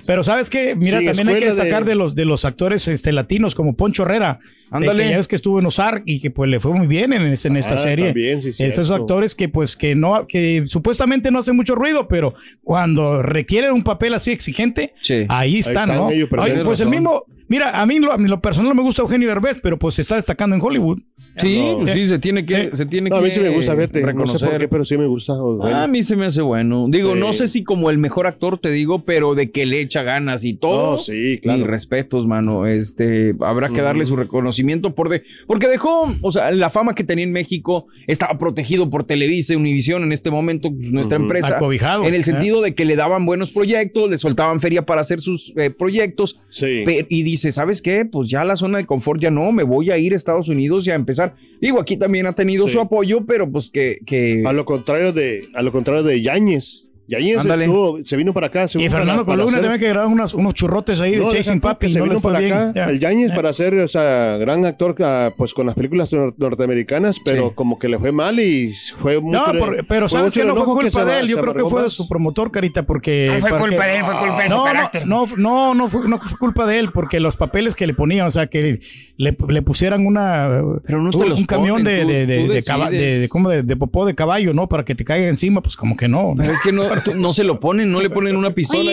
Pero 0.07 0.23
sabes 0.23 0.49
que, 0.49 0.77
mira, 0.77 1.01
Sí, 1.01 1.07
también 1.07 1.29
hay 1.29 1.41
que 1.41 1.47
de- 1.47 1.53
sacar 1.53 1.85
de... 1.85 1.95
los 1.97 2.15
de 2.21 2.27
los 2.27 2.45
actores 2.45 2.87
este, 2.89 3.13
latinos 3.13 3.55
como 3.55 3.75
Poncho 3.75 4.03
Herrera, 4.05 4.39
eh, 4.43 4.69
Ándale. 4.71 5.05
que 5.05 5.11
ya 5.11 5.17
ves 5.17 5.29
que 5.29 5.37
estuvo 5.37 5.59
en 5.59 5.67
Ozark 5.67 6.03
y 6.07 6.21
que 6.21 6.31
pues 6.31 6.49
le 6.51 6.61
fue 6.61 6.73
muy 6.73 6.87
bien 6.87 7.13
en, 7.13 7.23
en 7.23 7.57
esta 7.57 7.75
Ah, 7.75 7.77
serie. 7.77 8.07
también, 8.07 8.43
sí, 8.43 8.63
Esos 8.63 8.91
actores 8.91 9.35
que 9.35 9.49
pues 9.49 9.77
que 9.77 9.95
no 9.95 10.27
que 10.27 10.65
supuestamente 10.67 11.31
no 11.31 11.39
hacen 11.41 11.57
mucho 11.57 11.75
ruido, 11.75 12.07
pero 12.09 12.35
cuando 12.63 13.23
requieren 13.23 13.73
un 13.73 13.83
papel 13.83 14.15
así 14.15 14.31
exigente, 14.31 14.95
ahí 15.29 15.59
están, 15.59 15.91
están 15.91 15.97
¿no? 15.97 16.11
ellos, 16.11 16.29
Ay, 16.39 16.53
pues 16.65 16.81
el 16.81 16.89
mismo, 16.91 17.25
mira, 17.51 17.79
a 17.79 17.85
mí 17.85 17.99
lo, 17.99 18.11
a 18.13 18.17
mí 18.17 18.27
lo 18.29 18.41
personal 18.41 18.71
no 18.71 18.75
me 18.75 18.83
gusta 18.83 19.03
Eugenio 19.03 19.29
Derbez, 19.29 19.59
pero 19.63 19.79
pues 19.79 19.97
se 19.97 20.01
está 20.03 20.17
destacando 20.17 20.57
en 20.57 20.63
Hollywood. 20.63 21.01
Sí, 21.37 21.59
No. 21.59 21.81
pues 21.81 21.93
sí, 21.93 22.07
se 22.07 22.19
tiene 22.19 22.47
que, 22.47 22.75
se 22.75 22.87
tiene 22.87 23.11
No, 23.11 23.17
a 23.17 23.21
mí 23.21 23.31
sí 23.31 23.41
me 23.41 23.51
gusta, 23.51 23.75
fíjate. 23.77 24.01
No 24.01 24.07
sé 24.07 24.13
reconocer. 24.13 24.49
por 24.51 24.59
qué, 24.59 24.69
pero 24.69 24.85
sí 24.87 24.97
me 24.97 25.07
gusta. 25.07 25.35
bueno. 25.35 25.65
Ah, 25.77 25.85
a 25.85 25.87
mí 25.87 26.03
se 26.03 26.17
me 26.17 26.25
hace 26.27 26.41
bueno. 26.43 26.87
Digo, 26.89 27.13
Sí. 27.15 27.21
no 27.21 27.33
sé 27.35 27.47
si 27.49 27.63
como 27.63 27.91
el 27.91 27.99
mejor 27.99 28.27
actor 28.27 28.59
te 28.59 28.71
digo, 28.71 29.05
pero 29.05 29.35
de 29.35 29.51
que 29.51 29.67
le 29.67 29.81
echa 29.81 30.03
ganas 30.03 30.43
y 30.45 30.55
todo. 30.55 30.93
No, 30.93 30.99
sí, 30.99 31.39
claro. 31.43 31.61
Y 31.61 31.65
respetos, 31.65 32.27
mano. 32.27 32.67
Este, 32.67 33.35
habrá 33.41 33.69
que 33.69 33.83
darle 33.83 34.07
su 34.07 34.17
reconocimiento 34.17 34.95
por 34.95 35.09
de, 35.09 35.23
porque 35.47 35.69
dejó, 35.69 36.09
o 36.23 36.33
sea, 36.33 36.51
la 36.53 36.71
fama 36.71 36.95
que 36.95 37.05
tenía 37.05 37.25
en 37.25 37.33
México 37.33 37.85
estaba 38.07 38.39
protegido 38.39 38.89
por 38.91 39.05
Televisa 39.05 39.53
y 39.53 39.57
Univisión 39.57 40.03
en 40.03 40.13
este 40.13 40.31
momento, 40.31 40.71
pues, 40.73 40.91
nuestra 40.93 41.17
Ujú. 41.19 41.25
empresa. 41.27 41.57
Acobijado, 41.57 42.05
En 42.05 42.15
el 42.15 42.21
¿eh? 42.23 42.25
sentido 42.25 42.61
de 42.63 42.75
que 42.75 42.85
le 42.85 42.97
daban 42.97 43.27
buenos 43.27 43.51
proyectos, 43.51 44.09
le 44.11 44.19
soltaban 44.19 44.61
feria 44.61 44.85
para 44.87 45.01
hacer 45.03 45.21
sus 45.21 45.53
eh, 45.57 45.71
proyectos. 45.71 46.37
Pe- 46.61 47.07
y 47.09 47.23
dice, 47.23 47.40
¿sabes 47.51 47.81
qué? 47.83 48.05
Pues 48.05 48.29
ya 48.29 48.45
la 48.45 48.57
zona 48.57 48.79
de 48.79 48.87
confort 48.87 49.21
ya 49.21 49.31
no, 49.31 49.51
me 49.53 49.63
voy 49.63 49.91
a 49.91 49.99
ir 49.99 50.13
a 50.13 50.17
Estados 50.17 50.49
Unidos 50.49 50.87
y 50.87 50.91
a 50.91 50.95
empezar. 50.95 51.35
Digo, 51.61 51.81
aquí 51.81 51.97
también 51.97 52.27
ha 52.27 52.35
tenido 52.35 52.67
Sí. 52.67 52.75
su 52.75 52.81
apoyo, 52.81 53.25
pero 53.25 53.51
pues 53.51 53.71
que, 53.71 53.99
que 54.05 54.43
A 54.47 54.53
lo 54.53 54.65
contrario 54.65 55.13
de, 55.13 55.45
a 55.55 55.63
lo 55.63 55.73
contrario 55.73 56.03
de 56.03 56.21
Yáñez. 56.21 56.89
Yáñez 57.11 57.39
Ándale. 57.39 57.65
estuvo- 57.65 57.99
se 58.05 58.17
vino 58.17 58.33
para 58.33 58.47
acá. 58.47 58.69
se 58.69 58.81
Y 58.81 58.89
Fernando 58.89 59.25
para- 59.25 59.25
para 59.25 59.37
Columna 59.39 59.59
hacer- 59.59 59.63
también 59.63 59.81
que 59.81 59.89
grabaron 59.89 60.13
unos, 60.13 60.35
unos 60.35 60.55
churrotes 60.55 61.01
ahí 61.01 61.17
de 61.17 61.29
Chasing 61.29 61.61
Papi 61.61 61.89
y 61.89 61.93
se 61.93 61.99
no 61.99 62.05
vino 62.07 62.21
para 62.21 62.39
bien. 62.41 62.53
acá. 62.53 62.89
El 62.91 62.99
Yáñez 63.01 63.33
para 63.33 63.53
ser, 63.53 63.75
o 63.79 63.89
sea, 63.89 64.37
gran 64.39 64.65
actor 64.65 64.95
ah, 65.03 65.33
pues 65.37 65.53
con 65.53 65.67
las 65.67 65.75
películas 65.75 66.13
nor- 66.13 66.35
norteamericanas, 66.39 67.19
pero 67.25 67.55
como 67.55 67.79
que 67.79 67.89
le 67.89 67.99
fue 67.99 68.13
mal 68.13 68.39
y 68.41 68.73
fue 68.99 69.21
mucho. 69.21 69.53
No, 69.53 69.59
por- 69.59 69.85
pero 69.87 70.09
fue 70.09 70.19
sabes 70.19 70.35
que 70.35 70.45
no 70.45 70.55
fue 70.57 70.65
culpa 70.65 71.01
se 71.01 71.05
de 71.05 71.19
él, 71.21 71.29
yo 71.29 71.41
creo 71.41 71.55
que 71.55 71.65
fue 71.65 71.83
de 71.83 71.91
su 71.91 72.09
promotor, 72.09 72.51
Carita, 72.51 72.85
porque... 72.85 73.31
No 73.35 73.41
fue 73.41 73.59
culpa 73.59 73.87
de 73.87 73.97
él, 73.97 74.05
fue 74.05 74.19
culpa 74.19 74.43
de 74.43 74.49
su 74.49 74.55
no, 74.55 74.65
carácter. 74.65 75.07
No, 75.07 75.25
no, 75.37 75.75
no, 75.75 75.89
fue, 75.89 76.09
no 76.09 76.19
fue 76.21 76.39
culpa 76.39 76.67
de 76.67 76.79
él, 76.79 76.91
porque 76.93 77.19
los 77.21 77.37
papeles 77.37 77.75
que 77.75 77.87
le 77.87 77.95
ponían, 77.95 78.27
o 78.27 78.31
sea, 78.31 78.47
que 78.47 78.81
le, 79.17 79.37
le 79.49 79.63
pusieran 79.63 80.07
una... 80.07 80.63
Pero 80.87 81.03
no 81.03 81.11
te 81.11 81.17
un, 81.19 81.29
los 81.29 81.41
un 81.41 81.47
camión 81.47 81.79
ponen, 81.83 82.07
de, 82.07 82.27
de, 82.27 82.27
de, 82.27 83.63
de 83.63 83.77
popó 83.77 84.07
de 84.07 84.15
caballo, 84.15 84.53
¿no? 84.53 84.69
Para 84.69 84.85
que 84.85 84.95
te 84.95 85.05
caiga 85.05 85.29
encima, 85.29 85.63
pues 85.63 85.77
como 85.77 85.97
que 85.97 86.09
no. 86.09 86.35
Pero 86.37 86.53
es 86.53 86.61
que 86.63 86.73
no, 86.73 86.83
no 87.17 87.33
se 87.33 87.45
lo 87.45 87.61
ponen, 87.61 87.91
no 87.91 88.01
le 88.01 88.11
ponen 88.11 88.37
una 88.37 88.53
pistola. 88.55 88.91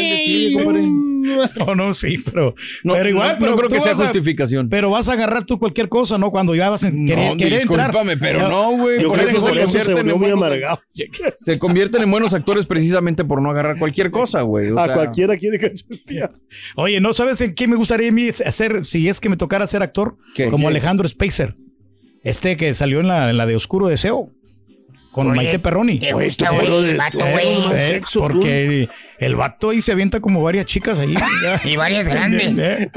compadre. 0.54 0.88
No, 1.58 1.76
no, 1.76 1.93
sí, 1.93 2.17
pero, 2.24 2.56
No, 2.84 2.93
pero 2.93 3.10
igual, 3.10 3.34
no- 3.34 3.39
pero 3.39 3.52
no 3.52 3.58
creo 3.58 3.70
que 3.70 3.82
sea 3.82 3.91
a- 3.91 3.96
justificación. 3.96 4.70
Pero 4.70 4.91
vas 4.91 5.10
a 5.10 5.13
agarrar 5.13 5.43
tú 5.46 5.60
cualquier 5.60 5.89
cosa, 5.89 6.17
¿no? 6.17 6.32
Cuando 6.32 6.56
ya 6.56 6.70
vas 6.70 6.84
a 6.84 6.91
querer, 6.91 7.32
No, 7.32 7.38
querer 7.38 7.62
entrar. 7.63 7.88
discúlpame, 7.91 8.15
pero 8.17 8.48
no, 8.48 8.72
güey. 8.78 9.02
Yo 9.02 9.10
Por 9.10 9.17
creo 9.20 9.30
eso 9.30 9.38
que 9.38 9.43
se 9.43 9.50
por 9.50 9.58
eso 9.58 9.72
se 9.72 9.78
convierten 9.80 9.98
en 9.98 10.06
muy 10.20 10.30
buenos- 10.30 10.38
amargado. 10.38 10.80
Se 11.39 11.60
convierten 11.60 12.02
en 12.04 12.12
buenos 12.12 12.34
actores 12.34 12.65
precisamente 12.65 13.26
por 13.26 13.41
no 13.41 13.50
agarrar 13.50 13.78
cualquier 13.78 14.10
cosa, 14.12 14.41
güey. 14.43 14.70
O 14.72 14.80
A 14.80 14.86
sea, 14.86 14.93
cualquiera 14.93 15.36
quiere 15.38 15.60
cachetear. 15.60 16.32
Oye, 16.76 17.00
¿no 17.02 17.13
sabes 17.13 17.41
en 17.41 17.54
qué 17.56 17.67
me 17.67 17.76
gustaría 17.76 18.10
a 18.10 18.12
mí 18.12 18.30
hacer 18.30 18.84
si 18.86 19.10
es 19.10 19.20
que 19.20 19.28
me 19.30 19.38
tocara 19.38 19.67
ser 19.67 19.84
actor? 19.84 20.17
¿Qué? 20.36 20.46
Como 20.50 20.63
¿Qué? 20.63 20.67
Alejandro 20.67 21.08
Spacer. 21.10 21.56
Este 22.24 22.58
que 22.58 22.74
salió 22.74 23.00
en 23.00 23.08
la, 23.08 23.30
en 23.30 23.38
la 23.38 23.46
de 23.46 23.56
Oscuro 23.56 23.88
Deseo. 23.88 24.32
Con 25.18 25.32
Oye, 25.32 25.36
Maite 25.38 25.58
Perroni. 25.58 25.98
te 25.98 26.14
Oye, 26.14 26.28
gusta, 26.28 26.46
este 26.46 26.56
güey, 26.56 26.68
pedo 26.68 26.86
el 26.86 26.96
vato, 26.98 27.18
güey. 27.18 27.58
eh, 27.74 28.02
porque 28.14 28.88
el 29.18 29.36
vato 29.36 29.72
ahí 29.72 29.82
se 29.82 29.92
avienta 29.92 30.20
como 30.20 30.44
varias 30.44 30.68
chicas 30.68 31.00
ahí. 31.00 31.16
Y 31.64 31.76
varias 31.76 32.06
grandes. 32.08 32.60
Eh. 32.60 32.92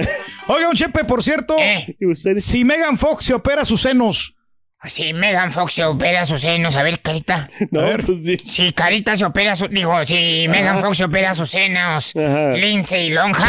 Oiga, 0.48 0.68
un 0.68 0.76
chepe, 0.76 1.04
por 1.04 1.22
cierto, 1.22 1.56
Eh. 1.58 1.96
Si 2.36 2.62
Megan 2.62 2.98
Fox 2.98 3.24
se 3.24 3.32
opera 3.32 3.64
sus 3.64 3.80
senos, 3.80 4.36
Si 4.84 5.14
Megan 5.14 5.50
Fox 5.50 5.72
se 5.72 5.84
opera 5.84 6.26
sus 6.26 6.42
senos, 6.42 6.76
a 6.76 6.82
ver, 6.82 7.00
Carita. 7.00 7.48
No, 7.70 7.80
A 7.80 7.84
ver. 7.84 8.04
pues 8.04 8.18
sí. 8.22 8.36
Si 8.44 8.72
Carita 8.74 9.16
se 9.16 9.24
opera 9.24 9.56
sus... 9.56 9.70
Digo, 9.70 10.04
si 10.04 10.46
Megan 10.50 10.82
Fox 10.82 10.98
se 10.98 11.04
opera 11.04 11.32
sus 11.32 11.48
senos, 11.50 12.12
Ajá. 12.14 12.52
Lindsay 12.52 13.08
Lonja. 13.08 13.48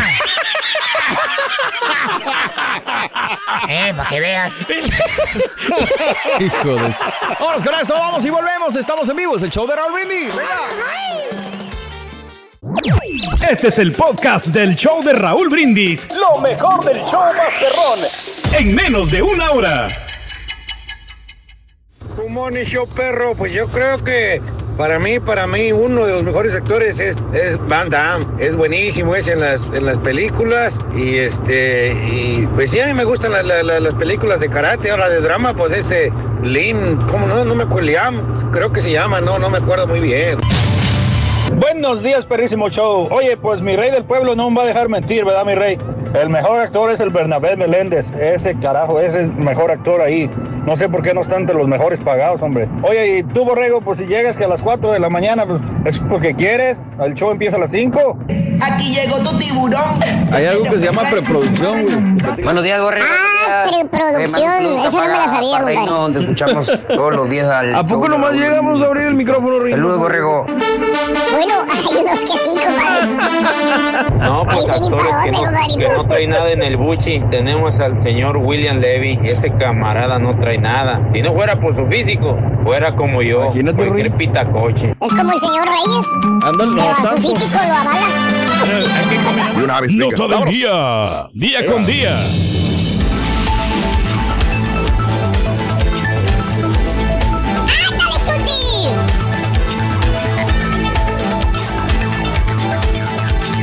Eh, 3.70 3.94
para 3.96 4.10
que 4.10 4.20
veas. 4.20 4.54
hijo 6.40 6.76
de... 6.76 6.96
Vámonos 7.40 7.64
con 7.64 7.76
esto, 7.76 7.94
vamos 7.94 8.26
y 8.26 8.30
volvemos. 8.30 8.76
Estamos 8.76 9.08
en 9.10 9.18
vivo, 9.18 9.36
es 9.38 9.44
el 9.44 9.52
show 9.52 9.68
de 9.68 9.76
Raúl 9.76 9.94
Brindis. 9.94 10.34
Este 13.50 13.68
es 13.70 13.80
el 13.80 13.92
podcast 13.92 14.48
del 14.48 14.76
show 14.76 15.04
de 15.04 15.14
Raúl 15.14 15.50
Brindis. 15.50 16.08
Lo 16.16 16.40
mejor 16.42 16.84
del 16.86 17.04
show 17.06 17.22
Masterrón. 17.36 18.00
En 18.54 18.76
menos 18.76 19.12
de 19.12 19.22
una 19.22 19.52
hora. 19.52 19.88
Un 22.24 22.34
morning 22.34 22.64
show, 22.64 22.88
perro. 22.88 23.36
Pues 23.36 23.54
yo 23.54 23.68
creo 23.68 24.04
que 24.04 24.42
para 24.82 24.98
mí, 24.98 25.20
para 25.20 25.46
mí, 25.46 25.72
uno 25.72 26.08
de 26.08 26.12
los 26.12 26.24
mejores 26.24 26.56
actores 26.56 27.00
es, 27.00 27.16
es 27.34 27.60
Van 27.68 27.88
Damme. 27.92 28.26
Es 28.40 28.56
buenísimo, 28.56 29.14
es 29.16 29.28
en 29.28 29.40
las, 29.40 29.68
en 29.76 29.86
las 29.86 30.00
películas. 30.00 30.80
Y 30.96 31.18
este, 31.18 31.92
y 32.12 32.48
pues 32.56 32.72
sí, 32.72 32.80
a 32.80 32.88
mí 32.88 32.96
me 32.96 33.04
gustan 33.04 33.32
la- 33.32 33.44
la- 33.44 33.62
la- 33.62 33.80
las 33.80 33.94
películas 33.94 34.40
de 34.40 34.50
karate. 34.50 34.90
Ahora 34.90 35.08
de 35.08 35.22
drama, 35.22 35.54
pues 35.54 35.72
ese 35.78 36.12
Lin, 36.42 36.96
¿cómo 37.08 37.28
no? 37.28 37.46
No 37.46 37.54
me 37.54 37.62
acuerdo, 37.66 37.90
Liam, 37.90 38.34
creo 38.52 38.72
que 38.72 38.82
se 38.82 38.90
llama, 38.90 39.22
no, 39.22 39.38
no 39.38 39.52
me 39.52 39.60
acuerdo 39.60 39.86
muy 39.86 40.00
bien. 40.00 40.40
Buenos 41.58 42.02
días, 42.02 42.26
perrísimo 42.26 42.68
show. 42.72 43.08
Oye, 43.12 43.38
pues 43.38 43.62
mi 43.62 43.76
rey 43.76 43.92
del 43.92 44.04
pueblo 44.06 44.36
no 44.36 44.50
me 44.50 44.58
va 44.58 44.64
a 44.64 44.68
dejar 44.68 44.90
mentir, 44.90 45.26
¿verdad, 45.26 45.46
mi 45.46 45.54
rey? 45.54 45.78
El 46.14 46.30
mejor 46.30 46.60
actor 46.60 46.92
es 46.92 47.00
el 47.00 47.10
Bernabé 47.10 47.56
Meléndez. 47.56 48.12
Ese 48.20 48.56
carajo, 48.60 49.00
ese 49.00 49.22
es 49.24 49.30
el 49.30 49.34
mejor 49.36 49.72
actor 49.72 50.02
ahí. 50.02 50.30
No 50.66 50.76
sé 50.76 50.90
por 50.90 51.02
qué 51.02 51.14
no 51.14 51.22
están 51.22 51.42
entre 51.42 51.56
los 51.56 51.68
mejores 51.68 52.00
pagados, 52.02 52.42
hombre. 52.42 52.68
Oye, 52.84 53.20
y 53.20 53.24
tú, 53.24 53.46
Borrego, 53.46 53.82
pues 53.82 54.00
si 54.00 54.06
llegas 54.06 54.36
que 54.38 54.44
a 54.44 54.48
las 54.48 54.62
4 54.62 54.92
de 54.92 55.00
la 55.00 55.10
mañana, 55.10 55.46
pues 55.46 55.62
es 55.86 55.98
porque 56.00 56.36
quieres. 56.36 56.78
El 57.04 57.14
show 57.16 57.32
empieza 57.32 57.56
a 57.56 57.60
las 57.60 57.72
5. 57.72 58.18
Aquí 58.62 58.94
llegó 58.94 59.18
tu 59.20 59.38
tiburón. 59.40 60.00
Hay 60.34 60.46
algo 60.46 60.64
que 60.64 60.80
se 60.80 60.86
llama 60.86 61.04
preproducción, 61.10 61.86
güey. 61.86 62.44
Buenos 62.44 62.64
días, 62.64 62.82
Borrego. 62.82 63.06
pre- 63.70 63.86
preproducción. 63.90 64.66
Esa 64.86 64.92
no 64.92 65.02
me 65.02 65.08
la 65.08 65.26
sabía, 65.26 65.58
compadre. 65.60 65.76
donde 65.88 66.20
escuchamos 66.22 66.72
todos 66.90 67.16
los 67.16 67.30
días 67.30 67.48
al 67.48 67.74
¿A 67.76 67.84
poco 67.86 68.08
nomás 68.10 68.34
llegamos 68.34 68.82
a 68.82 68.86
abrir 68.86 69.08
el 69.08 69.16
micrófono, 69.16 69.60
Reynoso? 69.60 69.72
Saludos, 69.82 69.98
borrego. 70.00 70.46
Bueno, 70.46 71.54
hay 71.72 72.02
unos 72.04 72.20
que 72.20 72.38
sí, 72.38 72.60
compadre. 72.66 74.20
No, 74.20 74.46
pues 74.46 74.70
actores 74.70 75.06
que 75.76 75.88
no, 75.90 76.01
no 76.02 76.08
trae 76.08 76.26
nada 76.26 76.52
en 76.52 76.64
el 76.64 76.78
buchi. 76.78 77.20
Tenemos 77.30 77.80
al 77.80 78.02
señor 78.02 78.38
William 78.38 78.80
Levy. 78.80 79.20
Ese 79.24 79.52
camarada 79.52 80.18
no 80.18 80.32
trae 80.32 80.58
nada. 80.58 81.06
Si 81.12 81.22
no 81.22 81.34
fuera 81.34 81.60
por 81.60 81.76
su 81.76 81.86
físico, 81.86 82.36
fuera 82.64 82.96
como 82.96 83.22
yo. 83.22 83.44
Imagínate, 83.46 83.86
cualquier 83.86 84.12
pitacoche. 84.18 84.96
Es 85.00 85.14
como 85.14 85.32
el 85.32 85.40
señor 85.40 85.68
Reyes. 85.68 86.08
Ándale, 86.44 86.72
no 86.76 86.96
su 86.96 87.22
físico 87.22 87.60
lo 87.68 87.74
avala. 87.76 88.00
De 89.56 89.64
una 89.64 89.82
vez, 89.82 89.94
Nota 89.94 90.28
del 90.28 90.46
día. 90.46 91.30
Día 91.34 91.66
con 91.68 91.86
día. 91.86 92.20
¡Ándale, 97.90 98.18
Chuti! 98.26 98.60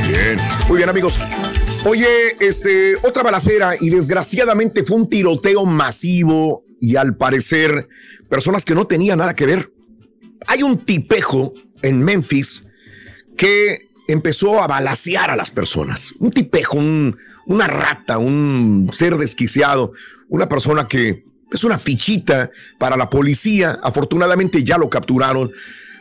Bien. 0.07 0.37
Muy 0.69 0.77
bien, 0.77 0.89
amigos. 0.89 1.19
Oye, 1.85 2.07
este, 2.39 2.95
otra 3.03 3.23
balacera 3.23 3.75
y 3.79 3.89
desgraciadamente 3.89 4.83
fue 4.83 4.97
un 4.97 5.09
tiroteo 5.09 5.65
masivo 5.65 6.63
y 6.81 6.97
al 6.97 7.15
parecer 7.15 7.87
personas 8.29 8.65
que 8.65 8.75
no 8.75 8.85
tenían 8.85 9.19
nada 9.19 9.33
que 9.35 9.45
ver. 9.45 9.71
Hay 10.47 10.61
un 10.61 10.77
tipejo 10.83 11.53
en 11.81 12.03
Memphis 12.03 12.65
que 13.37 13.89
empezó 14.07 14.61
a 14.61 14.67
balacear 14.67 15.31
a 15.31 15.35
las 15.35 15.51
personas. 15.51 16.13
Un 16.19 16.31
tipejo, 16.31 16.77
un- 16.77 17.15
una 17.47 17.67
rata, 17.67 18.17
un 18.17 18.89
ser 18.91 19.17
desquiciado, 19.17 19.93
una 20.27 20.47
persona 20.49 20.87
que 20.87 21.23
es 21.51 21.63
una 21.63 21.79
fichita 21.79 22.51
para 22.77 22.97
la 22.97 23.09
policía. 23.09 23.79
Afortunadamente 23.81 24.63
ya 24.63 24.77
lo 24.77 24.89
capturaron. 24.89 25.51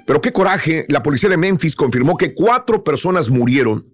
Pero 0.07 0.21
qué 0.21 0.33
coraje, 0.33 0.87
la 0.89 1.03
policía 1.03 1.29
de 1.31 1.37
Memphis 1.37 1.77
confirmó 1.77 2.17
que 2.17 2.35
cuatro 2.35 2.83
personas 2.83 3.31
murieron 3.31 3.87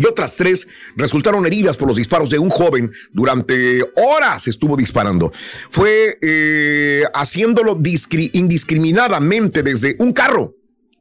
y 0.00 0.06
otras 0.06 0.34
tres 0.34 0.66
resultaron 0.96 1.44
heridas 1.44 1.76
por 1.76 1.86
los 1.86 1.98
disparos 1.98 2.30
de 2.30 2.38
un 2.38 2.48
joven 2.48 2.90
durante 3.12 3.82
horas 3.96 4.48
estuvo 4.48 4.74
disparando. 4.74 5.30
Fue 5.68 6.18
eh, 6.22 7.04
haciéndolo 7.12 7.76
discri- 7.76 8.30
indiscriminadamente 8.32 9.62
desde 9.62 9.96
un 9.98 10.12
carro. 10.12 10.54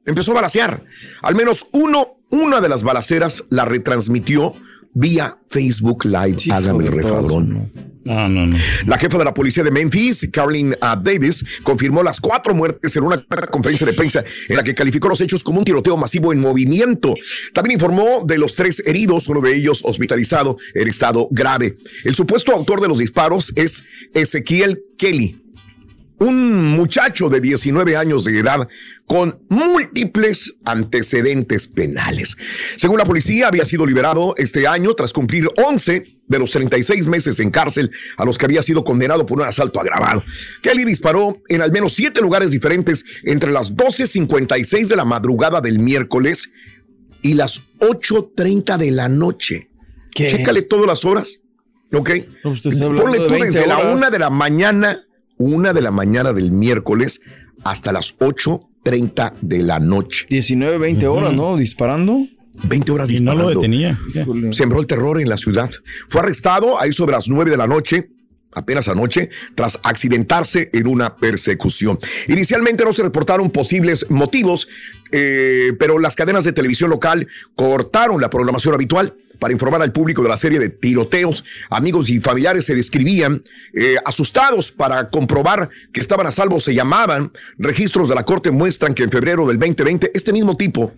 Empezó 0.05 0.31
a 0.31 0.35
balacear. 0.35 0.83
Al 1.21 1.35
menos 1.35 1.67
uno, 1.71 2.17
una 2.29 2.59
de 2.59 2.67
las 2.67 2.83
balaceras 2.83 3.45
la 3.49 3.63
retransmitió 3.63 4.53
vía 4.93 5.37
Facebook 5.47 6.05
Live. 6.05 6.37
Hágame 6.51 6.85
el 6.85 6.91
refadrón. 6.91 7.71
No, 8.03 8.27
no, 8.27 8.47
no. 8.47 8.57
La 8.87 8.97
jefa 8.97 9.17
de 9.17 9.25
la 9.25 9.33
policía 9.33 9.63
de 9.63 9.71
Memphis, 9.71 10.29
Carolyn 10.31 10.75
ah, 10.81 10.99
Davis, 11.01 11.45
confirmó 11.63 12.01
las 12.01 12.19
cuatro 12.19 12.55
muertes 12.55 12.95
en 12.95 13.03
una 13.03 13.23
conferencia 13.51 13.85
de 13.85 13.93
prensa 13.93 14.23
en 14.47 14.55
la 14.55 14.63
que 14.63 14.73
calificó 14.73 15.09
los 15.09 15.21
hechos 15.21 15.43
como 15.43 15.59
un 15.59 15.65
tiroteo 15.65 15.97
masivo 15.97 16.33
en 16.33 16.39
movimiento. 16.39 17.13
También 17.53 17.75
informó 17.75 18.23
de 18.25 18.37
los 18.37 18.55
tres 18.55 18.81
heridos, 18.85 19.27
uno 19.27 19.41
de 19.41 19.55
ellos 19.55 19.81
hospitalizado 19.83 20.57
en 20.73 20.87
estado 20.87 21.27
grave. 21.31 21.77
El 22.03 22.15
supuesto 22.15 22.53
autor 22.53 22.81
de 22.81 22.87
los 22.87 22.97
disparos 22.97 23.51
es 23.55 23.83
Ezequiel 24.13 24.81
Kelly, 24.97 25.41
un 26.19 26.71
muchacho 26.71 27.29
de 27.29 27.41
19 27.41 27.95
años 27.95 28.23
de 28.25 28.39
edad 28.39 28.67
con 29.05 29.41
múltiples 29.49 30.55
antecedentes 30.65 31.67
penales. 31.67 32.37
Según 32.77 32.97
la 32.97 33.05
policía, 33.05 33.47
había 33.47 33.65
sido 33.65 33.85
liberado 33.85 34.33
este 34.37 34.67
año 34.67 34.93
tras 34.93 35.13
cumplir 35.13 35.47
11 35.57 36.19
de 36.27 36.39
los 36.39 36.51
36 36.51 37.07
meses 37.07 37.39
en 37.39 37.49
cárcel 37.49 37.91
a 38.17 38.25
los 38.25 38.37
que 38.37 38.45
había 38.45 38.61
sido 38.61 38.83
condenado 38.83 39.25
por 39.25 39.39
un 39.39 39.47
asalto 39.47 39.79
agravado. 39.79 40.23
Kelly 40.61 40.85
disparó 40.85 41.41
en 41.49 41.61
al 41.61 41.71
menos 41.71 41.93
siete 41.93 42.21
lugares 42.21 42.51
diferentes 42.51 43.03
entre 43.23 43.51
las 43.51 43.73
12.56 43.73 44.87
de 44.87 44.95
la 44.95 45.05
madrugada 45.05 45.59
del 45.59 45.79
miércoles 45.79 46.51
y 47.21 47.33
las 47.33 47.61
8.30 47.79 48.77
de 48.77 48.91
la 48.91 49.09
noche. 49.09 49.69
Chécale 50.13 50.61
todas 50.63 50.85
las 50.85 51.05
horas. 51.05 51.39
¿Ok? 51.91 52.11
usted 52.43 52.71
hablando 52.73 53.01
Ponle 53.01 53.19
de 53.19 53.25
tú 53.25 53.31
20 53.31 53.47
desde 53.47 53.67
la 53.67 53.79
una 53.79 54.09
de 54.11 54.19
la 54.19 54.29
mañana, 54.29 55.01
una 55.39 55.73
de 55.73 55.81
la 55.81 55.89
mañana 55.89 56.33
del 56.33 56.51
miércoles 56.51 57.21
hasta 57.63 57.91
las 57.91 58.15
8.30 58.19 59.33
de 59.41 59.63
la 59.63 59.79
noche. 59.79 60.27
19, 60.29 60.77
20 60.77 61.07
horas, 61.07 61.33
¿no? 61.33 61.57
Disparando. 61.57 62.27
20 62.67 62.91
horas 62.91 63.09
Y 63.09 63.13
no 63.21 63.31
disparando. 63.31 63.53
lo 63.53 63.61
detenía. 63.61 63.99
Sembró 64.51 64.81
el 64.81 64.85
terror 64.85 65.19
en 65.19 65.29
la 65.29 65.37
ciudad. 65.37 65.71
Fue 66.07 66.21
arrestado 66.21 66.79
ahí 66.79 66.91
sobre 66.91 67.13
las 67.13 67.29
9 67.29 67.49
de 67.49 67.57
la 67.57 67.67
noche. 67.67 68.11
Apenas 68.51 68.87
anoche, 68.87 69.29
tras 69.53 69.79
accidentarse 69.83 70.71
en 70.73 70.87
una 70.87 71.15
persecución. 71.15 71.99
Inicialmente 72.27 72.83
no 72.83 72.91
se 72.91 73.03
reportaron 73.03 73.51
posibles 73.51 74.07
motivos, 74.09 74.67
eh, 75.11 75.73
pero 75.79 75.99
las 75.99 76.15
cadenas 76.15 76.45
de 76.45 76.51
televisión 76.51 76.89
local 76.89 77.27
cortaron 77.55 78.19
la 78.19 78.29
programación 78.31 78.73
habitual 78.73 79.15
para 79.39 79.53
informar 79.53 79.81
al 79.81 79.91
público 79.91 80.21
de 80.21 80.29
la 80.29 80.37
serie 80.37 80.59
de 80.59 80.69
tiroteos. 80.69 81.43
Amigos 81.69 82.09
y 82.09 82.19
familiares 82.19 82.65
se 82.65 82.75
describían 82.75 83.43
eh, 83.73 83.95
asustados 84.05 84.71
para 84.71 85.09
comprobar 85.09 85.69
que 85.91 86.01
estaban 86.01 86.27
a 86.27 86.31
salvo. 86.31 86.59
Se 86.59 86.75
llamaban. 86.75 87.31
Registros 87.57 88.09
de 88.09 88.15
la 88.15 88.23
corte 88.23 88.51
muestran 88.51 88.93
que 88.93 89.03
en 89.03 89.09
febrero 89.09 89.47
del 89.47 89.57
2020, 89.57 90.11
este 90.13 90.33
mismo 90.33 90.55
tipo, 90.55 90.93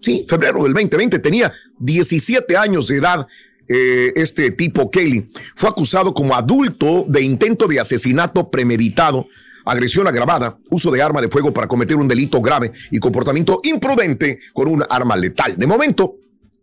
sí, 0.00 0.26
febrero 0.28 0.64
del 0.64 0.72
2020, 0.72 1.18
tenía 1.20 1.52
17 1.78 2.56
años 2.56 2.88
de 2.88 2.96
edad. 2.96 3.26
eh, 3.70 4.12
este 4.16 4.50
tipo 4.50 4.90
Kelly 4.90 5.30
fue 5.54 5.68
acusado 5.68 6.14
como 6.14 6.34
adulto 6.34 7.04
de 7.06 7.20
intento 7.20 7.66
de 7.66 7.78
asesinato 7.78 8.50
premeditado, 8.50 9.28
agresión 9.66 10.06
agravada, 10.06 10.58
uso 10.70 10.90
de 10.90 11.02
arma 11.02 11.20
de 11.20 11.28
fuego 11.28 11.52
para 11.52 11.66
cometer 11.66 11.96
un 11.96 12.08
delito 12.08 12.40
grave 12.40 12.72
y 12.90 12.98
comportamiento 12.98 13.60
imprudente 13.64 14.40
con 14.54 14.68
un 14.68 14.82
arma 14.88 15.16
letal. 15.16 15.56
De 15.56 15.66
momento, 15.66 16.16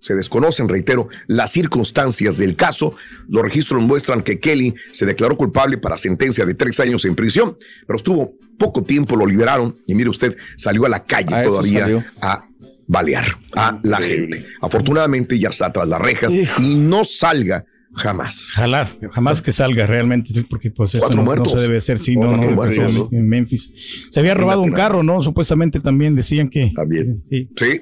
se 0.05 0.13
desconocen, 0.13 0.69
reitero, 0.69 1.07
las 1.25 1.51
circunstancias 1.51 2.37
del 2.37 2.55
caso. 2.55 2.93
Los 3.27 3.41
registros 3.41 3.81
muestran 3.81 4.21
que 4.21 4.39
Kelly 4.39 4.75
se 4.91 5.07
declaró 5.07 5.35
culpable 5.35 5.79
para 5.79 5.97
sentencia 5.97 6.45
de 6.45 6.53
tres 6.53 6.79
años 6.79 7.05
en 7.05 7.15
prisión, 7.15 7.57
pero 7.87 7.97
estuvo 7.97 8.35
poco 8.59 8.83
tiempo, 8.83 9.15
lo 9.15 9.25
liberaron 9.25 9.75
y 9.87 9.95
mire 9.95 10.11
usted, 10.11 10.37
salió 10.57 10.85
a 10.85 10.89
la 10.89 11.03
calle 11.05 11.33
A 11.35 11.41
todavía 11.43 11.79
salió. 11.81 12.03
a 12.21 12.47
balear 12.85 13.25
a 13.55 13.79
la 13.81 13.97
gente. 13.97 14.45
Afortunadamente 14.61 15.39
ya 15.39 15.49
está 15.49 15.73
tras 15.73 15.87
las 15.87 15.99
rejas 15.99 16.31
y 16.59 16.75
no 16.75 17.03
salga 17.03 17.65
jamás. 17.95 18.49
Ojalá, 18.53 18.87
jamás 19.11 19.41
que 19.41 19.51
salga 19.51 19.87
realmente, 19.87 20.29
porque 20.47 20.69
pues 20.69 20.91
eso 20.93 20.99
Cuatro 20.99 21.15
no, 21.15 21.23
no 21.23 21.25
muertos. 21.25 21.53
se 21.53 21.59
debe 21.59 21.77
hacer, 21.77 21.97
sí, 21.97 22.15
no, 22.15 22.27
muertos, 22.29 23.11
en 23.11 23.27
Memphis. 23.27 23.71
Se 24.11 24.19
había 24.19 24.35
robado 24.35 24.61
un 24.61 24.71
carro, 24.71 25.01
¿no? 25.01 25.19
Supuestamente 25.23 25.79
también 25.79 26.13
decían 26.13 26.47
que. 26.49 26.71
También. 26.75 27.23
Sí, 27.27 27.49
Sí, 27.55 27.81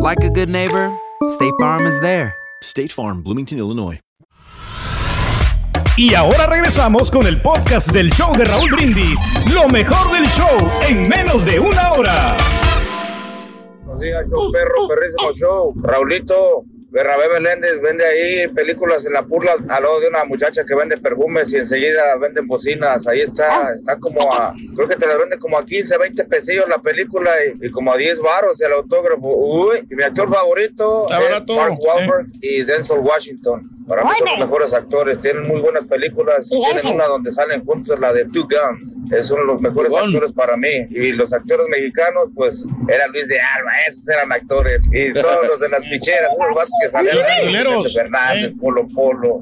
like 0.00 0.24
a 0.24 0.30
good 0.30 0.48
neighbor, 0.48 0.90
State 1.28 1.52
Farm 1.60 1.86
is 1.86 2.00
there. 2.00 2.34
State 2.62 2.90
Farm, 2.90 3.22
Bloomington, 3.22 3.58
Illinois. 3.58 4.00
Y 5.96 6.14
ahora 6.14 6.46
regresamos 6.46 7.10
con 7.10 7.26
el 7.26 7.42
podcast 7.42 7.92
del 7.92 8.10
show 8.10 8.34
de 8.34 8.44
Raúl 8.46 8.70
Brindis. 8.70 9.20
Lo 9.52 9.68
mejor 9.68 10.10
del 10.12 10.26
show 10.28 10.56
en 10.88 11.06
menos 11.06 11.44
de 11.44 11.60
una 11.60 11.92
hora. 11.92 12.36
Buenos 13.84 14.00
días, 14.00 14.30
show 14.30 14.50
perro, 14.50 14.88
perrísimo 14.88 15.32
show. 15.34 15.74
Raulito, 15.76 16.64
Bernabé 16.90 17.28
Meléndez 17.28 17.80
vende 17.80 18.04
ahí 18.04 18.48
películas 18.48 19.06
en 19.06 19.12
la 19.12 19.22
purla 19.22 19.52
al 19.68 19.82
lado 19.82 20.00
de 20.00 20.08
una 20.08 20.24
muchacha 20.24 20.64
que 20.64 20.74
vende 20.74 20.96
perfumes 20.96 21.52
y 21.52 21.58
enseguida 21.58 22.16
venden 22.16 22.46
bocinas. 22.46 23.06
Ahí 23.06 23.20
está, 23.20 23.72
está 23.72 23.96
como 23.98 24.32
a, 24.32 24.54
creo 24.74 24.88
que 24.88 24.96
te 24.96 25.06
las 25.06 25.18
vende 25.18 25.38
como 25.38 25.58
a 25.58 25.64
15, 25.64 25.98
20 25.98 26.24
pesillos 26.24 26.68
la 26.68 26.78
película 26.78 27.30
y, 27.44 27.66
y 27.66 27.70
como 27.70 27.92
a 27.92 27.96
10 27.96 28.20
baros 28.20 28.60
el 28.60 28.72
autógrafo. 28.72 29.36
Uy, 29.36 29.86
y 29.90 29.94
mi 29.94 30.02
actor 30.02 30.28
favorito 30.28 31.02
Está 31.02 31.20
es 31.20 31.56
Mark 31.56 31.72
eh. 31.72 31.86
Wahlberg 31.86 32.26
y 32.40 32.62
Denzel 32.62 32.98
Washington. 33.00 33.70
Para 33.86 34.04
mí 34.04 34.10
son 34.18 34.28
los 34.28 34.38
mejores 34.38 34.72
actores, 34.72 35.20
tienen 35.20 35.48
muy 35.48 35.60
buenas 35.60 35.84
películas. 35.88 36.48
Y 36.52 36.60
Tienen 36.60 36.94
una 36.94 37.06
donde 37.06 37.32
salen 37.32 37.64
juntos, 37.64 37.98
la 37.98 38.12
de 38.12 38.24
Two 38.26 38.46
Guns. 38.48 38.96
Es 39.10 39.30
uno 39.32 39.40
de 39.40 39.46
los 39.48 39.60
mejores 39.60 39.92
actores 39.92 40.32
para 40.32 40.56
mí. 40.56 40.86
Y 40.90 41.12
los 41.12 41.32
actores 41.32 41.66
mexicanos, 41.68 42.28
pues, 42.34 42.68
era 42.88 43.08
Luis 43.08 43.26
de 43.26 43.40
Alba, 43.40 43.72
esos 43.88 44.08
eran 44.08 44.30
actores. 44.30 44.84
Y 44.92 45.12
todos 45.12 45.46
los 45.46 45.58
de 45.58 45.68
las 45.70 45.84
ficheras, 45.88 46.30
que 46.80 46.90
salieron. 46.90 47.82
Los 47.82 47.94
Fernández, 47.94 48.52
Polo 48.60 48.86
Polo. 48.94 49.40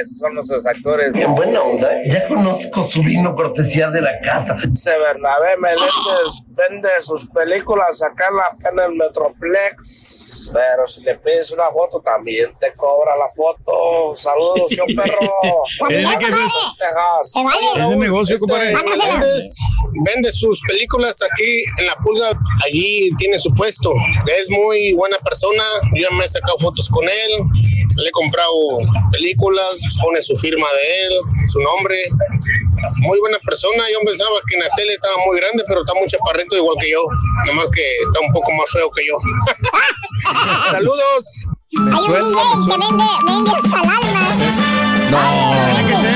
Esos 0.00 0.18
son 0.18 0.34
nuestros 0.34 0.64
actores. 0.66 1.12
Bien 1.12 1.34
buena 1.34 1.60
onda. 1.62 1.88
Ya 2.08 2.28
conozco 2.28 2.84
su 2.84 3.02
vino 3.02 3.34
cortesía 3.34 3.90
de 3.90 4.00
la 4.00 4.12
casa. 4.20 4.56
Ese 4.72 4.96
Bernabé 4.98 5.56
Meléndez 5.58 6.42
vende 6.48 6.88
sus 7.00 7.26
películas 7.26 8.00
acá 8.02 8.26
en, 8.30 8.36
la, 8.36 8.70
en 8.70 8.90
el 8.92 8.96
Metroplex. 8.96 10.50
Pero 10.52 10.86
si 10.86 11.02
le 11.02 11.14
pides 11.16 11.50
una 11.52 11.66
foto, 11.72 12.00
también 12.00 12.50
te 12.60 12.72
cobra 12.74 13.16
la 13.16 13.26
foto. 13.28 14.14
Saludos, 14.14 14.70
yo 14.70 14.84
perro. 14.94 15.18
Que 15.88 16.00
es- 16.02 16.08
Texas. 16.18 17.34
es 17.76 17.90
de 17.90 17.96
negocio, 17.96 18.38
compadre. 18.38 18.74
Méndez 18.74 19.56
vende 20.04 20.32
sus 20.32 20.60
películas 20.66 21.20
aquí 21.30 21.62
en 21.78 21.86
la 21.86 21.94
pulga, 22.02 22.30
allí 22.66 23.10
tiene 23.18 23.38
su 23.38 23.52
puesto. 23.54 23.90
Es 24.26 24.50
muy 24.50 24.92
buena 24.94 25.16
persona, 25.18 25.62
yo 25.94 26.10
me 26.12 26.24
he 26.24 26.28
sacado 26.28 26.56
fotos 26.58 26.73
con 26.90 27.04
él, 27.04 27.30
le 28.02 28.08
he 28.08 28.10
comprado 28.12 28.52
películas, 29.12 29.96
pone 30.02 30.20
su 30.20 30.36
firma 30.36 30.66
de 30.66 31.06
él, 31.06 31.12
su 31.46 31.60
nombre. 31.60 31.96
Muy 33.00 33.18
buena 33.20 33.38
persona, 33.38 33.84
yo 33.92 33.98
pensaba 34.04 34.36
que 34.48 34.56
en 34.56 34.62
la 34.62 34.70
tele 34.76 34.92
estaba 34.92 35.16
muy 35.26 35.36
grande, 35.38 35.64
pero 35.68 35.80
está 35.80 35.94
muy 35.94 36.06
chaparrito 36.06 36.56
igual 36.56 36.76
que 36.80 36.90
yo, 36.90 37.02
nada 37.46 37.56
más 37.56 37.68
que 37.70 37.82
está 38.06 38.20
un 38.20 38.32
poco 38.32 38.52
más 38.52 38.70
feo 38.72 38.88
que 38.94 39.06
yo. 39.06 39.14
Saludos. 40.70 41.46
Hay 41.76 42.04
un 42.08 42.22
DJ 42.22 42.68
que 42.68 42.76
vende, 42.78 43.04
vende 43.26 43.50
hasta 43.50 43.80
el 43.80 43.88
alma. 43.88 44.24
Ser, 44.38 44.52
todo 45.10 46.13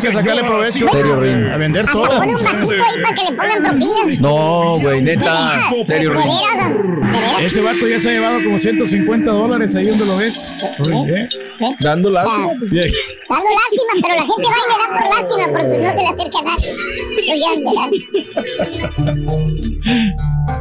tiene 0.00 0.16
que 0.16 0.22
sacarle 0.22 0.44
provecho. 0.44 0.88
Serio, 0.88 1.20
Rin. 1.20 1.46
A 1.46 1.56
vender 1.56 1.80
Hasta 1.80 1.92
todo. 1.92 2.06
pone 2.18 2.34
un 2.34 2.44
vasito 2.44 2.72
ahí 2.84 3.02
para 3.02 3.14
que 3.14 3.24
le 3.30 3.36
pongan 3.36 3.62
propinas. 3.62 4.20
No, 4.20 4.78
güey, 4.80 5.02
neta. 5.02 5.60
Serio, 5.86 6.10
De 6.10 6.16
Rin. 6.16 6.28
veras, 6.28 6.70
de 7.12 7.20
veras. 7.20 7.42
Ese 7.42 7.60
vato 7.60 7.88
ya 7.88 7.98
se 7.98 8.08
ha 8.08 8.12
llevado 8.12 8.42
como 8.44 8.58
150 8.58 9.30
dólares 9.30 9.74
ahí 9.76 9.86
donde 9.88 10.06
lo 10.06 10.16
ves. 10.16 10.52
¿Eh? 10.60 11.28
Dando 11.80 12.10
lástima. 12.10 12.48
Dando 12.48 12.68
lástima, 12.70 13.92
pero 14.02 14.14
la 14.16 14.22
gente 14.22 14.48
va 14.48 14.56
y 14.58 14.66
le 14.70 14.76
da 14.78 14.86
por 14.88 15.04
lástima 15.18 15.46
porque 15.58 15.78
no 15.78 15.92
se 15.92 16.00
le 16.02 16.08
acerca 16.08 16.38
a 16.38 16.42
nadie. 16.42 16.74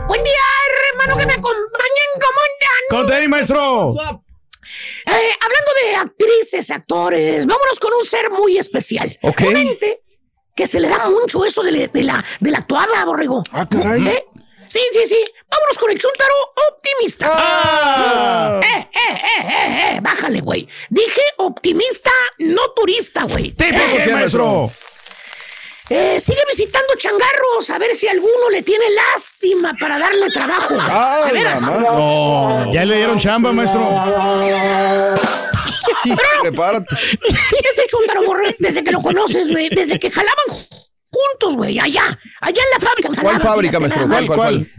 Buen 0.07 0.23
día, 0.23 0.43
hermano, 0.91 1.17
que 1.17 1.25
me 1.25 1.33
acompañen. 1.33 2.09
¿Cómo 2.21 2.39
andan? 2.99 3.21
Con 3.21 3.29
maestro. 3.29 3.93
Eh, 5.05 5.31
hablando 5.41 5.71
de 5.85 5.95
actrices, 5.95 6.71
actores, 6.71 7.45
vámonos 7.45 7.79
con 7.79 7.93
un 7.93 8.05
ser 8.05 8.29
muy 8.31 8.57
especial. 8.57 9.17
Ok. 9.21 9.41
Un 9.47 9.57
ente 9.57 10.01
que 10.55 10.67
se 10.67 10.79
le 10.79 10.87
da 10.89 11.09
mucho 11.09 11.43
eso 11.45 11.63
de, 11.63 11.71
la- 11.71 11.87
de 11.87 12.03
la, 12.03 12.23
de 12.39 12.51
la 12.51 12.57
actuada, 12.59 13.03
borrego. 13.05 13.43
Ah, 13.51 13.67
caray. 13.69 14.07
¿Eh? 14.07 14.25
Sí, 14.67 14.79
sí, 14.91 15.05
sí. 15.05 15.25
Vámonos 15.51 15.77
con 15.77 15.91
el 15.91 15.99
chuntaro 15.99 16.33
optimista. 16.71 17.27
Ah. 17.31 18.59
Eh, 18.63 18.87
eh, 18.91 18.99
eh, 19.13 19.47
eh, 19.47 19.95
eh. 19.95 19.99
Bájale, 20.01 20.41
güey. 20.41 20.67
Dije 20.89 21.21
optimista, 21.37 22.11
no 22.39 22.71
turista, 22.75 23.23
güey. 23.23 23.51
¿Tipo 23.51 23.75
Eh, 23.77 24.07
maestro? 24.11 24.67
Eh, 25.89 26.19
sigue 26.19 26.41
visitando 26.49 26.93
changarros 26.97 27.69
a 27.69 27.77
ver 27.77 27.95
si 27.95 28.07
alguno 28.07 28.49
le 28.51 28.63
tiene 28.63 28.85
lástima 28.91 29.73
para 29.79 29.99
darle 29.99 30.29
trabajo. 30.31 30.75
Ah, 30.79 31.23
de 31.27 31.33
veras. 31.33 31.61
No, 31.61 32.71
ya 32.73 32.85
le 32.85 32.95
dieron 32.97 33.17
chamba, 33.19 33.51
maestro. 33.51 33.81
Sí, 36.01 36.13
prepárate. 36.41 36.95
Ese 37.23 37.87
chúntaro, 37.87 38.23
borre, 38.23 38.55
desde 38.59 38.83
que 38.83 38.91
lo 38.91 38.99
conoces, 38.99 39.49
güey, 39.51 39.69
desde 39.69 39.97
que 39.99 40.11
jalaban 40.11 40.45
ju- 40.49 40.89
juntos, 41.11 41.55
güey, 41.57 41.79
allá, 41.79 42.19
allá 42.41 42.61
en 42.61 42.69
la 42.81 42.85
fábrica. 42.87 43.07
¿Cuál 43.09 43.17
jalaban, 43.17 43.41
fábrica, 43.41 43.77
fíjate 43.79 44.05
maestro? 44.05 44.07
¿Cuál, 44.07 44.25
cuál, 44.27 44.37
cuál? 44.37 44.71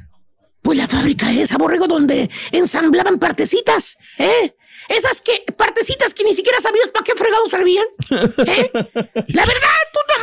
Pues 0.62 0.78
la 0.78 0.88
fábrica 0.88 1.30
esa, 1.32 1.56
borrego, 1.58 1.86
donde 1.86 2.28
ensamblaban 2.52 3.18
partecitas, 3.18 3.96
¿eh? 4.18 4.54
Esas 4.88 5.22
que, 5.22 5.42
partecitas 5.56 6.12
que 6.12 6.24
ni 6.24 6.34
siquiera 6.34 6.60
sabías 6.60 6.88
para 6.88 7.04
qué 7.04 7.14
fregados 7.14 7.50
servían, 7.50 7.84
¿eh? 8.10 8.70
La 9.28 9.46
verdad, 9.46 9.70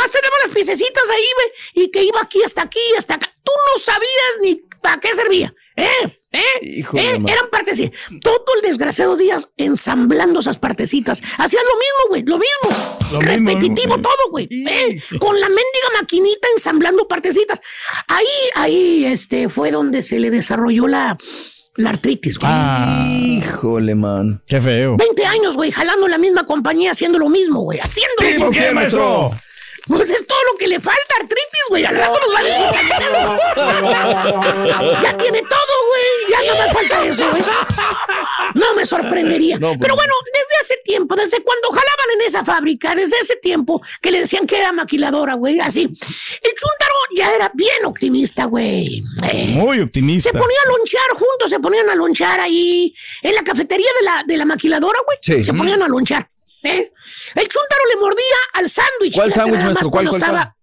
más 0.01 0.11
tenemos 0.11 0.37
las 0.45 0.53
piececitas 0.53 1.03
ahí, 1.09 1.25
güey, 1.35 1.85
y 1.85 1.91
que 1.91 2.03
iba 2.03 2.21
aquí 2.21 2.41
hasta 2.43 2.63
aquí, 2.63 2.79
hasta 2.97 3.15
acá. 3.15 3.27
Tú 3.43 3.51
no 3.73 3.79
sabías 3.81 4.33
ni 4.41 4.55
para 4.81 4.99
qué 4.99 5.13
servía, 5.13 5.53
¿eh? 5.75 6.17
¿Eh? 6.33 6.41
Híjole, 6.61 7.03
¿Eh? 7.03 7.21
Eran 7.27 7.49
partecitas. 7.51 7.99
Todo 8.21 8.45
el 8.55 8.61
desgraciado 8.61 9.17
Díaz 9.17 9.49
ensamblando 9.57 10.39
esas 10.39 10.57
partecitas. 10.57 11.21
Hacían 11.37 11.63
lo 11.65 11.73
mismo, 11.73 12.07
güey, 12.07 12.23
lo 12.23 12.37
mismo. 12.37 12.97
Lo 13.11 13.19
Repetitivo 13.19 13.97
todo, 13.99 14.29
güey. 14.29 14.47
¿eh? 14.49 15.01
Con 15.19 15.37
la 15.41 15.47
mendiga 15.49 15.89
maquinita 15.99 16.47
ensamblando 16.55 17.05
partecitas. 17.07 17.59
Ahí, 18.07 18.25
ahí, 18.55 19.05
este, 19.05 19.49
fue 19.49 19.71
donde 19.71 20.01
se 20.03 20.19
le 20.19 20.31
desarrolló 20.31 20.87
la, 20.87 21.17
la 21.75 21.89
artritis, 21.89 22.37
güey. 22.39 22.49
Ah, 22.49 23.05
Híjole, 23.09 23.95
man. 23.95 24.41
qué 24.47 24.61
feo. 24.61 24.95
20 24.95 25.25
años, 25.25 25.57
güey, 25.57 25.71
jalando 25.73 26.07
la 26.07 26.17
misma 26.17 26.45
compañía, 26.45 26.91
haciendo 26.91 27.19
lo 27.19 27.27
mismo, 27.27 27.59
güey. 27.63 27.79
Haciendo 27.79 28.13
lo 28.21 28.27
¿Tipo 28.27 28.45
mismo. 28.49 28.51
qué, 28.67 28.71
maestro? 28.71 29.29
Pues 29.87 30.09
es 30.09 30.27
todo 30.27 30.39
lo 30.51 30.57
que 30.57 30.67
le 30.67 30.79
falta, 30.79 31.15
artritis, 31.19 31.63
güey. 31.69 31.85
Al 31.85 31.95
rato 31.95 32.19
nos 32.25 32.33
va 32.35 32.39
a 32.39 32.43
decir. 32.43 32.65
ya 35.01 35.17
tiene 35.17 35.41
todo, 35.41 35.59
güey. 35.89 36.31
Ya 36.31 36.39
no 36.53 36.59
me 36.61 36.73
falta 36.73 37.05
eso, 37.05 37.29
güey. 37.31 37.43
No 38.55 38.73
me 38.75 38.85
sorprendería. 38.85 39.57
No, 39.59 39.69
pues 39.69 39.79
Pero 39.81 39.93
no. 39.93 39.95
bueno, 39.97 40.13
desde 40.33 40.55
hace 40.61 40.77
tiempo, 40.83 41.15
desde 41.15 41.41
cuando 41.43 41.69
jalaban 41.69 42.11
en 42.15 42.21
esa 42.27 42.43
fábrica, 42.43 42.95
desde 42.95 43.17
ese 43.19 43.35
tiempo 43.37 43.81
que 44.01 44.11
le 44.11 44.19
decían 44.21 44.45
que 44.45 44.57
era 44.57 44.71
maquiladora, 44.71 45.33
güey, 45.35 45.59
así. 45.59 45.83
El 45.83 45.89
chúntaro 45.91 46.95
ya 47.15 47.33
era 47.35 47.51
bien 47.53 47.85
optimista, 47.85 48.45
güey. 48.45 49.01
Muy 49.49 49.79
optimista. 49.79 50.29
se 50.29 50.37
ponía 50.37 50.57
a 50.65 50.69
lonchear 50.69 51.09
juntos, 51.11 51.49
se 51.49 51.59
ponían 51.59 51.89
a 51.89 51.95
lonchear 51.95 52.39
ahí 52.39 52.93
en 53.21 53.35
la 53.35 53.43
cafetería 53.43 53.89
de 53.99 54.05
la, 54.05 54.23
de 54.25 54.37
la 54.37 54.45
maquiladora, 54.45 54.99
güey. 55.05 55.17
Sí. 55.21 55.43
Se 55.43 55.53
ponían 55.53 55.81
a 55.81 55.87
lonchear. 55.87 56.30
¿Eh? 56.63 56.91
El 57.35 57.47
chúntaro 57.47 57.81
le 57.93 57.99
mordía 57.99 58.35
al 58.53 58.69
sándwich. 58.69 59.15
¿Cuál 59.15 59.33
sándwich, 59.33 59.63
maestro? 59.63 59.89
¿Cuál, 59.89 60.09
cuál, 60.09 60.21
estaba. 60.21 60.55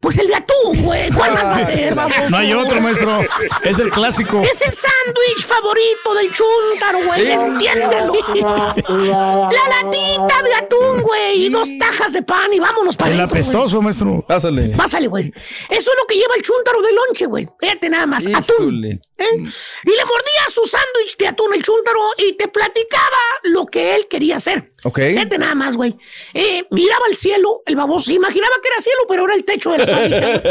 Pues 0.00 0.16
el 0.16 0.28
de 0.28 0.34
atún, 0.36 0.84
güey. 0.84 1.10
¿Cuál 1.10 1.34
más 1.34 1.44
va 1.44 1.56
a 1.56 1.60
ser? 1.60 1.92
Vamos. 1.96 2.16
No 2.30 2.36
hay 2.36 2.52
otro, 2.52 2.80
maestro. 2.80 3.20
Es 3.64 3.80
el 3.80 3.90
clásico. 3.90 4.40
Es 4.42 4.62
el 4.62 4.72
sándwich 4.72 5.44
favorito 5.44 6.14
del 6.14 6.30
chúntaro, 6.30 7.04
güey. 7.04 7.32
Entiéndelo. 7.32 8.12
La 8.88 9.82
latita 9.82 10.42
de 10.44 10.54
atún, 10.54 11.00
güey. 11.00 11.46
Y 11.46 11.48
dos 11.48 11.68
tajas 11.80 12.12
de 12.12 12.22
pan 12.22 12.52
y 12.52 12.60
vámonos 12.60 12.96
para 12.96 13.10
El 13.10 13.16
adentro, 13.18 13.34
güey. 13.34 13.42
apestoso, 13.42 13.82
maestro. 13.82 14.24
Pásale. 14.26 14.68
Pásale, 14.76 15.08
güey. 15.08 15.32
Eso 15.68 15.90
es 15.90 15.96
lo 16.00 16.06
que 16.06 16.14
lleva 16.14 16.34
el 16.36 16.42
chúntaro 16.42 16.80
de 16.80 16.92
lonche, 16.92 17.26
güey. 17.26 17.48
Fíjate 17.60 17.90
nada 17.90 18.06
más. 18.06 18.24
Atún. 18.32 18.84
¿eh? 18.84 19.00
Y 19.18 19.90
le 19.90 20.04
mordía 20.04 20.42
su 20.48 20.64
sándwich 20.64 21.16
de 21.18 21.26
atún 21.26 21.52
el 21.54 21.62
chúntaro 21.64 22.00
y 22.18 22.34
te 22.34 22.46
platicaba 22.46 23.18
lo 23.42 23.66
que 23.66 23.96
él 23.96 24.06
quería 24.08 24.36
hacer. 24.36 24.72
Ok. 24.84 25.00
Fíjate 25.00 25.38
nada 25.38 25.54
más, 25.54 25.76
güey. 25.76 25.96
Eh, 26.34 26.64
miraba 26.70 27.04
el 27.10 27.16
cielo, 27.16 27.62
el 27.66 27.74
baboso. 27.76 28.06
Se 28.06 28.14
imaginaba 28.14 28.52
que 28.62 28.68
era 28.68 28.80
cielo, 28.80 28.98
pero 29.08 29.24
era 29.24 29.34
el 29.34 29.44
techo 29.44 29.72
de 29.72 29.78
la 29.78 29.86
fábrica. 29.86 30.42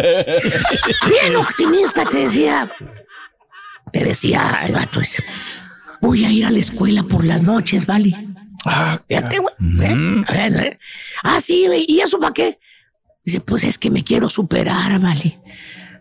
Bien 1.10 1.36
optimista, 1.38 2.06
te 2.06 2.18
decía. 2.20 2.72
Te 3.92 4.04
decía 4.04 4.62
el 4.66 4.74
vato 4.74 5.00
ese. 5.00 5.24
Voy 6.02 6.26
a 6.26 6.32
ir 6.32 6.46
a 6.46 6.52
la 6.52 6.60
escuela 6.60 7.04
por 7.04 7.26
las 7.26 7.42
noches, 7.42 7.86
¿vale? 7.86 8.14
Ah, 8.66 9.00
Fíjate, 9.08 9.40
güey. 9.40 9.54
ver, 9.60 10.66
¿eh? 10.66 10.80
Ah, 11.24 11.40
sí, 11.40 11.66
güey. 11.68 11.86
¿Y 11.88 12.02
eso 12.02 12.20
para 12.20 12.34
qué? 12.34 12.60
Dice, 13.24 13.40
pues 13.40 13.64
es 13.64 13.78
que 13.78 13.90
me 13.90 14.04
quiero 14.04 14.30
superar, 14.30 15.00
¿vale? 15.00 15.40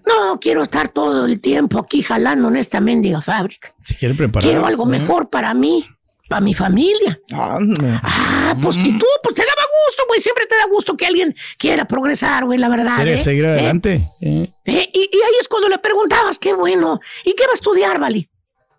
No, 0.07 0.39
quiero 0.41 0.63
estar 0.63 0.89
todo 0.89 1.27
el 1.27 1.41
tiempo 1.41 1.79
aquí 1.79 2.03
jalando 2.03 2.49
en 2.49 2.57
esta 2.57 2.81
mendiga 2.81 3.21
fábrica. 3.21 3.75
Si 3.83 3.95
quiere 3.95 4.15
preparar. 4.15 4.49
Quiero 4.49 4.67
algo 4.67 4.87
mejor 4.87 5.31
para 5.31 5.53
mí, 5.55 5.85
para 6.29 6.41
mi 6.41 6.55
familia. 6.55 7.21
Ah, 7.33 8.55
pues 8.61 8.77
que 8.77 8.93
tú, 8.93 9.07
pues 9.23 9.35
te 9.35 9.43
daba 9.43 9.63
gusto, 9.87 10.03
güey. 10.09 10.21
Siempre 10.21 10.47
te 10.47 10.57
da 10.57 10.67
gusto 10.71 10.97
que 10.97 11.07
alguien 11.07 11.35
quiera 11.59 11.87
progresar, 11.87 12.45
güey, 12.45 12.59
la 12.59 12.69
verdad. 12.69 12.97
Quiere 12.97 13.15
¿eh? 13.15 13.19
seguir 13.19 13.45
¿Eh? 13.45 13.49
adelante. 13.49 14.01
Eh. 14.21 14.49
Eh, 14.65 14.91
y, 14.93 14.99
y 15.01 15.17
ahí 15.23 15.35
es 15.41 15.49
cuando 15.49 15.69
le 15.69 15.79
preguntabas, 15.79 16.39
qué 16.39 16.53
bueno, 16.55 17.01
¿y 17.25 17.35
qué 17.35 17.45
va 17.47 17.53
a 17.53 17.55
estudiar, 17.55 17.99
Vali? 18.01 18.29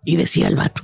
Y 0.04 0.16
decía 0.16 0.48
el 0.48 0.56
vato, 0.56 0.82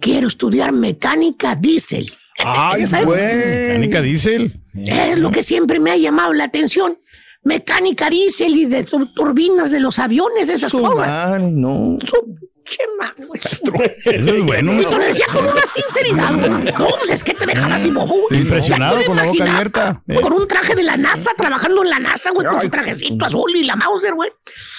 quiero 0.00 0.28
estudiar 0.28 0.72
mecánica 0.72 1.54
diésel. 1.56 2.10
Ay, 2.38 2.84
güey. 3.04 3.22
Mecánica 3.22 4.02
diésel. 4.02 4.60
Es 4.74 5.18
lo 5.18 5.30
que 5.30 5.42
siempre 5.42 5.80
me 5.80 5.90
ha 5.90 5.96
llamado 5.96 6.32
la 6.32 6.44
atención. 6.44 6.98
Mecánica 7.42 8.10
diésel 8.10 8.56
y 8.56 8.64
de 8.64 8.82
tu- 8.84 9.12
turbinas 9.14 9.70
de 9.70 9.80
los 9.80 9.98
aviones, 9.98 10.48
esas 10.48 10.70
Su 10.72 10.82
cosas. 10.82 11.06
madre, 11.06 11.50
no. 11.52 11.96
Su 12.04 12.36
pinche 12.66 12.82
mano. 12.98 13.32
Eso 13.34 14.34
es 14.34 14.42
bueno, 14.42 14.80
Y 14.80 14.84
te 14.84 14.96
lo 14.96 15.04
decía 15.04 15.26
con 15.32 15.46
una 15.46 15.62
sinceridad, 15.62 16.34
güey. 16.34 16.72
No, 16.72 16.88
pues 16.98 17.10
es 17.10 17.24
que 17.24 17.34
te 17.34 17.46
dejan 17.46 17.72
así 17.72 17.90
bobo, 17.90 18.14
güey. 18.14 18.26
Sí, 18.30 18.36
impresionado 18.36 19.04
con 19.04 19.16
la 19.16 19.24
boca 19.24 19.44
abierta. 19.44 20.02
Con 20.20 20.32
un 20.32 20.48
traje 20.48 20.74
de 20.74 20.82
la 20.82 20.96
NASA, 20.96 21.32
trabajando 21.36 21.82
en 21.82 21.90
la 21.90 21.98
NASA, 21.98 22.30
güey, 22.30 22.46
con 22.46 22.60
su 22.60 22.68
trajecito 22.68 23.24
azul 23.24 23.50
y 23.54 23.64
la 23.64 23.76
Mauser, 23.76 24.14
güey. 24.14 24.30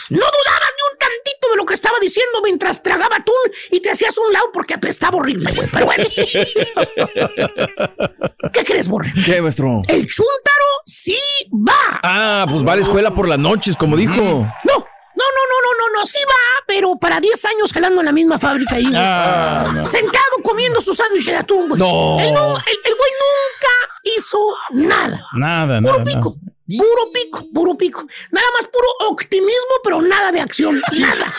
No 0.09 0.19
dudabas 0.19 0.71
ni 0.77 0.93
un 0.93 0.99
tantito 0.99 1.49
de 1.51 1.57
lo 1.57 1.65
que 1.65 1.73
estaba 1.73 1.97
diciendo 1.99 2.39
mientras 2.43 2.81
tragaba 2.81 3.17
atún 3.17 3.35
y 3.71 3.81
te 3.81 3.91
hacías 3.91 4.17
un 4.17 4.31
lado 4.31 4.49
porque 4.53 4.73
apestaba 4.73 5.17
horrible, 5.17 5.51
güey. 5.53 5.67
Pero 5.71 5.85
bueno. 5.85 6.03
¿Qué 8.53 8.63
crees, 8.63 8.88
Borre? 8.88 9.11
¿Qué, 9.25 9.41
maestro? 9.41 9.81
El 9.88 10.07
chúntaro 10.07 10.65
sí 10.85 11.17
va. 11.51 11.99
Ah, 12.03 12.45
pues 12.49 12.65
va 12.65 12.73
a 12.73 12.75
la 12.77 12.81
escuela 12.83 13.13
por 13.13 13.27
las 13.27 13.39
noches, 13.39 13.75
como 13.75 13.97
dijo. 13.97 14.47
No, 14.63 14.88
no, 15.18 15.24
no, 15.36 15.41
no, 15.49 15.57
no, 15.63 15.88
no, 15.93 15.99
no, 15.99 16.05
sí 16.05 16.20
va, 16.30 16.63
pero 16.68 16.95
para 16.97 17.20
10 17.20 17.45
años 17.45 17.74
jalando 17.74 18.01
en 18.01 18.05
la 18.05 18.11
misma 18.11 18.38
fábrica 18.38 18.76
ahí, 18.76 18.84
güey. 18.86 18.95
Ah, 18.95 19.72
no. 19.74 19.84
Sentado 19.86 20.38
comiendo 20.43 20.80
su 20.82 20.93
sándwich 20.93 21.26
de 21.26 21.36
atún, 21.38 21.68
güey. 21.70 21.80
No. 21.80 22.20
El, 22.20 22.34
no- 22.34 22.55
el- 22.55 22.80
el 22.86 22.95
güey 22.95 23.11
nunca 23.26 24.15
hizo 24.15 24.39
nada. 24.72 25.26
Nada, 25.34 25.82
Puro 25.82 25.99
nada. 25.99 26.03
pico, 26.05 26.36
puro 26.78 27.11
pico, 27.13 27.45
puro 27.53 27.76
pico. 27.78 28.05
Nada 28.32 28.47
más 28.59 28.68
puro 28.70 28.88
optimismo, 29.09 29.76
pero 29.84 30.01
nada 30.01 30.32
de 30.32 30.39
acción. 30.41 30.82
Nada. 30.99 31.34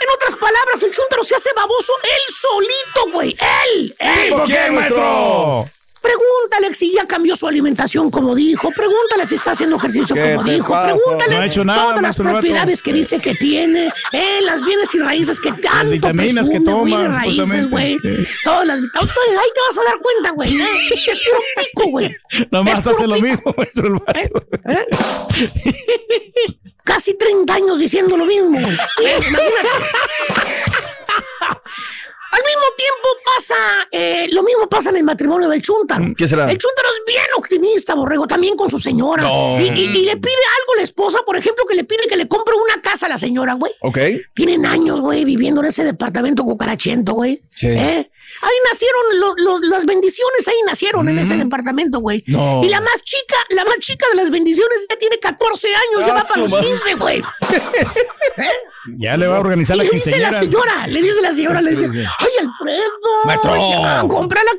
En 0.00 0.10
otras 0.14 0.34
palabras, 0.34 0.82
el 0.82 0.90
chúntaro 0.90 1.22
se 1.24 1.34
hace 1.36 1.50
baboso 1.56 1.92
él 2.02 2.34
solito, 2.34 3.12
güey. 3.12 3.36
Él, 3.74 3.94
él. 3.98 4.24
¿Tipo 4.28 4.44
quién, 4.44 4.74
maestro? 4.74 5.64
Pregúntale 6.04 6.74
si 6.74 6.92
ya 6.92 7.06
cambió 7.06 7.34
su 7.34 7.46
alimentación 7.48 8.10
como 8.10 8.34
dijo. 8.34 8.70
Pregúntale 8.72 9.26
si 9.26 9.36
está 9.36 9.52
haciendo 9.52 9.76
ejercicio 9.76 10.14
¿Qué 10.14 10.34
como 10.34 10.44
dijo. 10.50 10.68
pasa? 10.68 10.92
Pregúntale 10.92 11.34
No 11.34 11.40
ha 11.40 11.46
hecho 11.46 11.64
nada, 11.64 11.82
todas 11.88 12.02
las 12.02 12.16
propiedades 12.18 12.82
que 12.82 12.92
dice 12.92 13.20
que 13.20 13.34
tiene, 13.34 13.90
eh, 14.12 14.40
las 14.42 14.62
bienes 14.62 14.94
y 14.94 14.98
raíces 14.98 15.40
que 15.40 15.50
tanto 15.52 15.90
vitaminas 15.92 16.48
que 16.50 16.60
toma, 16.60 16.84
bienes 16.84 17.14
raíces, 17.14 17.70
güey. 17.70 17.96
Sí. 18.02 18.26
Todas 18.44 18.66
las... 18.66 18.80
Ahí 18.80 18.88
te 19.54 19.60
vas 19.68 19.78
a 19.78 19.82
dar 19.84 19.98
cuenta, 20.02 20.30
güey. 20.32 20.60
eh. 20.60 20.66
Es 20.92 21.20
puro 21.24 21.40
pico, 21.56 21.90
güey. 21.90 22.16
Nomás 22.50 22.86
hace 22.86 23.06
lo 23.06 23.14
pico. 23.14 23.26
mismo, 23.26 23.54
maestro. 23.56 23.86
el 23.86 23.94
vato. 23.94 24.46
Casi 26.84 27.14
30 27.14 27.54
años 27.54 27.78
diciendo 27.78 28.14
lo 28.18 28.26
mismo, 28.26 28.60
güey. 28.60 28.74
Eh, 28.74 29.18
imagínate. 29.28 29.68
Al 32.34 32.42
mismo 32.42 32.62
tiempo 32.76 33.08
pasa, 33.24 33.54
eh, 33.92 34.26
lo 34.32 34.42
mismo 34.42 34.68
pasa 34.68 34.90
en 34.90 34.96
el 34.96 35.04
matrimonio 35.04 35.48
del 35.48 35.62
Chuntaro. 35.62 36.04
¿Qué 36.16 36.26
será? 36.26 36.50
El 36.50 36.58
Chuntaro 36.58 36.88
es 36.88 37.12
bien 37.14 37.24
optimista, 37.36 37.94
borrego, 37.94 38.26
también 38.26 38.56
con 38.56 38.68
su 38.70 38.78
señora. 38.78 39.22
No. 39.22 39.60
Y, 39.60 39.66
y- 39.68 39.84
y 39.84 40.04
le 40.04 40.16
pide 40.16 40.32
algo 40.60 40.72
a 40.72 40.76
la 40.78 40.82
esposa, 40.82 41.18
por 41.24 41.36
ejemplo, 41.36 41.64
que 41.68 41.74
le 41.76 41.84
pide 41.84 42.06
que 42.08 42.16
le 42.16 42.26
compre 42.26 42.54
una 42.56 42.82
casa 42.82 43.06
a 43.06 43.08
la 43.08 43.18
señora, 43.18 43.54
güey. 43.54 43.72
Ok. 43.80 43.98
Tienen 44.34 44.66
años, 44.66 45.00
güey, 45.00 45.24
viviendo 45.24 45.60
en 45.60 45.68
ese 45.68 45.84
departamento 45.84 46.42
cucarachento, 46.44 47.12
güey. 47.14 47.40
Sí. 47.54 47.68
¿Eh? 47.68 48.10
Ahí 48.46 48.56
nacieron 48.70 49.02
lo- 49.20 49.58
las 49.70 49.86
bendiciones, 49.86 50.46
ahí 50.48 50.56
nacieron 50.66 51.08
en 51.08 51.18
ese 51.18 51.36
departamento, 51.36 52.00
güey. 52.00 52.22
No. 52.26 52.62
Y 52.62 52.68
la 52.68 52.80
más 52.80 53.02
chica, 53.02 53.36
la 53.48 53.64
más 53.64 53.78
chica 53.78 54.06
de 54.10 54.16
las 54.16 54.30
bendiciones 54.30 54.86
ya 54.88 54.96
tiene 54.96 55.18
14 55.18 55.68
años, 55.68 56.06
ya 56.06 56.12
Ah, 56.12 56.16
va 56.16 56.24
para 56.24 56.40
los 56.42 56.50
madre. 56.50 56.66
15, 56.66 56.94
güey. 56.94 57.22
Ya 58.98 59.16
le 59.16 59.26
va 59.26 59.38
a 59.38 59.40
organizar 59.40 59.76
Y 59.76 59.78
la 59.78 59.84
le 59.84 59.90
dice 59.92 60.10
la 60.10 60.28
quinceañera. 60.28 60.40
señora, 60.42 60.86
le 60.86 61.00
dice 61.02 61.22
la 61.22 61.32
señora, 61.32 61.62
le 61.62 61.70
dice, 61.70 61.86
ay, 62.18 62.28
Alfredo, 62.46 63.24
Maestro. 63.24 63.56
ya, 63.56 64.04
cómprala. 64.06 64.50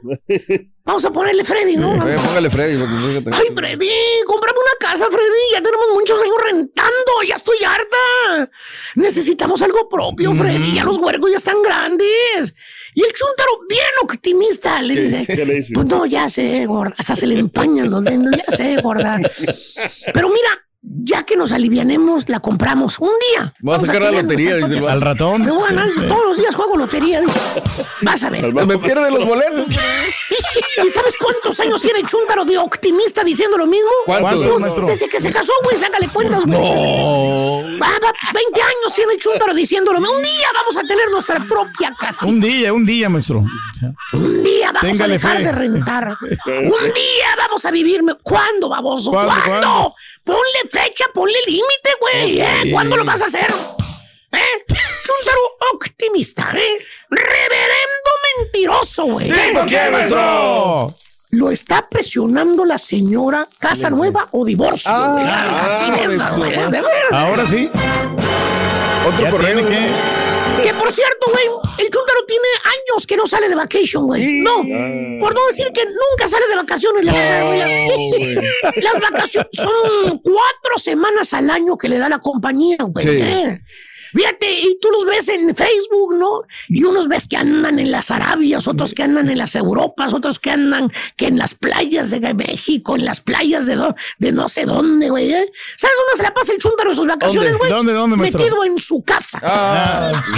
Vamos 0.83 1.05
a 1.05 1.11
ponerle 1.11 1.43
Freddy, 1.43 1.77
¿no? 1.77 1.93
Eh, 2.09 2.17
póngale 2.23 2.49
Freddy. 2.49 2.77
porque. 2.79 3.29
Ay, 3.36 3.47
Freddy, 3.55 3.89
cómprame 4.25 4.57
una 4.57 4.89
casa, 4.89 5.05
Freddy. 5.11 5.51
Ya 5.53 5.61
tenemos 5.61 5.86
muchos 5.93 6.19
años 6.21 6.36
rentando. 6.43 7.23
Ya 7.27 7.36
estoy 7.36 7.57
harta. 7.63 8.51
Necesitamos 8.95 9.61
algo 9.61 9.88
propio, 9.89 10.33
Freddy. 10.33 10.73
Ya 10.73 10.83
los 10.86 10.97
huercos 10.97 11.29
ya 11.29 11.38
están 11.38 11.61
grandes. 11.61 12.55
Y 12.96 13.02
el 13.04 13.12
chúntaro, 13.14 13.52
bien 13.70 13.86
optimista, 14.04 14.82
le 14.82 14.96
¿Qué 14.96 15.02
dice. 15.02 15.18
dice? 15.18 15.36
¿Qué 15.36 15.46
le 15.46 15.54
dice? 15.56 15.74
Pues 15.74 15.86
no, 15.88 16.06
ya 16.06 16.30
sé, 16.30 16.66
gorda. 16.66 16.96
Hasta 16.98 17.16
se 17.16 17.28
le 17.28 17.38
empañan 17.38 17.89
los 17.89 18.04
dedos. 18.04 18.26
Ya 18.48 18.56
sé, 18.56 18.82
gorda. 18.82 19.20
Pero 20.14 20.30
mira, 20.30 20.50
ya 20.88 21.23
que 21.23 21.36
nos 21.36 21.51
alivianemos, 21.51 22.27
la 22.29 22.39
compramos. 22.39 22.99
Un 22.99 23.09
día. 23.31 23.53
Voy 23.59 23.75
a 23.75 23.79
sacar 23.79 24.01
la 24.01 24.11
lotería, 24.11 24.55
dice 24.57 24.77
el 24.77 24.88
Al 24.88 25.01
ratón. 25.01 25.43
Me 25.43 25.51
voy 25.51 25.63
a 25.63 25.73
ganar. 25.73 25.89
Todos 26.07 26.25
los 26.25 26.38
días 26.38 26.55
juego 26.55 26.77
lotería, 26.77 27.21
dice. 27.21 27.39
Vas 28.01 28.23
a 28.23 28.29
ver. 28.29 28.53
Se 28.53 28.65
me 28.65 28.77
pierden 28.77 29.13
los 29.13 29.25
boletos. 29.25 29.65
¿Y 30.86 30.89
sabes 30.89 31.15
cuántos 31.19 31.59
años 31.59 31.81
tiene 31.81 31.99
el 31.99 32.05
chúntaro 32.07 32.45
de 32.45 32.57
optimista 32.57 33.23
diciendo 33.23 33.57
lo 33.57 33.65
mismo? 33.67 33.89
¿Cuántos, 34.05 34.61
Pues, 34.61 34.88
desde 34.88 35.09
que 35.09 35.19
se 35.19 35.31
casó, 35.31 35.51
güey, 35.63 35.77
sácale 35.77 36.07
cuentas, 36.09 36.45
güey. 36.45 36.59
No. 36.59 37.79
Va, 37.81 37.88
va, 38.03 38.13
20 38.33 38.61
años 38.61 38.93
tiene 38.95 39.13
el 39.13 39.19
chúntaro 39.19 39.53
diciendo 39.53 39.91
lo 39.93 39.99
mismo. 39.99 40.15
Un 40.15 40.21
día 40.23 40.47
vamos 40.53 40.77
a 40.77 40.88
tener 40.88 41.09
nuestra 41.11 41.39
propia 41.45 41.93
casa. 41.99 42.25
Un 42.25 42.39
día, 42.39 42.73
un 42.73 42.86
día, 42.86 43.09
maestro. 43.09 43.43
Un 44.13 44.43
día 44.43 44.71
vamos 44.71 44.81
Téngale 44.91 45.13
a 45.13 45.17
dejar 45.17 45.38
fe. 45.38 45.43
de 45.43 45.51
rentar. 45.51 46.17
Un 46.45 46.93
día 46.93 47.27
vamos 47.38 47.65
a 47.65 47.71
vivir. 47.71 48.01
¿Cuándo, 48.23 48.69
baboso? 48.69 49.11
¿Cuándo, 49.11 49.33
¿Cuándo? 49.45 49.67
cuándo? 49.67 49.95
Ponle 50.23 50.69
fecha, 50.76 51.05
ponle 51.13 51.38
límite, 51.47 51.89
güey. 52.01 52.41
¿eh? 52.41 52.71
¿Cuándo 52.71 52.97
lo 52.97 53.05
vas 53.05 53.21
a 53.21 53.26
hacer? 53.26 53.47
¿Eh? 54.32 54.65
Chúntaro 54.67 55.39
optimista, 55.73 56.51
¿eh? 56.53 56.86
Reverendo 57.09 58.11
mentiroso, 58.39 59.05
güey. 59.05 59.32
¿eh? 59.32 59.36
¿Tipo 59.49 59.65
quién, 59.65 59.91
maestro? 59.91 60.93
Lo 61.32 61.51
está 61.51 61.86
presionando 61.89 62.65
la 62.65 62.78
señora 62.78 63.45
casa 63.59 63.89
nueva 63.89 64.28
o 64.32 64.45
divorcio. 64.45 64.91
Ah. 64.93 65.76
Así 65.76 65.91
ah, 66.19 66.34
güey. 66.38 66.51
de 66.51 66.82
veras. 66.82 67.11
Ahora 67.11 67.47
sí. 67.47 67.69
Otro 69.07 69.23
Ya 69.23 69.32
correo. 69.32 69.53
tiene 69.53 69.69
que. 69.69 70.24
Por 70.86 70.93
cierto, 70.93 71.27
güey, 71.31 71.45
el 71.79 71.89
chúntaro 71.91 72.25
tiene 72.27 72.47
años 72.63 73.07
que 73.07 73.17
no 73.17 73.25
sale 73.25 73.49
de 73.49 73.55
vacation, 73.55 74.05
güey. 74.05 74.41
No, 74.41 74.57
por 75.19 75.33
no 75.33 75.47
decir 75.47 75.67
que 75.73 75.83
nunca 75.83 76.27
sale 76.27 76.47
de 76.47 76.55
vacaciones, 76.55 77.03
la 77.05 77.13
verdad, 77.13 77.45
güey. 77.47 78.36
Las- 78.36 78.83
Las 78.83 79.01
vacaciones 79.01 79.49
son 79.53 80.19
cuatro 80.19 80.77
semanas 80.77 81.33
al 81.33 81.49
año 81.49 81.75
que 81.75 81.89
le 81.89 81.97
da 81.97 82.07
la 82.07 82.19
compañía, 82.19 82.77
güey. 82.81 83.03
Sí. 83.07 83.15
¿eh? 83.19 83.59
Fíjate, 84.14 84.51
y 84.51 84.78
tú 84.82 84.89
los 84.91 85.06
ves 85.06 85.28
en 85.30 85.56
Facebook, 85.56 86.16
¿no? 86.18 86.41
Y 86.70 86.84
unos 86.84 87.08
ves 87.08 87.28
que 87.28 87.38
andan 87.38 87.80
en 87.80 87.91
las 87.91 88.12
Arabias, 88.12 88.68
otros 88.68 88.93
que 88.93 89.03
andan 89.03 89.30
en 89.30 89.38
las 89.38 89.56
Europas, 89.56 90.14
otros 90.14 90.39
que 90.39 90.51
andan 90.51 90.91
que 91.16 91.28
en 91.28 91.38
las 91.38 91.53
playas 91.56 92.10
de 92.12 92.34
México, 92.34 92.95
en 92.95 93.06
las 93.06 93.22
playas 93.22 93.66
de, 93.66 93.76
do- 93.76 93.95
de 94.20 94.32
no 94.32 94.47
sé 94.49 94.66
dónde, 94.66 95.10
güey. 95.10 95.32
¿eh? 95.34 95.45
¿Sabes 95.78 95.95
dónde 95.97 96.18
se 96.18 96.24
la 96.24 96.34
pasa 96.34 96.51
el 96.53 96.60
chúntaro 96.60 96.89
en 96.91 96.95
sus 96.95 97.06
vacaciones, 97.08 97.58
güey? 97.58 97.70
¿Dónde, 97.70 97.93
dónde, 97.93 98.18
maestro? 98.18 98.41
Metido 98.43 98.64
en 98.66 98.78
su 98.80 99.03
casa. 99.03 99.39
Ah, 99.43 100.24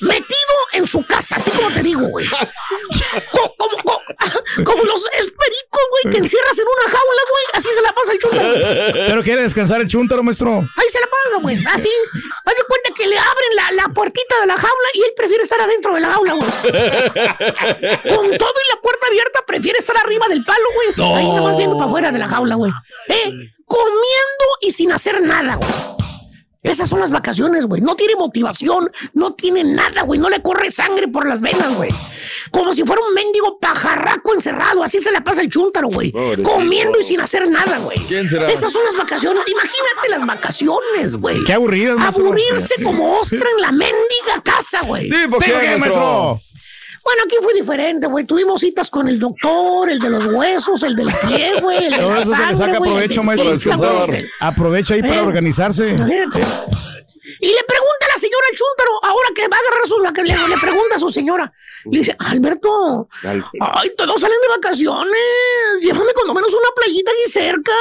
metido 0.00 0.54
en 0.72 0.86
su 0.86 1.04
casa, 1.06 1.36
así 1.36 1.50
como 1.50 1.70
te 1.70 1.82
digo, 1.82 2.02
güey. 2.08 2.26
Co- 2.28 3.54
Como, 3.56 3.76
co- 3.84 4.00
como 4.64 4.82
los 4.84 5.04
espericos, 5.18 5.82
güey, 6.02 6.14
que 6.14 6.18
encierras 6.20 6.58
en 6.58 6.64
una 6.64 6.90
jaula, 6.90 7.22
güey. 7.30 7.44
Así 7.54 7.68
se 7.74 7.82
la 7.82 7.94
pasa 7.94 8.12
el 8.12 8.18
chúntaro. 8.18 8.48
Pero 8.92 9.22
quiere 9.22 9.42
descansar 9.42 9.80
el 9.80 9.88
chúntaro, 9.88 10.22
maestro. 10.22 10.58
Ahí 10.58 10.86
se 10.90 11.00
la 11.32 11.38
güey. 11.40 11.56
Así. 11.72 11.90
Haz 12.44 12.56
de 12.56 12.64
cuenta 12.68 12.90
que 12.96 13.06
le 13.06 13.18
abren 13.18 13.56
la, 13.56 13.72
la 13.72 13.88
puertita 13.88 14.40
de 14.40 14.46
la 14.46 14.56
jaula 14.56 14.88
y 14.94 15.02
él 15.02 15.12
prefiere 15.16 15.42
estar 15.42 15.60
adentro 15.60 15.94
de 15.94 16.00
la 16.00 16.10
jaula, 16.12 16.32
güey. 16.34 16.50
Con 16.62 18.38
todo 18.38 18.54
y 18.54 18.74
la 18.74 18.80
puerta 18.82 19.06
abierta, 19.06 19.40
prefiere 19.46 19.78
estar 19.78 19.96
arriba 19.96 20.26
del 20.28 20.44
palo, 20.44 20.64
güey. 20.74 20.88
No. 20.96 21.16
Ahí 21.16 21.28
nada 21.28 21.42
más 21.42 21.56
viendo 21.56 21.76
para 21.76 21.88
afuera 21.88 22.12
de 22.12 22.18
la 22.18 22.28
jaula, 22.28 22.54
güey. 22.54 22.72
¿Eh? 23.08 23.52
Comiendo 23.66 24.46
y 24.60 24.70
sin 24.72 24.92
hacer 24.92 25.20
nada, 25.22 25.56
güey. 25.56 25.70
Esas 26.64 26.88
son 26.88 26.98
las 26.98 27.10
vacaciones, 27.10 27.66
güey. 27.66 27.82
No 27.82 27.94
tiene 27.94 28.16
motivación, 28.16 28.90
no 29.12 29.34
tiene 29.34 29.62
nada, 29.64 30.02
güey. 30.02 30.18
No 30.18 30.30
le 30.30 30.40
corre 30.40 30.70
sangre 30.70 31.08
por 31.08 31.26
las 31.26 31.42
venas, 31.42 31.76
güey. 31.76 31.90
Como 32.50 32.72
si 32.74 32.82
fuera 32.84 33.02
un 33.06 33.14
mendigo 33.14 33.58
pajarraco 33.58 34.32
encerrado. 34.32 34.82
Así 34.82 34.98
se 34.98 35.12
la 35.12 35.22
pasa 35.22 35.42
el 35.42 35.50
chúntaro, 35.50 35.88
güey. 35.88 36.10
Comiendo 36.42 36.98
y 36.98 37.04
sin 37.04 37.20
hacer 37.20 37.46
nada, 37.50 37.78
güey. 37.78 37.98
¿Quién 37.98 38.28
será? 38.30 38.50
Esas 38.50 38.72
son 38.72 38.82
las 38.82 38.96
vacaciones. 38.96 39.44
Imagínate 39.46 40.08
las 40.08 40.26
vacaciones, 40.26 41.16
güey. 41.16 41.44
Qué 41.44 41.52
aburridas, 41.52 41.98
maestro. 41.98 42.24
Aburrirse 42.24 42.82
como 42.82 43.18
ostra 43.18 43.46
en 43.56 43.60
la 43.60 43.70
mendiga 43.70 44.42
casa, 44.42 44.80
güey. 44.86 45.10
¿Tipo 45.10 45.38
¿Tipo 45.38 45.58
qué, 45.60 45.66
qué, 45.66 45.76
maestro? 45.76 46.40
Bueno, 47.04 47.22
aquí 47.26 47.36
fue 47.42 47.52
diferente, 47.54 48.06
güey. 48.06 48.24
Tuvimos 48.26 48.60
citas 48.60 48.88
con 48.90 49.06
el 49.08 49.18
doctor, 49.20 49.90
el 49.90 49.98
de 50.00 50.10
los 50.10 50.26
huesos, 50.26 50.82
el 50.82 50.96
del 50.96 51.08
pie, 51.26 51.60
güey, 51.60 51.84
el 51.84 51.90
de 51.92 51.98
Todo 51.98 52.10
la 52.14 52.16
eso 52.16 52.24
se 52.24 52.30
le 52.30 52.36
sangre, 52.36 52.56
saca 52.56 52.72
el 52.72 52.78
provecho, 52.82 53.22
maestro. 53.22 53.52
Aprovecha 54.40 54.94
ahí 54.94 55.02
para 55.02 55.16
Eh. 55.16 55.20
organizarse. 55.20 55.90
Imagínate. 55.90 56.38
Y 57.40 57.48
le 57.48 57.64
pregunta 57.64 58.06
a 58.06 58.08
la 58.14 58.18
señora 58.18 58.46
el 58.50 58.56
chúntaro, 58.58 58.90
ahora 59.02 59.28
que 59.34 59.48
va 59.48 59.56
a 59.56 59.60
agarrar 59.60 59.88
su, 59.88 59.98
la 59.98 60.12
que 60.12 60.22
le, 60.22 60.34
le 60.48 60.56
pregunta 60.58 60.94
a 60.96 60.98
su 60.98 61.10
señora. 61.10 61.52
Le 61.90 61.98
dice, 61.98 62.16
Alberto, 62.18 63.08
ay, 63.22 63.90
todos 63.98 64.20
salen 64.20 64.38
de 64.40 64.48
vacaciones. 64.48 65.18
Llévame 65.82 66.12
cuando 66.14 66.32
menos 66.34 66.52
una 66.54 66.68
playita 66.76 67.10
aquí 67.10 67.30
cerca. 67.30 67.72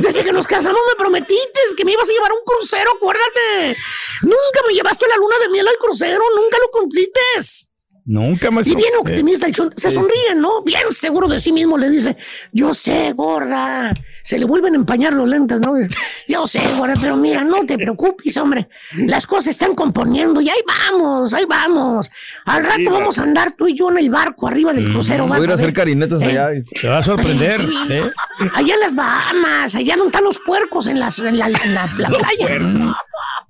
Desde 0.00 0.22
que 0.24 0.32
nos 0.32 0.46
casamos 0.46 0.80
me 0.88 0.96
prometiste 0.96 1.60
que 1.76 1.84
me 1.84 1.92
ibas 1.92 2.08
a 2.08 2.12
llevar 2.12 2.30
a 2.30 2.34
un 2.34 2.44
crucero, 2.44 2.92
acuérdate. 2.96 3.76
Nunca 4.22 4.60
me 4.66 4.74
llevaste 4.74 5.06
la 5.08 5.16
luna 5.16 5.36
de 5.42 5.48
miel 5.50 5.66
al 5.68 5.76
crucero, 5.78 6.22
nunca 6.36 6.58
lo 6.58 6.70
cumplites. 6.70 7.68
Nunca 8.08 8.52
me 8.52 8.62
Y 8.62 8.74
bien 8.76 8.92
optimista 9.00 9.46
el 9.46 9.52
chon, 9.52 9.68
se 9.74 9.90
sonríe, 9.90 10.36
¿no? 10.36 10.62
Bien 10.62 10.82
seguro 10.90 11.26
de 11.26 11.40
sí 11.40 11.52
mismo 11.52 11.76
le 11.76 11.90
dice, 11.90 12.16
yo 12.52 12.72
sé, 12.72 13.12
gorda. 13.14 13.92
Se 14.22 14.38
le 14.38 14.44
vuelven 14.44 14.74
a 14.74 14.76
empañar 14.76 15.12
los 15.12 15.28
lentes, 15.28 15.58
¿no? 15.60 15.74
Yo 16.28 16.46
sé, 16.46 16.60
gorda, 16.76 16.94
pero 17.00 17.16
mira, 17.16 17.44
no 17.44 17.64
te 17.64 17.76
preocupes, 17.76 18.36
hombre. 18.38 18.68
Las 18.96 19.24
cosas 19.26 19.44
se 19.44 19.50
están 19.50 19.74
componiendo 19.76 20.40
y 20.40 20.48
ahí 20.48 20.58
vamos, 20.66 21.32
ahí 21.34 21.44
vamos. 21.48 22.10
Al 22.44 22.64
rato 22.64 22.76
Sí, 22.78 22.86
vamos 22.86 23.18
a 23.18 23.22
andar 23.22 23.52
tú 23.56 23.68
y 23.68 23.74
yo 23.76 23.90
en 23.90 23.98
el 23.98 24.10
barco 24.10 24.48
arriba 24.48 24.72
del 24.72 24.90
crucero. 24.92 25.26
vas 25.28 25.38
Voy 25.38 25.44
a 25.44 25.46
ir 25.46 25.52
a 25.52 25.54
hacer 25.54 25.72
carinetas 25.72 26.20
Eh, 26.22 26.26
allá. 26.26 26.48
Te 26.80 26.88
va 26.88 26.98
a 26.98 27.02
sorprender. 27.02 27.56
Sí. 27.60 27.72
¿eh? 27.90 28.10
Allá 28.54 28.74
en 28.74 28.80
las 28.80 28.94
Bahamas, 28.94 29.74
allá 29.76 29.94
donde 29.96 30.08
están 30.10 30.24
los 30.24 30.38
puercos 30.44 30.86
en, 30.88 30.98
las, 30.98 31.18
en 31.20 31.38
la, 31.38 31.46
en 31.46 31.74
la- 31.74 31.88
la 31.98 32.08
Los 32.08 32.18
playa. 32.18 32.58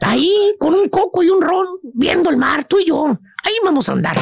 Ahí, 0.00 0.54
con 0.58 0.74
un 0.74 0.88
coco 0.88 1.22
y 1.22 1.30
un 1.30 1.40
ron, 1.42 1.66
viendo 1.94 2.30
el 2.30 2.36
mar, 2.36 2.64
tú 2.64 2.78
y 2.78 2.84
yo. 2.86 3.18
Ahí 3.46 3.54
vamos 3.64 3.88
a 3.88 3.92
andar. 3.92 4.18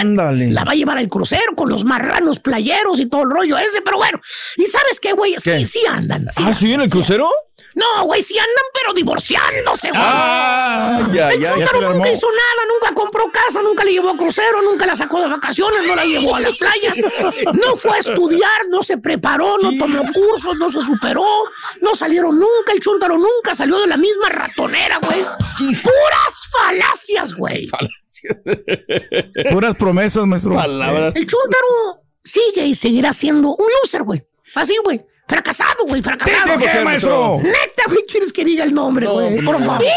Ándale. 0.00 0.50
La 0.50 0.64
va 0.64 0.72
a 0.72 0.74
llevar 0.74 0.96
al 0.96 1.08
crucero 1.08 1.54
con 1.54 1.68
los 1.68 1.84
marranos 1.84 2.40
playeros 2.40 2.98
y 3.00 3.06
todo 3.06 3.24
el 3.24 3.30
rollo 3.30 3.58
ese, 3.58 3.82
pero 3.82 3.98
bueno. 3.98 4.18
¿Y 4.56 4.64
sabes 4.64 4.98
qué, 4.98 5.12
güey? 5.12 5.34
¿Qué? 5.34 5.58
Sí, 5.58 5.66
sí 5.66 5.80
andan. 5.86 6.26
¿Ah, 6.38 6.54
sí, 6.54 6.72
en 6.72 6.80
el 6.80 6.90
crucero? 6.90 7.28
No, 7.74 8.04
güey, 8.04 8.22
sí 8.22 8.38
andan, 8.38 8.64
pero 8.72 8.94
divorciándose, 8.94 9.90
güey. 9.90 10.00
Ah, 10.02 11.08
ya, 11.12 11.30
el 11.30 11.40
ya, 11.40 11.58
ya 11.58 11.66
se 11.66 11.78
nunca 11.80 12.10
hizo 12.10 12.26
nada, 12.30 12.62
nunca 12.72 12.94
compró 12.94 13.30
casa, 13.30 13.62
nunca 13.62 13.84
le 13.84 13.92
llevó 13.92 14.10
a 14.10 14.16
crucero, 14.16 14.62
nunca 14.62 14.86
la 14.86 14.96
sacó 14.96 15.20
de 15.20 15.28
vacaciones, 15.28 15.86
no 15.86 15.94
la 15.94 16.04
llevó 16.04 16.36
a 16.36 16.40
la 16.40 16.50
playa. 16.52 16.94
No 17.52 17.76
fue 17.76 17.96
a 17.96 17.98
estudiar, 17.98 18.66
no 18.70 18.82
se 18.82 18.98
preparó, 18.98 19.58
no 19.58 19.76
tomó 19.78 20.02
cursos, 20.12 20.56
no 20.56 20.70
se 20.70 20.82
superó, 20.82 21.26
no 21.82 21.94
salieron 21.94 22.38
nunca. 22.38 22.72
El 22.72 22.80
chúntaro 22.80 23.18
nunca 23.18 23.54
salió 23.54 23.78
de 23.78 23.86
la 23.86 23.96
misma 23.96 24.28
ratonera, 24.30 24.98
güey. 24.98 25.22
Puras 25.82 26.48
falacias, 26.50 27.34
güey. 27.34 27.68
Puras 29.50 29.74
promesas, 29.76 30.26
maestro. 30.26 30.58
El 31.14 31.26
chúntaro 31.26 32.02
sigue 32.24 32.66
y 32.66 32.74
seguirá 32.74 33.12
siendo 33.12 33.54
un 33.54 33.68
loser, 33.82 34.02
güey. 34.02 34.24
Así, 34.54 34.76
güey. 34.82 35.04
Fracasado, 35.28 35.84
güey, 35.86 36.02
fracasado. 36.02 36.56
¿Tipo 36.56 36.64
qué, 36.72 36.80
maestro? 36.84 37.38
Neta, 37.42 37.84
güey, 37.86 38.04
quieres 38.08 38.32
que 38.32 38.44
diga 38.44 38.62
el 38.62 38.72
nombre, 38.72 39.06
güey. 39.06 39.40
Por 39.42 39.58
favor. 39.64 39.82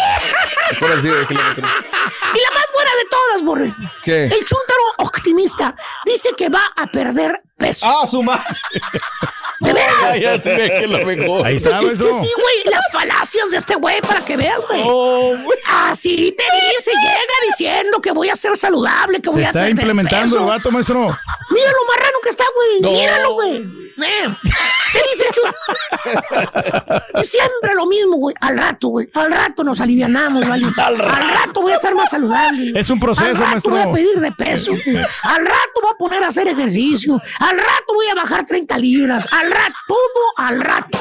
Y 0.71 2.39
la 2.41 2.51
más 2.51 2.67
buena 2.73 2.91
de 2.91 3.05
todas, 3.09 3.43
Borre. 3.43 3.73
¿Qué? 4.03 4.25
El 4.25 4.45
chúntaro 4.45 4.83
optimista 4.97 5.75
dice 6.05 6.29
que 6.37 6.49
va 6.49 6.61
a 6.75 6.87
perder 6.87 7.41
peso. 7.59 7.85
Ah, 7.87 8.07
su 8.07 8.23
madre. 8.23 8.43
¿De 9.59 9.73
veras? 9.73 10.19
Ya 10.19 10.39
se 10.41 10.55
ve 10.55 10.73
que 10.79 10.87
lo 10.87 11.05
mejor. 11.05 11.45
Ahí 11.45 11.57
está, 11.57 11.79
Es 11.81 11.97
que 11.99 12.13
sí, 12.13 12.31
güey, 12.35 12.73
las 12.73 12.85
falacias 12.93 13.51
de 13.51 13.57
este 13.57 13.75
güey 13.75 13.99
para 14.01 14.21
que 14.23 14.37
veas, 14.37 14.59
güey. 14.69 14.81
Oh, 14.85 15.35
Así 15.67 16.33
te 16.37 16.43
dice, 16.43 16.91
llega 16.91 17.33
diciendo 17.49 17.99
que 18.01 18.11
voy 18.11 18.29
a 18.29 18.35
ser 18.37 18.55
saludable, 18.55 19.19
que 19.21 19.29
voy 19.29 19.39
Se 19.39 19.43
a 19.45 19.47
está 19.47 19.59
perder 19.59 19.71
implementando 19.71 20.35
peso. 20.35 20.39
el 20.39 20.49
vato, 20.49 20.71
maestro. 20.71 20.99
Mira 21.51 21.71
lo 21.71 21.87
marrano 21.93 22.17
que 22.23 22.29
está, 22.29 22.45
güey. 22.55 22.81
No. 22.81 22.91
Míralo, 22.91 23.33
güey. 23.33 23.79
Eh, 24.01 24.35
¿Qué 24.93 24.99
dice? 25.11 25.25
Y 27.21 27.23
siempre 27.25 27.75
lo 27.75 27.85
mismo, 27.85 28.15
güey. 28.15 28.35
Al 28.39 28.57
rato, 28.57 28.87
güey. 28.87 29.09
Al 29.13 29.29
rato 29.31 29.63
nos 29.65 29.81
alivianamos, 29.81 30.47
¿vale? 30.47 30.65
Al 30.77 30.97
rato. 30.97 31.61
voy 31.61 31.73
a 31.73 31.75
estar 31.75 31.93
más 31.93 32.09
saludable. 32.09 32.71
Es 32.79 32.89
un 32.89 32.99
proceso, 32.99 33.27
Al 33.29 33.37
rato 33.37 33.51
maestro. 33.51 33.71
voy 33.71 33.81
a 33.81 33.91
pedir 33.91 34.19
de 34.21 34.31
peso. 34.31 34.71
Al 35.23 35.45
rato 35.45 35.81
voy 35.81 35.91
a 35.93 35.97
poner 35.97 36.23
a 36.23 36.27
hacer 36.27 36.47
ejercicio. 36.47 37.21
Al 37.39 37.48
rato 37.57 37.93
voy 37.93 38.07
a 38.07 38.15
bajar 38.15 38.45
30 38.45 38.77
libras. 38.77 39.27
Al 39.31 39.51
rato, 39.51 39.75
todo 39.87 40.33
al 40.37 40.59
rato. 40.61 40.97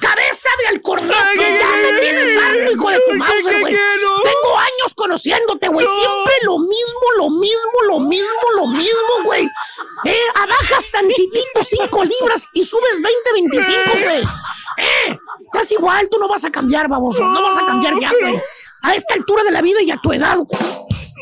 Cabeza 0.00 0.50
de 0.58 0.66
alcornoque. 0.76 1.14
Ya 1.36 1.68
me 1.76 2.00
tienes 2.00 2.38
harto, 2.42 2.72
hijo 2.72 2.90
de 2.90 3.00
tu 3.08 3.16
Mauser, 3.16 3.60
güey. 3.60 3.74
Tengo 3.74 4.58
años 4.58 4.94
conociéndote, 4.96 5.68
güey. 5.68 5.86
Siempre 5.86 6.34
lo 6.42 6.58
mismo, 6.58 7.00
lo 7.18 7.30
mismo, 7.30 7.82
lo 7.86 8.00
mismo, 8.00 8.50
lo 8.56 8.66
mismo, 8.66 9.24
güey. 9.24 9.48
Eh, 10.04 10.22
abajas 10.34 10.84
tantitito 10.90 11.62
5 11.62 12.04
libras 12.04 12.46
y 12.52 12.64
subes 12.64 13.00
20, 13.00 13.32
25, 13.32 13.90
güey. 14.02 14.22
Eh, 14.78 15.18
estás 15.46 15.70
igual, 15.70 16.08
tú 16.10 16.18
no 16.18 16.28
vas 16.28 16.44
a 16.44 16.50
cambiar, 16.50 16.88
baboso. 16.88 17.24
No 17.24 17.42
vas 17.42 17.58
a 17.58 17.66
cambiar 17.66 17.98
ya, 18.00 18.10
güey. 18.20 18.42
A 18.82 18.96
esta 18.96 19.14
altura 19.14 19.44
de 19.44 19.52
la 19.52 19.62
vida 19.62 19.80
y 19.82 19.92
a 19.92 19.98
tu 19.98 20.12
edad, 20.12 20.36
güey. 20.38 20.62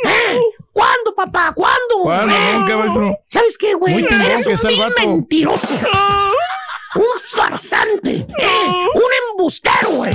Eh, 0.04 0.40
¿Cuándo, 0.72 1.14
papá? 1.14 1.52
¿Cuándo? 1.54 1.96
¿Cuándo? 2.02 2.34
Eh, 2.34 2.52
Nunca, 2.54 2.76
maestro. 2.76 3.18
¿Sabes 3.26 3.58
qué, 3.58 3.74
güey? 3.74 3.94
Muy 3.94 4.04
Eres 4.04 4.46
que 4.46 4.54
un 4.54 4.68
vil 4.68 4.84
mentiroso. 5.06 5.74
Un 6.94 7.04
farsante. 7.32 8.10
eh, 8.38 8.86
un 8.94 9.02
embustero, 9.30 9.90
güey. 9.90 10.14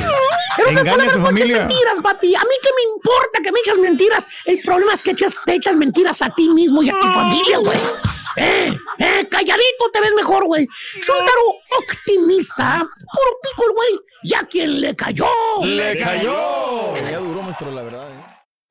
Pero 0.57 0.69
te 0.69 0.89
ponen 0.89 1.09
a 1.09 1.31
mentiras, 1.31 1.97
papi. 2.03 2.35
A 2.35 2.39
mí 2.41 2.55
qué 2.61 2.69
me 2.75 2.83
importa 2.95 3.39
que 3.43 3.51
me 3.51 3.59
echas 3.59 3.77
mentiras. 3.77 4.27
El 4.45 4.61
problema 4.61 4.93
es 4.93 5.01
que 5.03 5.11
echas- 5.11 5.39
te 5.45 5.55
echas 5.55 5.75
mentiras 5.75 6.21
a 6.21 6.29
ti 6.33 6.49
mismo 6.49 6.83
y 6.83 6.89
a 6.89 6.93
tu 6.93 7.07
familia, 7.11 7.57
güey. 7.59 7.77
Eh, 8.37 8.75
eh, 8.99 9.27
calladito 9.29 9.89
te 9.93 10.01
ves 10.01 10.11
mejor, 10.15 10.45
güey. 10.45 10.67
Chuntaro 11.01 11.41
optimista. 11.79 12.79
Puro 12.79 13.39
pico 13.41 13.73
güey. 13.73 13.99
Ya 14.23 14.43
quien 14.43 14.81
le 14.81 14.95
cayó. 14.95 15.27
Le 15.63 15.97
cayó. 15.97 16.93
Ya 17.09 17.19
duró, 17.19 17.41
maestro, 17.41 17.71
la 17.71 17.83
verdad. 17.83 18.04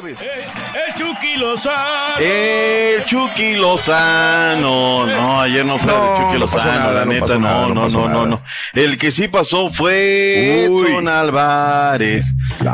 Jueves. 0.00 0.18
El 0.20 0.94
Chucky 0.94 1.36
Lozano. 1.36 2.18
El 2.18 3.04
Chucky 3.04 3.54
Lozano. 3.54 5.06
No, 5.06 5.40
ayer 5.42 5.64
no 5.64 5.78
fue 5.78 5.88
No, 5.88 6.16
el 6.16 6.22
Chucky 6.22 6.32
no 6.34 6.38
Lozano, 6.38 6.78
nada, 6.80 6.92
la 6.92 7.04
no 7.04 7.12
neta, 7.12 7.34
no, 7.34 7.40
nada, 7.40 7.68
no 7.68 7.74
no, 7.74 7.88
no, 7.88 7.88
no, 7.88 8.08
nada. 8.08 8.26
no. 8.26 8.42
El 8.74 8.98
que 8.98 9.10
sí 9.10 9.28
pasó 9.28 9.70
fue 9.70 10.66
Uy. 10.70 10.88
Edson 10.88 11.08
Álvarez. 11.08 12.26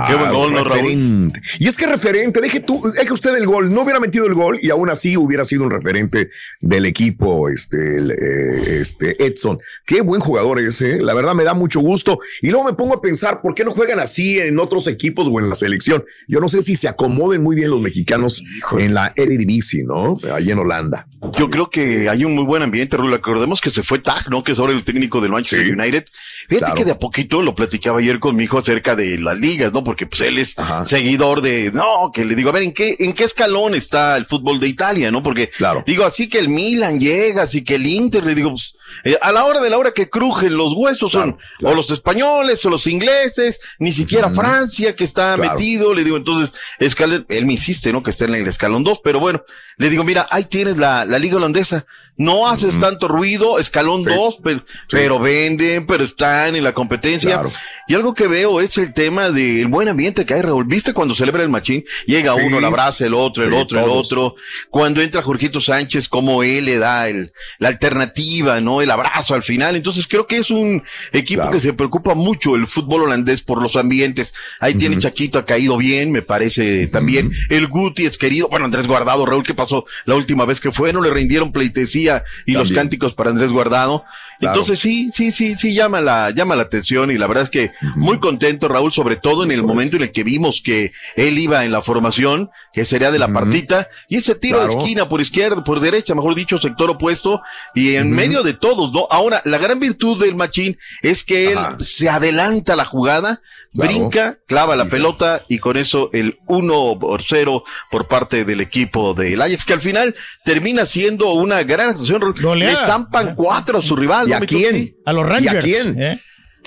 Qué 0.08 0.14
buen 0.14 0.32
gol, 0.32 0.52
¿no, 0.52 0.64
Raúl? 0.64 1.32
Y 1.58 1.68
es 1.68 1.76
que 1.76 1.86
referente, 1.86 2.40
deje 2.40 2.60
tú, 2.60 2.80
deje 2.92 3.12
usted 3.12 3.36
el 3.36 3.46
gol, 3.46 3.72
no 3.72 3.82
hubiera 3.82 4.00
metido 4.00 4.26
el 4.26 4.34
gol 4.34 4.58
y 4.62 4.70
aún 4.70 4.88
así 4.90 5.16
hubiera 5.16 5.44
sido 5.44 5.64
un 5.64 5.70
referente 5.70 6.28
del 6.60 6.86
equipo, 6.86 7.48
este, 7.48 7.98
el, 7.98 8.10
eh, 8.12 8.80
este 8.80 9.24
Edson. 9.24 9.58
Qué 9.84 10.00
buen 10.02 10.20
jugador 10.20 10.60
ese, 10.60 11.00
la 11.02 11.14
verdad 11.14 11.34
me 11.34 11.44
da 11.44 11.54
mucho 11.54 11.80
gusto. 11.80 12.18
Y 12.42 12.50
luego 12.50 12.66
me 12.66 12.74
pongo 12.74 12.94
a 12.94 13.00
pensar, 13.00 13.40
¿por 13.42 13.54
qué 13.54 13.64
no 13.64 13.70
juegan 13.72 14.00
así 14.00 14.38
en 14.38 14.58
otros 14.58 14.86
equipos 14.86 15.28
o 15.30 15.40
en 15.40 15.48
la 15.48 15.54
selección? 15.54 16.04
Yo 16.28 16.40
no 16.40 16.48
sé 16.48 16.62
si 16.62 16.76
se 16.76 16.88
acomoden 17.16 17.42
muy 17.42 17.56
bien 17.56 17.70
los 17.70 17.80
mexicanos 17.80 18.42
en 18.78 18.94
la 18.94 19.12
Eredivisie, 19.16 19.84
¿no? 19.84 20.18
Ahí 20.32 20.50
en 20.50 20.58
Holanda. 20.58 21.08
Yo 21.38 21.48
creo 21.50 21.70
que 21.70 22.08
hay 22.08 22.24
un 22.24 22.34
muy 22.34 22.44
buen 22.44 22.62
ambiente, 22.62 22.96
Raúl. 22.96 23.10
Recordemos 23.10 23.60
que 23.60 23.70
se 23.70 23.82
fue 23.82 23.98
Tag, 23.98 24.30
¿no? 24.30 24.44
Que 24.44 24.52
es 24.52 24.58
ahora 24.58 24.72
el 24.74 24.84
técnico 24.84 25.20
del 25.20 25.32
Manchester 25.32 25.66
Sí. 25.66 25.72
United. 25.72 26.04
Fíjate 26.48 26.58
Claro. 26.58 26.74
que 26.74 26.84
de 26.84 26.90
a 26.92 26.98
poquito 26.98 27.42
lo 27.42 27.54
platicaba 27.54 27.98
ayer 27.98 28.18
con 28.18 28.36
mi 28.36 28.44
hijo 28.44 28.58
acerca 28.58 28.94
de 28.94 29.18
las 29.18 29.36
ligas, 29.38 29.72
¿no? 29.72 29.82
Porque 29.84 30.06
pues 30.06 30.20
él 30.22 30.38
es 30.38 30.54
seguidor 30.84 31.40
de, 31.40 31.70
no, 31.72 32.10
que 32.12 32.24
le 32.24 32.34
digo, 32.34 32.50
a 32.50 32.52
ver, 32.52 32.62
¿en 32.62 32.72
qué, 32.72 32.96
en 32.98 33.12
qué 33.12 33.24
escalón 33.24 33.74
está 33.74 34.16
el 34.16 34.26
fútbol 34.26 34.60
de 34.60 34.68
Italia, 34.68 35.10
no? 35.10 35.22
Porque 35.22 35.50
digo, 35.86 36.04
así 36.04 36.28
que 36.28 36.38
el 36.38 36.48
Milan 36.48 37.00
llega, 37.00 37.42
así 37.42 37.64
que 37.64 37.74
el 37.76 37.86
Inter, 37.86 38.24
le 38.24 38.34
digo, 38.34 38.50
pues, 38.50 38.74
eh, 39.04 39.18
a 39.20 39.32
la 39.32 39.44
hora 39.44 39.60
de 39.60 39.68
la 39.70 39.78
hora 39.78 39.90
que 39.90 40.08
crujen 40.08 40.56
los 40.56 40.72
huesos 40.74 41.12
son 41.12 41.38
o 41.62 41.74
los 41.74 41.90
españoles 41.90 42.64
o 42.64 42.70
los 42.70 42.86
ingleses, 42.86 43.60
ni 43.78 43.92
siquiera 43.92 44.30
Francia 44.30 44.94
que 44.94 45.04
está 45.04 45.36
metido, 45.36 45.92
le 45.92 46.04
digo, 46.04 46.16
entonces, 46.16 46.54
escalón, 46.78 47.26
él 47.28 47.46
me 47.46 47.54
insiste, 47.54 47.92
¿no? 47.92 48.02
Que 48.02 48.10
esté 48.10 48.26
en 48.26 48.34
el 48.36 48.46
escalón 48.46 48.84
2, 48.84 49.00
pero 49.02 49.18
bueno, 49.20 49.42
le 49.76 49.90
digo, 49.90 50.04
mira, 50.04 50.26
ahí 50.30 50.44
tienes 50.44 50.76
la, 50.76 51.04
la 51.04 51.18
liga 51.18 51.36
holandesa, 51.36 51.86
no 52.16 52.48
haces 52.48 52.78
tanto 52.80 53.08
ruido, 53.08 53.58
escalón 53.58 54.02
2, 54.02 54.38
pero, 54.42 54.64
pero 54.90 55.18
venden, 55.18 55.86
pero 55.86 56.04
están 56.44 56.56
en 56.56 56.64
la 56.64 56.72
competencia. 56.72 57.42
Y 57.88 57.94
algo 57.94 58.14
que 58.14 58.26
veo 58.26 58.60
es 58.60 58.78
el 58.78 58.92
tema 58.92 59.30
del 59.30 59.68
buen 59.68 59.88
ambiente 59.88 60.24
que 60.26 60.34
hay, 60.34 60.42
Raúl. 60.42 60.64
¿Viste 60.66 60.92
cuando 60.92 61.14
celebra 61.14 61.42
el 61.42 61.48
machín? 61.48 61.84
Llega 62.06 62.34
Sí. 62.34 62.40
uno, 62.44 62.60
lo 62.60 62.66
abraza, 62.66 63.06
el 63.06 63.14
otro, 63.14 63.44
el 63.44 63.50
Sí, 63.50 63.56
otro, 63.56 63.78
el 63.78 63.84
todos. 63.86 64.12
otro. 64.12 64.34
Cuando 64.70 65.00
entra 65.02 65.22
Jorgito 65.22 65.60
Sánchez, 65.60 66.08
como 66.08 66.42
él 66.42 66.64
le 66.66 66.78
da 66.78 67.08
el, 67.08 67.32
la 67.58 67.68
alternativa, 67.68 68.60
¿no? 68.60 68.82
El 68.82 68.90
abrazo 68.90 69.34
al 69.34 69.42
final. 69.42 69.76
Entonces 69.76 70.06
creo 70.08 70.26
que 70.26 70.38
es 70.38 70.50
un 70.50 70.82
equipo 71.12 71.50
que 71.50 71.60
se 71.60 71.72
preocupa 71.72 72.14
mucho 72.14 72.56
el 72.56 72.66
fútbol 72.66 73.02
holandés 73.02 73.42
por 73.42 73.62
los 73.62 73.76
ambientes. 73.76 74.34
Ahí 74.60 74.74
tiene 74.74 74.98
Chaquito, 74.98 75.38
ha 75.38 75.44
caído 75.44 75.76
bien, 75.76 76.10
me 76.12 76.22
parece 76.22 76.86
también. 76.88 77.30
El 77.50 77.66
Guti 77.68 78.04
es 78.06 78.18
querido. 78.18 78.48
Bueno, 78.48 78.64
Andrés 78.64 78.86
Guardado, 78.86 79.24
Raúl, 79.26 79.44
¿qué 79.44 79.54
pasó 79.54 79.84
la 80.04 80.14
última 80.16 80.44
vez 80.44 80.60
que 80.60 80.72
fue? 80.72 80.92
No 80.92 81.00
le 81.00 81.10
rindieron 81.10 81.52
pleitesía 81.52 82.24
y 82.44 82.52
los 82.52 82.64
También. 82.64 82.76
cánticos 82.82 83.14
para 83.14 83.30
Andrés 83.30 83.50
Guardado. 83.50 84.04
Claro. 84.38 84.54
Entonces 84.54 84.80
sí, 84.80 85.10
sí, 85.12 85.32
sí, 85.32 85.56
sí 85.56 85.74
llama 85.74 86.00
la, 86.00 86.30
llama 86.30 86.56
la 86.56 86.62
atención 86.62 87.10
y 87.10 87.18
la 87.18 87.26
verdad 87.26 87.44
es 87.44 87.50
que 87.50 87.72
muy 87.94 88.18
contento 88.18 88.68
Raúl, 88.68 88.92
sobre 88.92 89.16
todo 89.16 89.44
en 89.44 89.50
el 89.50 89.62
momento 89.62 89.96
en 89.96 90.02
el 90.02 90.12
que 90.12 90.24
vimos 90.24 90.62
que 90.62 90.92
él 91.14 91.38
iba 91.38 91.64
en 91.64 91.72
la 91.72 91.82
formación, 91.82 92.50
que 92.72 92.84
sería 92.84 93.10
de 93.10 93.18
la 93.18 93.28
partita, 93.28 93.88
y 94.08 94.16
ese 94.16 94.34
tiro 94.34 94.66
de 94.66 94.74
esquina 94.74 95.08
por 95.08 95.20
izquierda, 95.20 95.64
por 95.64 95.80
derecha, 95.80 96.14
mejor 96.14 96.34
dicho, 96.34 96.58
sector 96.58 96.90
opuesto, 96.90 97.42
y 97.74 97.94
en 97.94 98.10
medio 98.12 98.42
de 98.42 98.54
todos, 98.54 98.92
¿no? 98.92 99.06
Ahora, 99.10 99.42
la 99.44 99.58
gran 99.58 99.80
virtud 99.80 100.20
del 100.20 100.36
machín 100.36 100.78
es 101.02 101.24
que 101.24 101.52
él 101.52 101.58
se 101.78 102.08
adelanta 102.08 102.76
la 102.76 102.84
jugada, 102.84 103.42
Claro. 103.76 103.92
brinca, 103.92 104.38
clava 104.46 104.74
la 104.76 104.86
pelota 104.86 105.44
y 105.48 105.58
con 105.58 105.76
eso 105.76 106.10
el 106.12 106.38
1 106.46 106.98
por 106.98 107.22
0 107.22 107.62
por 107.90 108.08
parte 108.08 108.44
del 108.44 108.60
equipo 108.60 109.14
del 109.14 109.40
Ajax, 109.40 109.64
que 109.64 109.72
al 109.74 109.80
final 109.80 110.14
termina 110.44 110.86
siendo 110.86 111.32
una 111.34 111.62
gran 111.62 111.90
actuación. 111.90 112.34
Le 112.56 112.74
zampan 112.74 113.34
cuatro 113.34 113.78
a 113.78 113.82
su 113.82 113.94
rival. 113.96 114.26
¿Y 114.28 114.30
¿no, 114.30 114.36
a 114.36 114.40
quién? 114.40 114.96
A 115.04 115.12
los 115.12 115.24
¿Y 115.24 115.28
Rangers. 115.28 115.56
a 115.56 115.60
quién? 115.60 116.02
¿eh? 116.02 116.20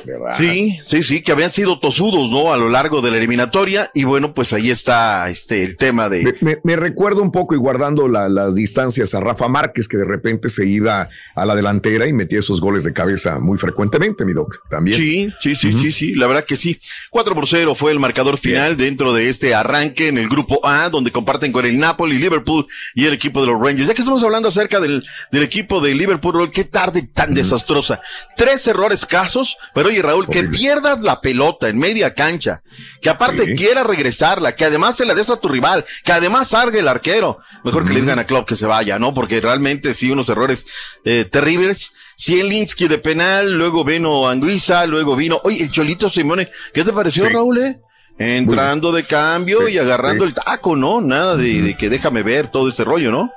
¿Verdad? 0.05 0.35
Sí, 0.37 0.79
sí, 0.85 1.03
sí, 1.03 1.21
que 1.21 1.31
habían 1.31 1.51
sido 1.51 1.79
tosudos, 1.79 2.29
¿no? 2.29 2.51
A 2.53 2.57
lo 2.57 2.69
largo 2.69 3.01
de 3.01 3.11
la 3.11 3.17
eliminatoria. 3.17 3.89
Y 3.93 4.03
bueno, 4.03 4.33
pues 4.33 4.53
ahí 4.53 4.69
está 4.71 5.29
este 5.29 5.63
el 5.63 5.77
tema 5.77 6.09
de. 6.09 6.35
Me, 6.63 6.75
recuerdo 6.75 7.21
un 7.21 7.31
poco 7.31 7.55
y 7.55 7.57
guardando 7.57 8.07
la- 8.07 8.29
las 8.29 8.55
distancias 8.55 9.13
a 9.13 9.19
Rafa 9.19 9.47
Márquez, 9.47 9.87
que 9.87 9.97
de 9.97 10.05
repente 10.05 10.49
se 10.49 10.65
iba 10.67 11.09
a 11.35 11.45
la 11.45 11.55
delantera 11.55 12.07
y 12.07 12.13
metía 12.13 12.39
esos 12.39 12.61
goles 12.61 12.83
de 12.83 12.93
cabeza 12.93 13.39
muy 13.39 13.57
frecuentemente, 13.57 14.25
mi 14.25 14.33
doc. 14.33 14.57
También. 14.69 14.97
Sí, 14.97 15.29
sí, 15.39 15.55
sí, 15.55 15.73
sí, 15.73 15.91
sí, 15.91 16.13
la 16.15 16.27
verdad 16.27 16.45
que 16.45 16.55
sí. 16.55 16.79
4 17.09 17.35
por 17.35 17.47
0 17.47 17.75
fue 17.75 17.91
el 17.91 17.99
marcador 17.99 18.37
final 18.37 18.77
dentro 18.77 19.13
de 19.13 19.29
este 19.29 19.53
arranque 19.55 20.07
en 20.07 20.17
el 20.17 20.29
grupo 20.29 20.65
A, 20.65 20.89
donde 20.89 21.11
comparten 21.11 21.51
con 21.51 21.65
el 21.65 21.77
Napoli, 21.77 22.17
Liverpool 22.17 22.67
y 22.95 23.05
el 23.05 23.13
equipo 23.13 23.41
de 23.41 23.47
los 23.47 23.61
Rangers. 23.61 23.87
Ya 23.87 23.93
que 23.93 24.01
estamos 24.01 24.23
hablando 24.23 24.49
acerca 24.49 24.79
del, 24.79 25.03
del 25.31 25.43
equipo 25.43 25.81
de 25.81 25.93
Liverpool, 25.93 26.49
qué 26.51 26.63
tarde 26.63 27.03
tan 27.13 27.33
desastrosa. 27.33 28.01
Tres 28.35 28.65
errores 28.67 29.05
casos, 29.05 29.57
pero 29.73 29.88
oye 29.89 30.01
Raúl, 30.01 30.27
que 30.27 30.43
pierdas 30.45 31.01
la 31.01 31.21
pelota 31.21 31.67
en 31.69 31.77
media 31.77 32.13
cancha, 32.13 32.61
que 33.01 33.09
aparte 33.09 33.45
Sí. 33.45 33.53
quiera 33.55 33.83
regresarla, 33.83 34.55
que 34.55 34.65
además 34.65 34.95
se 34.97 35.05
la 35.05 35.13
des 35.13 35.29
a 35.29 35.37
tu 35.37 35.47
rival, 35.49 35.85
que 36.03 36.11
además 36.11 36.47
salga 36.47 36.79
el 36.79 36.87
arquero. 36.87 37.39
Mejor 37.63 37.85
que 37.85 37.93
le 37.93 38.01
digan 38.01 38.19
a 38.19 38.23
Klopp 38.25 38.47
que 38.47 38.55
se 38.55 38.65
vaya, 38.65 38.97
¿no? 38.97 39.13
Porque 39.13 39.41
realmente 39.41 39.93
sí, 39.93 40.09
unos 40.09 40.29
errores 40.29 40.65
eh, 41.05 41.25
terribles. 41.29 41.91
Zielinski 42.17 42.87
de 42.87 42.97
penal, 42.97 43.53
luego 43.57 43.83
vino 43.83 44.27
Anguisa, 44.27 44.85
luego 44.85 45.15
vino, 45.15 45.39
oye, 45.43 45.63
el 45.63 45.71
Cholito 45.71 46.09
Simone, 46.09 46.49
¿qué 46.73 46.83
te 46.83 46.91
pareció, 46.93 47.25
Sí. 47.27 47.33
Raúl? 47.33 47.57
eh? 47.59 47.79
Entrando 48.17 48.91
de 48.91 49.03
cambio 49.05 49.65
Sí, 49.65 49.73
y 49.73 49.77
agarrando 49.77 50.25
sí. 50.25 50.29
el 50.29 50.33
taco, 50.33 50.75
¿no? 50.75 50.99
Nada 50.99 51.37
de, 51.37 51.61
de 51.61 51.77
que 51.77 51.87
déjame 51.89 52.21
ver 52.23 52.51
todo 52.51 52.67
ese 52.69 52.83
rollo, 52.83 53.11
¿no? 53.11 53.31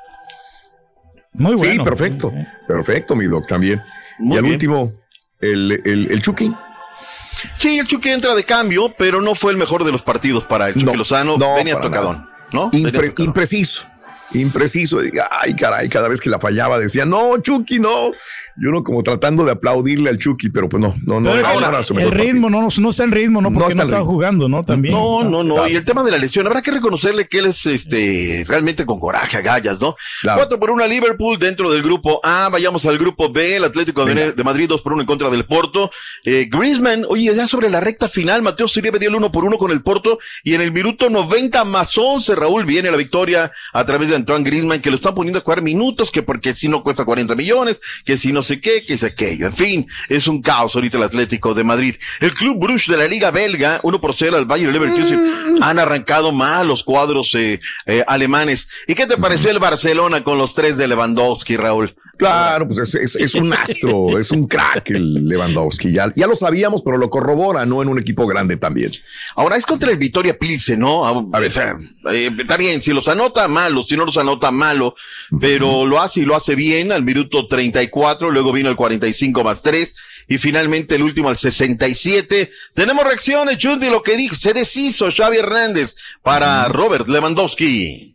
Muy 1.34 1.54
bueno. 1.54 1.72
Sí, 1.72 1.78
perfecto. 1.80 2.32
Perfecto, 2.68 3.16
mi 3.16 3.26
doc, 3.26 3.46
también. 3.46 3.80
Muy 4.18 4.34
y 4.34 4.38
al 4.38 4.42
bien. 4.44 4.54
último, 4.54 4.92
el, 5.42 5.82
el, 5.84 6.10
el 6.10 6.22
Chucky. 6.22 6.50
Sí, 7.58 7.78
el 7.78 7.86
Chucky 7.86 8.10
entra 8.10 8.34
de 8.34 8.44
cambio, 8.44 8.94
pero 8.96 9.20
no 9.20 9.34
fue 9.34 9.52
el 9.52 9.58
mejor 9.58 9.84
de 9.84 9.92
los 9.92 10.02
partidos 10.02 10.44
para 10.44 10.68
el 10.68 10.74
Chucky 10.74 10.86
No, 10.86 10.94
Lozano. 10.94 11.36
no, 11.38 11.54
venía 11.56 11.80
tocadón, 11.80 12.28
¿no? 12.52 12.70
Venía 12.70 12.88
Impre- 12.88 13.08
tocadón. 13.08 13.26
impreciso. 13.26 13.86
Impreciso. 14.34 14.98
Ay, 15.30 15.54
caray, 15.54 15.88
cada 15.90 16.08
vez 16.08 16.20
que 16.20 16.30
la 16.30 16.38
fallaba 16.38 16.78
decía, 16.78 17.04
no, 17.04 17.36
Chucky, 17.38 17.78
no. 17.78 18.12
Yo 18.56 18.70
no 18.70 18.82
como 18.84 19.02
tratando 19.02 19.44
de 19.44 19.52
aplaudirle 19.52 20.10
al 20.10 20.18
Chucky, 20.18 20.50
pero 20.50 20.68
pues 20.68 20.82
no, 20.82 20.94
no, 21.06 21.20
no. 21.20 21.30
Pero 21.32 21.70
no 21.94 22.00
el- 22.00 22.10
ritmo 22.10 22.50
no, 22.50 22.68
no 22.78 22.90
está 22.90 23.04
en 23.04 23.10
ritmo, 23.10 23.40
¿no? 23.40 23.50
No 23.50 23.58
Porque 23.58 23.72
está 23.72 23.76
no, 23.76 23.82
en 23.82 23.86
estaba 23.88 24.00
ritmo. 24.02 24.12
jugando, 24.12 24.48
¿no? 24.48 24.64
También. 24.64 24.94
No, 24.94 25.24
no, 25.24 25.42
no. 25.42 25.54
Claro. 25.54 25.68
Y 25.70 25.76
el 25.76 25.84
tema 25.84 26.04
de 26.04 26.10
la 26.10 26.18
lesión, 26.18 26.46
habrá 26.46 26.60
que 26.62 26.70
reconocerle 26.70 27.26
que 27.28 27.38
él 27.38 27.46
es 27.46 27.64
este 27.66 28.44
realmente 28.46 28.84
con 28.86 29.00
coraje, 29.00 29.36
agallas, 29.38 29.80
¿no? 29.80 29.96
Claro. 30.22 30.38
Cuatro 30.40 30.58
por 30.60 30.70
una 30.70 30.86
Liverpool 30.86 31.38
dentro 31.38 31.70
del 31.70 31.82
grupo 31.82 32.20
A. 32.22 32.48
Vayamos 32.50 32.84
al 32.86 32.98
grupo 32.98 33.32
B, 33.32 33.56
el 33.56 33.64
Atlético 33.64 34.04
Venga. 34.04 34.32
de 34.32 34.44
Madrid, 34.44 34.68
dos 34.68 34.82
por 34.82 34.92
uno 34.92 35.02
en 35.02 35.06
contra 35.06 35.30
del 35.30 35.44
Porto. 35.46 35.90
Eh, 36.24 36.48
Griezmann, 36.50 37.04
oye, 37.08 37.34
ya 37.34 37.46
sobre 37.46 37.70
la 37.70 37.80
recta 37.80 38.08
final, 38.08 38.42
Mateo 38.42 38.68
Siribe 38.68 38.98
dio 38.98 39.08
el 39.08 39.14
uno 39.16 39.32
por 39.32 39.44
uno 39.44 39.56
con 39.58 39.70
el 39.70 39.82
Porto. 39.82 40.18
Y 40.44 40.54
en 40.54 40.60
el 40.60 40.72
minuto 40.72 41.08
90 41.10 41.64
más 41.64 41.96
11, 41.96 42.34
Raúl, 42.34 42.64
viene 42.64 42.90
la 42.90 42.96
victoria 42.96 43.50
a 43.72 43.84
través 43.86 44.08
de 44.10 44.16
Antoine 44.16 44.44
Griezmann, 44.44 44.80
que 44.80 44.90
lo 44.90 44.96
están 44.96 45.14
poniendo 45.14 45.38
a 45.38 45.42
jugar 45.42 45.62
minutos, 45.62 46.10
que 46.10 46.22
porque 46.22 46.54
si 46.54 46.68
no 46.68 46.82
cuesta 46.82 47.04
40 47.04 47.34
millones, 47.34 47.80
que 48.04 48.16
si 48.16 48.32
no 48.32 48.41
sé 48.42 48.60
qué, 48.60 48.78
que 48.86 48.94
es 48.94 49.04
aquello. 49.04 49.46
En 49.46 49.54
fin, 49.54 49.86
es 50.08 50.26
un 50.26 50.42
caos 50.42 50.74
ahorita 50.74 50.96
el 50.96 51.04
Atlético 51.04 51.54
de 51.54 51.64
Madrid. 51.64 51.96
El 52.20 52.34
Club 52.34 52.58
Bruges 52.58 52.88
de 52.88 52.96
la 52.96 53.08
Liga 53.08 53.30
Belga, 53.30 53.80
1 53.82 54.00
por 54.00 54.14
0 54.14 54.36
al 54.36 54.46
Bayern 54.46 54.72
Leverkusen, 54.72 55.20
han 55.60 55.78
arrancado 55.78 56.32
mal 56.32 56.68
los 56.68 56.84
cuadros 56.84 57.34
eh, 57.34 57.60
eh, 57.86 58.04
alemanes. 58.06 58.68
¿Y 58.86 58.94
qué 58.94 59.06
te 59.06 59.16
pareció 59.16 59.50
el 59.50 59.58
Barcelona 59.58 60.22
con 60.22 60.38
los 60.38 60.54
tres 60.54 60.76
de 60.76 60.88
Lewandowski, 60.88 61.56
Raúl? 61.56 61.94
Claro, 62.22 62.66
pues 62.68 62.78
es, 62.80 62.94
es- 62.94 63.16
es 63.16 63.34
un 63.34 63.52
astro, 63.54 64.18
es 64.18 64.30
un 64.30 64.46
crack 64.46 64.90
el 64.90 65.26
Lewandowski. 65.28 65.92
Ya, 65.92 66.12
ya 66.14 66.26
lo 66.26 66.34
sabíamos, 66.34 66.82
pero 66.82 66.96
lo 66.96 67.10
corrobora, 67.10 67.66
¿no? 67.66 67.82
En 67.82 67.88
un 67.88 67.98
equipo 67.98 68.26
grande 68.26 68.56
también. 68.56 68.92
Ahora 69.36 69.56
es 69.56 69.66
contra 69.66 69.90
el 69.90 69.98
Victoria 69.98 70.38
Pilsen, 70.38 70.80
¿no? 70.80 71.04
A, 71.06 71.40
ver, 71.40 71.52
está 72.38 72.56
bien, 72.56 72.80
si 72.82 72.92
los 72.92 73.08
anota, 73.08 73.46
malo, 73.48 73.82
si 73.82 73.96
no 73.96 74.04
los 74.04 74.16
anota, 74.16 74.50
malo, 74.50 74.94
pero 75.40 75.86
lo 75.86 76.00
hace 76.00 76.20
y 76.20 76.24
lo 76.24 76.36
hace 76.36 76.54
bien 76.54 76.92
al 76.92 77.02
minuto 77.02 77.46
34, 77.48 78.30
luego 78.30 78.52
vino 78.52 78.68
el 78.70 78.76
45 78.76 79.44
más 79.44 79.62
3. 79.62 79.94
Y 80.28 80.38
finalmente 80.38 80.94
el 80.94 81.02
último 81.02 81.28
al 81.28 81.36
67. 81.36 82.50
Tenemos 82.74 83.04
reacciones, 83.04 83.58
Chundi, 83.58 83.90
lo 83.90 84.02
que 84.02 84.16
dijo. 84.16 84.34
Se 84.36 84.54
deshizo 84.54 85.10
Xavi 85.10 85.38
Hernández 85.38 85.96
para 86.22 86.68
Robert 86.68 87.08
Lewandowski. 87.08 88.14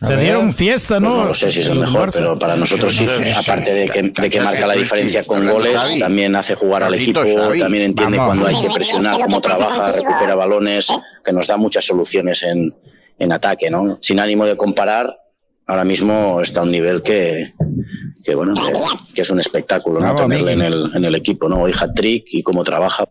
Se 0.00 0.16
dieron 0.16 0.52
fiesta, 0.52 1.00
¿no? 1.00 1.10
Pues 1.10 1.22
no 1.22 1.28
lo 1.28 1.34
sé 1.34 1.50
si 1.50 1.60
es 1.60 1.68
el 1.68 1.80
mejor, 1.80 2.08
Barça. 2.10 2.14
pero 2.14 2.38
para 2.38 2.54
nosotros 2.54 2.94
sí, 2.94 3.06
aparte 3.36 3.74
de 3.74 3.88
que, 3.88 4.02
de 4.02 4.30
que 4.30 4.40
marca 4.40 4.66
la 4.66 4.74
diferencia 4.74 5.24
con 5.24 5.46
goles, 5.48 5.96
también 5.98 6.36
hace 6.36 6.54
jugar 6.54 6.84
al 6.84 6.94
equipo, 6.94 7.20
también 7.58 7.84
entiende 7.84 8.16
cuando 8.16 8.46
hay 8.46 8.60
que 8.60 8.70
presionar, 8.70 9.20
cómo 9.20 9.40
trabaja, 9.40 9.90
recupera 9.92 10.34
balones, 10.34 10.88
que 11.24 11.32
nos 11.32 11.46
da 11.48 11.56
muchas 11.56 11.84
soluciones 11.84 12.42
en, 12.44 12.74
en 13.18 13.32
ataque, 13.32 13.70
¿no? 13.70 13.98
Sin 14.00 14.20
ánimo 14.20 14.46
de 14.46 14.56
comparar, 14.56 15.18
ahora 15.66 15.84
mismo 15.84 16.40
está 16.42 16.60
a 16.60 16.62
un 16.62 16.70
nivel 16.70 17.00
que, 17.00 17.52
que 18.22 18.34
bueno, 18.36 18.54
que, 18.54 18.72
que 19.14 19.22
es 19.22 19.30
un 19.30 19.40
espectáculo, 19.40 19.98
¿no? 20.00 20.14
Tenerle 20.14 20.52
en 20.52 20.62
el, 20.62 20.90
en 20.94 21.04
el 21.04 21.14
equipo, 21.16 21.48
¿no? 21.48 21.62
Hoy 21.62 21.72
hat-trick 21.78 22.24
y 22.28 22.42
cómo 22.44 22.62
trabaja. 22.62 23.04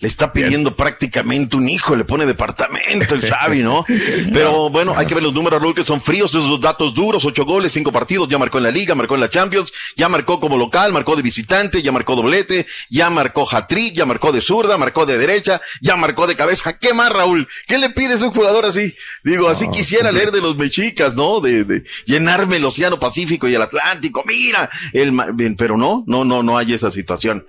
Le 0.00 0.08
está 0.08 0.32
pidiendo 0.32 0.76
prácticamente 0.76 1.56
un 1.56 1.68
hijo, 1.68 1.96
le 1.96 2.04
pone 2.04 2.26
departamento 2.26 3.14
el 3.14 3.22
Xavi, 3.22 3.58
¿no? 3.62 3.84
Pero 4.32 4.70
bueno, 4.70 4.94
hay 4.96 5.06
que 5.06 5.14
ver 5.14 5.22
los 5.22 5.34
números, 5.34 5.60
Raúl, 5.60 5.74
que 5.74 5.84
son 5.84 6.00
fríos, 6.00 6.30
esos 6.30 6.60
datos 6.60 6.94
duros, 6.94 7.24
ocho 7.24 7.44
goles, 7.44 7.72
cinco 7.72 7.92
partidos, 7.92 8.28
ya 8.28 8.38
marcó 8.38 8.58
en 8.58 8.64
la 8.64 8.70
Liga, 8.70 8.94
marcó 8.94 9.14
en 9.14 9.20
la 9.20 9.30
Champions, 9.30 9.72
ya 9.96 10.08
marcó 10.08 10.40
como 10.40 10.56
local, 10.56 10.92
marcó 10.92 11.16
de 11.16 11.22
visitante, 11.22 11.82
ya 11.82 11.92
marcó 11.92 12.16
doblete, 12.16 12.66
ya 12.90 13.10
marcó 13.10 13.48
hat-trick, 13.50 13.94
ya 13.94 14.06
marcó 14.06 14.32
de 14.32 14.40
zurda, 14.40 14.76
marcó 14.76 15.06
de 15.06 15.18
derecha, 15.18 15.60
ya 15.80 15.96
marcó 15.96 16.26
de 16.26 16.36
cabeza. 16.36 16.78
¿Qué 16.78 16.94
más, 16.94 17.10
Raúl? 17.10 17.48
¿Qué 17.66 17.78
le 17.78 17.90
pides 17.90 18.22
a 18.22 18.26
un 18.26 18.32
jugador 18.32 18.64
así? 18.64 18.94
Digo, 19.24 19.48
así 19.48 19.70
quisiera 19.70 20.12
leer 20.12 20.30
de 20.32 20.40
los 20.40 20.56
mexicas, 20.56 21.14
¿no? 21.14 21.40
De, 21.40 21.64
de 21.64 21.84
llenarme 22.06 22.56
el 22.56 22.64
Océano 22.64 22.98
Pacífico 22.98 23.48
y 23.48 23.54
el 23.54 23.62
Atlántico, 23.62 24.22
mira, 24.26 24.70
el, 24.92 25.12
pero 25.56 25.76
no, 25.76 26.04
no, 26.06 26.24
no, 26.24 26.42
no 26.42 26.58
hay 26.58 26.74
esa 26.74 26.90
situación. 26.90 27.46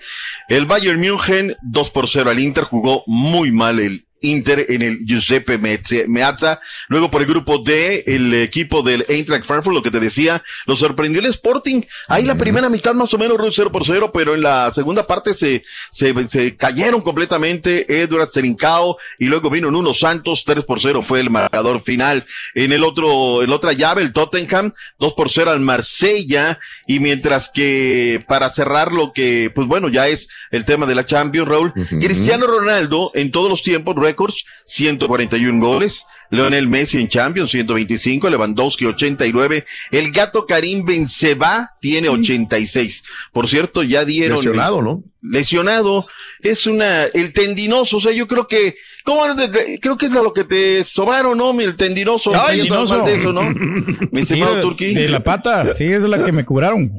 El 0.48 0.66
Bayern 0.66 1.00
München, 1.00 1.56
2 1.62 1.92
por 1.92 2.03
0 2.08 2.30
al 2.30 2.40
Inter, 2.40 2.64
jugó 2.64 3.04
muy 3.08 3.52
mal 3.52 3.80
el 3.80 4.06
Inter 4.24 4.66
en 4.70 4.82
el 4.82 5.06
Giuseppe 5.06 5.60
Meazza-. 5.60 6.60
Luego 6.88 7.12
por 7.12 7.22
el 7.22 7.28
grupo 7.28 7.60
D, 7.60 8.04
el 8.08 8.34
equipo 8.34 8.82
del 8.82 9.06
Eintracht 9.08 9.46
Frankfurt, 9.46 9.76
lo 9.76 9.84
que 9.84 9.92
te 9.92 10.00
decía, 10.00 10.44
lo 10.66 10.76
sorprendió 10.76 11.20
el 11.20 11.28
Sporting. 11.28 11.84
Ahí 12.08 12.26
la 12.26 12.36
primera 12.36 12.70
mitad 12.70 12.94
más 12.94 13.14
o 13.14 13.18
menos 13.18 13.38
0 13.52 13.72
por 13.72 13.86
0, 13.86 14.12
pero 14.14 14.36
en 14.36 14.42
la 14.42 14.72
segunda 14.72 15.06
parte 15.06 15.34
se, 15.34 15.64
se, 15.90 16.14
se 16.28 16.56
cayeron 16.56 17.02
completamente 17.02 18.02
Edward 18.02 18.30
Serincao 18.32 18.98
y 19.20 19.26
luego 19.26 19.50
vino 19.50 19.68
en 19.68 19.76
unos 19.76 20.00
Santos, 20.00 20.44
3 20.46 20.64
por 20.66 20.82
0 20.82 21.02
fue 21.02 21.20
el 21.20 21.30
marcador 21.30 21.82
final. 21.82 22.26
En 22.54 22.72
el 22.72 22.84
otro, 22.84 23.44
en 23.44 23.50
la 23.50 23.56
otra 23.56 23.74
llave, 23.74 24.02
el 24.02 24.14
Tottenham, 24.14 24.74
2 25.00 25.14
por 25.14 25.30
0 25.30 25.52
al 25.52 25.60
Marsella 25.60 26.60
y 26.88 27.00
mientras 27.00 27.50
que 27.50 28.24
para 28.28 28.50
cerrar 28.50 28.92
lo 28.92 29.14
que, 29.14 29.52
pues 29.54 29.68
bueno, 29.68 29.90
ya 29.90 30.08
es 30.08 30.30
el 30.52 30.66
tema 30.66 30.86
de 30.86 30.96
la 30.96 31.06
Champions, 31.06 31.48
Raúl, 31.48 31.74
Cristiano 31.74 32.48
Ronaldo 32.48 33.12
en 33.14 33.32
todos 33.32 33.50
los 33.50 33.64
tiempos, 33.64 33.96
récords, 34.14 34.46
141 34.66 35.60
goles, 35.60 36.06
Leonel 36.30 36.68
Messi 36.68 37.00
en 37.00 37.08
Champions, 37.08 37.52
125, 37.52 38.30
Lewandowski 38.30 38.86
89, 38.86 39.66
el 39.92 40.12
gato 40.12 40.46
Karim 40.46 40.86
Benzema 40.86 41.72
tiene 41.82 42.10
86. 42.10 43.04
Por 43.32 43.48
cierto, 43.48 43.84
ya 43.84 44.06
dieron... 44.06 44.38
Lesionado, 44.38 44.82
¿no? 44.82 45.04
Lesionado, 45.24 46.06
es 46.42 46.68
una, 46.68 47.04
el 47.06 47.32
tendinoso, 47.32 47.98
o 47.98 48.00
sea, 48.02 48.12
yo 48.12 48.28
creo 48.28 48.46
que, 48.46 48.76
¿cómo? 49.06 49.24
Creo 49.82 49.98
que 49.98 50.08
es 50.08 50.16
a 50.16 50.22
lo 50.22 50.34
que 50.34 50.44
te 50.44 50.84
sobraron, 50.84 51.38
¿no? 51.38 51.58
El 51.62 51.76
tendinoso. 51.76 52.32
Ay, 52.36 52.58
tendinoso. 52.58 53.04
de 53.04 53.16
eso, 53.16 53.32
¿no? 53.32 53.42
Mi 54.12 54.22
estimado 54.22 54.56
Sí, 54.56 54.62
Turki. 54.62 54.94
De 54.94 55.08
la 55.08 55.24
pata, 55.24 55.72
sí, 55.72 55.86
es 55.86 56.02
la 56.04 56.22
que 56.24 56.32
me 56.34 56.44
curaron. 56.44 56.92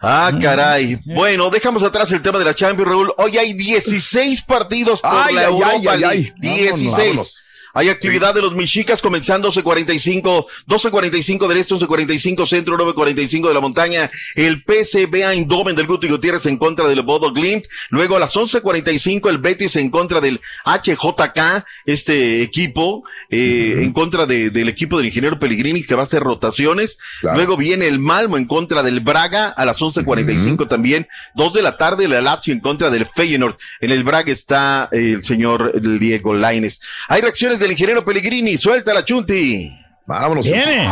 Ah, 0.00 0.32
caray. 0.40 0.98
Bueno, 1.04 1.48
dejamos 1.50 1.82
atrás 1.82 2.10
el 2.12 2.22
tema 2.22 2.38
de 2.38 2.44
la 2.44 2.54
Champions, 2.54 2.88
Raúl. 2.88 3.12
Hoy 3.18 3.38
hay 3.38 3.52
16 3.52 4.42
partidos 4.42 5.00
por 5.00 5.10
Ay, 5.12 5.34
la 5.34 5.40
ay, 5.42 5.46
Europa 5.46 5.96
League. 5.96 6.06
ay. 6.06 6.32
16. 6.40 6.70
Vámonos, 6.72 6.96
vámonos. 6.98 7.42
Hay 7.74 7.88
actividad 7.88 8.34
de 8.34 8.42
los 8.42 8.54
Mexicas 8.54 9.00
comenzando 9.00 9.50
11.45, 9.50 10.46
12.45 10.68 11.48
del 11.48 11.58
este, 11.58 11.74
11.45 11.74 12.46
centro, 12.46 12.76
9.45 12.76 13.48
de 13.48 13.54
la 13.54 13.60
montaña. 13.60 14.10
El 14.34 14.62
PSV 14.62 15.14
Eindhoven 15.30 15.74
del 15.76 15.86
Guti 15.86 16.08
Gutiérrez 16.08 16.46
en 16.46 16.58
contra 16.58 16.86
del 16.88 17.02
Bodo 17.02 17.32
Glimt. 17.32 17.64
Luego 17.90 18.16
a 18.16 18.20
las 18.20 18.34
11.45 18.34 19.28
el 19.30 19.38
Betis 19.38 19.76
en 19.76 19.90
contra 19.90 20.20
del 20.20 20.40
HJK, 20.64 21.64
este 21.86 22.42
equipo, 22.42 23.04
eh, 23.30 23.76
en 23.82 23.92
contra 23.92 24.26
de- 24.26 24.50
del 24.50 24.68
equipo 24.68 24.96
del 24.98 25.06
ingeniero 25.06 25.38
Pellegrini 25.38 25.82
que 25.82 25.94
va 25.94 26.02
a 26.02 26.04
hacer 26.04 26.22
rotaciones. 26.22 26.98
Claro. 27.20 27.36
Luego 27.36 27.56
viene 27.56 27.86
el 27.88 27.98
Malmo 27.98 28.36
en 28.36 28.46
contra 28.46 28.82
del 28.82 29.00
Braga 29.00 29.46
a 29.50 29.64
las 29.64 29.80
11.45 29.80 30.68
también. 30.68 31.08
Dos 31.34 31.52
de 31.52 31.62
la 31.62 31.76
tarde 31.76 32.08
la 32.08 32.20
Lazio 32.20 32.52
en 32.52 32.60
contra 32.60 32.90
del 32.90 33.06
Feyenoord. 33.06 33.56
En 33.80 33.90
el 33.90 34.04
Braga 34.04 34.32
está 34.32 34.88
eh, 34.92 35.12
el 35.16 35.24
señor 35.24 35.80
Diego 35.98 36.34
Laines. 36.34 36.80
Hay 37.08 37.20
reacciones 37.22 37.58
del 37.62 37.72
ingeniero 37.72 38.04
Pellegrini. 38.04 38.56
Suelta 38.58 38.92
la 38.92 39.04
Chunti. 39.04 39.70
Vámonos. 40.06 40.44
Viene. 40.44 40.90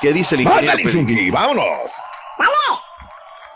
¿Qué 0.00 0.12
dice 0.12 0.34
el 0.34 0.42
ingeniero 0.42 0.66
Pellegrini? 0.66 0.92
Chunky, 0.92 1.30
vámonos. 1.30 1.64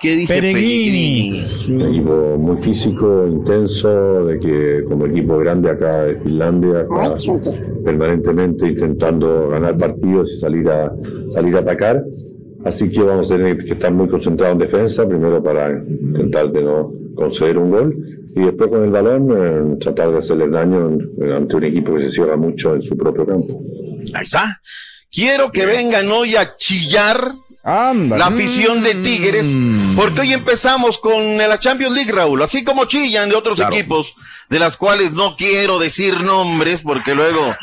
¿Qué 0.01 0.15
dice 0.15 0.35
Pellegrini? 0.35 1.45
Un 1.71 1.83
equipo 1.83 2.39
muy 2.39 2.57
físico, 2.63 3.27
intenso, 3.27 4.25
de 4.27 4.39
que 4.39 4.85
como 4.89 5.07
equipo 5.07 5.39
grande 5.39 5.71
acá 5.71 6.05
de 6.05 6.17
Finlandia, 6.21 6.87
está 7.15 7.51
permanentemente 7.85 8.69
intentando 8.69 9.49
ganar 9.49 9.77
partidos 9.77 10.33
y 10.33 10.39
salir 10.39 10.69
a, 10.71 10.93
salir 11.29 11.57
a 11.57 11.61
atacar. 11.61 12.05
Así 12.65 12.89
que 12.91 13.03
vamos 13.03 13.31
a 13.31 13.37
tener 13.37 13.59
que 13.59 13.73
estar 13.73 13.93
muy 13.93 14.09
concentrados 14.09 14.53
en 14.55 14.61
defensa, 14.61 15.07
primero 15.07 15.43
para 15.43 15.71
intentar 15.71 16.53
de 16.53 16.63
no 16.63 16.93
conceder 17.19 17.59
un 17.59 17.71
gol 17.71 17.97
y 18.37 18.41
después 18.41 18.71
con 18.71 18.85
el 18.85 18.91
balón 18.91 19.29
eh, 19.31 19.77
tratar 19.81 20.13
de 20.13 20.19
hacerle 20.19 20.49
daño 20.49 20.99
ante 21.37 21.57
un 21.57 21.65
equipo 21.65 21.95
que 21.97 22.03
se 22.05 22.11
cierra 22.11 22.37
mucho 22.37 22.75
en 22.75 22.83
su 22.83 22.97
propio 22.97 23.27
campo. 23.27 23.61
Ahí 24.15 24.23
está. 24.23 24.61
Quiero 25.11 25.51
que 25.51 25.67
vengan 25.67 26.11
hoy 26.11 26.37
a 26.37 26.57
chillar 26.57 27.33
la 27.65 28.27
afición 28.27 28.83
de 28.83 28.95
Tigres, 28.95 29.45
Mm. 29.45 29.97
porque 29.97 30.21
hoy 30.23 30.33
empezamos 30.33 30.99
con 30.99 31.37
la 31.37 31.59
Champions 31.59 31.95
League, 31.95 32.13
Raúl, 32.13 32.41
así 32.43 32.65
como 32.65 32.85
chillan 32.87 33.29
de 33.29 33.35
otros 33.35 33.61
equipos, 33.61 34.15
de 34.49 34.59
las 34.59 34.77
cuales 34.77 35.13
no 35.13 35.37
quiero 35.37 35.79
decir 35.79 36.21
nombres, 36.21 36.81
porque 36.81 37.15
luego, 37.15 37.55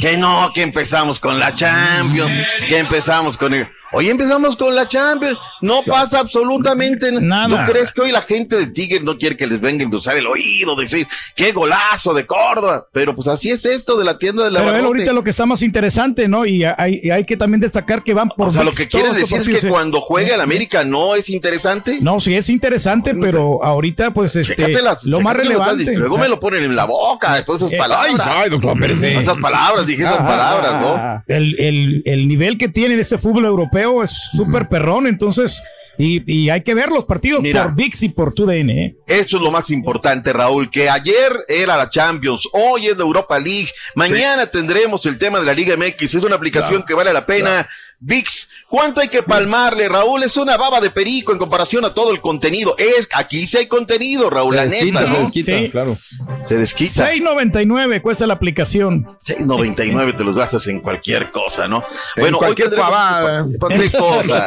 que 0.00 0.16
no, 0.16 0.50
que 0.54 0.62
empezamos 0.62 1.18
con 1.18 1.38
la 1.38 1.54
Champions, 1.54 2.46
que 2.68 2.78
empezamos 2.78 3.36
con 3.36 3.54
el... 3.54 3.68
Hoy 3.92 4.08
empezamos 4.08 4.56
con 4.56 4.72
la 4.72 4.86
Champions, 4.86 5.36
no 5.62 5.82
pasa 5.82 6.20
absolutamente 6.20 7.10
nada. 7.10 7.48
¿No 7.48 7.72
crees 7.72 7.92
que 7.92 8.02
hoy 8.02 8.12
la 8.12 8.22
gente 8.22 8.54
de 8.56 8.68
Tigres 8.68 9.02
no 9.02 9.18
quiere 9.18 9.36
que 9.36 9.48
les 9.48 9.60
venga 9.60 9.82
a 9.82 9.84
endulzar 9.84 10.16
el 10.16 10.28
oído, 10.28 10.76
decir, 10.76 11.08
qué 11.34 11.50
golazo 11.50 12.14
de 12.14 12.24
Córdoba? 12.24 12.86
Pero 12.92 13.16
pues 13.16 13.26
así 13.26 13.50
es 13.50 13.64
esto 13.64 13.98
de 13.98 14.04
la 14.04 14.16
tienda 14.16 14.44
de 14.44 14.52
la 14.52 14.60
Pero 14.60 14.76
él 14.76 14.84
ahorita 14.84 15.12
lo 15.12 15.24
que 15.24 15.30
está 15.30 15.44
más 15.44 15.62
interesante, 15.62 16.28
¿no? 16.28 16.46
Y 16.46 16.62
hay, 16.62 17.00
y 17.02 17.10
hay 17.10 17.24
que 17.24 17.36
también 17.36 17.60
destacar 17.60 18.04
que 18.04 18.14
van 18.14 18.28
por 18.28 18.50
O 18.50 18.52
sea, 18.52 18.62
lo 18.62 18.70
que 18.70 18.86
quieres 18.86 19.16
decir 19.16 19.38
es 19.38 19.48
que 19.48 19.66
¿eh? 19.66 19.70
cuando 19.70 20.00
juega 20.00 20.36
el 20.36 20.40
América 20.40 20.84
no 20.84 21.16
es 21.16 21.28
interesante. 21.28 21.98
No, 22.00 22.20
sí 22.20 22.36
es 22.36 22.48
interesante, 22.48 23.16
pero 23.16 23.64
ahorita, 23.64 24.12
pues, 24.12 24.36
este, 24.36 24.72
lo 25.06 25.20
más 25.20 25.36
relevante. 25.36 25.96
Luego 25.96 26.16
me 26.20 26.28
lo 26.28 26.38
ponen 26.40 26.64
en 26.64 26.76
la 26.76 26.84
boca, 26.84 27.44
todas 27.44 27.62
esas 27.62 27.72
Eh, 27.72 27.78
palabras. 27.78 28.26
ay, 28.26 28.42
ay, 28.44 28.50
doctor, 28.50 28.72
espérese. 28.74 29.18
Esas 29.18 29.38
palabras, 29.38 29.86
dije 29.86 30.02
esas 30.02 30.18
Ah, 30.20 30.26
palabras, 30.26 30.70
ah, 30.72 31.22
¿no? 31.28 31.34
El, 31.34 31.56
el, 31.58 32.02
el 32.06 32.28
nivel 32.28 32.58
que 32.58 32.68
tiene 32.68 32.94
ese 33.00 33.18
fútbol 33.18 33.44
europeo 33.46 34.02
es 34.02 34.10
súper 34.32 34.68
perrón, 34.68 35.06
entonces, 35.06 35.62
y, 35.98 36.22
y 36.32 36.50
hay 36.50 36.62
que 36.62 36.74
ver 36.74 36.88
los 36.90 37.04
partidos 37.04 37.42
Mira. 37.42 37.64
por 37.64 37.74
VIX 37.74 38.02
y 38.04 38.08
por 38.10 38.32
TUDN, 38.32 38.70
¿eh? 38.70 38.94
Eso 39.06 39.36
es 39.36 39.42
lo 39.42 39.50
más 39.50 39.70
importante, 39.70 40.32
Raúl, 40.32 40.70
que 40.70 40.88
ayer 40.88 41.32
era 41.48 41.76
la 41.76 41.90
Champions, 41.90 42.48
hoy 42.52 42.86
es 42.88 42.96
la 42.96 43.02
Europa 43.02 43.38
League, 43.38 43.68
mañana 43.94 44.46
tendremos 44.46 45.04
el 45.06 45.18
tema 45.18 45.40
de 45.40 45.46
la 45.46 45.54
Liga 45.54 45.76
MX, 45.76 46.02
es 46.14 46.22
una 46.22 46.36
aplicación 46.36 46.82
que 46.84 46.94
vale 46.94 47.12
la 47.12 47.26
pena. 47.26 47.68
VIX, 48.02 48.48
¿cuánto 48.70 49.00
hay 49.00 49.08
que 49.08 49.22
palmarle, 49.22 49.88
Raúl? 49.88 50.22
Es 50.22 50.36
una 50.38 50.56
baba 50.56 50.80
de 50.80 50.90
perico 50.90 51.32
en 51.32 51.38
comparación 51.38 51.84
a 51.84 51.92
todo 51.92 52.12
el 52.12 52.20
contenido. 52.20 52.74
Es, 52.78 53.08
aquí 53.12 53.46
sí 53.46 53.58
hay 53.58 53.66
contenido, 53.66 54.30
Raúl, 54.30 54.56
la 54.56 54.64
neta, 54.64 55.02
¿no? 55.02 55.26
Sí. 55.26 55.68
claro. 55.70 55.98
Se 56.46 56.56
desquita. 56.56 57.10
6.99 57.12 58.00
cuesta 58.00 58.26
la 58.26 58.34
aplicación. 58.34 59.06
6.99 59.26 60.16
te 60.16 60.24
los 60.24 60.34
gastas 60.36 60.66
en 60.68 60.80
cualquier 60.80 61.30
cosa, 61.30 61.68
¿no? 61.68 61.82
En 62.16 62.32
cualquier 62.34 62.68
hoy 62.68 62.74
tendremos- 62.74 62.90
pavada. 62.90 63.46
Cualquier 63.58 63.92
cosa. 63.92 64.46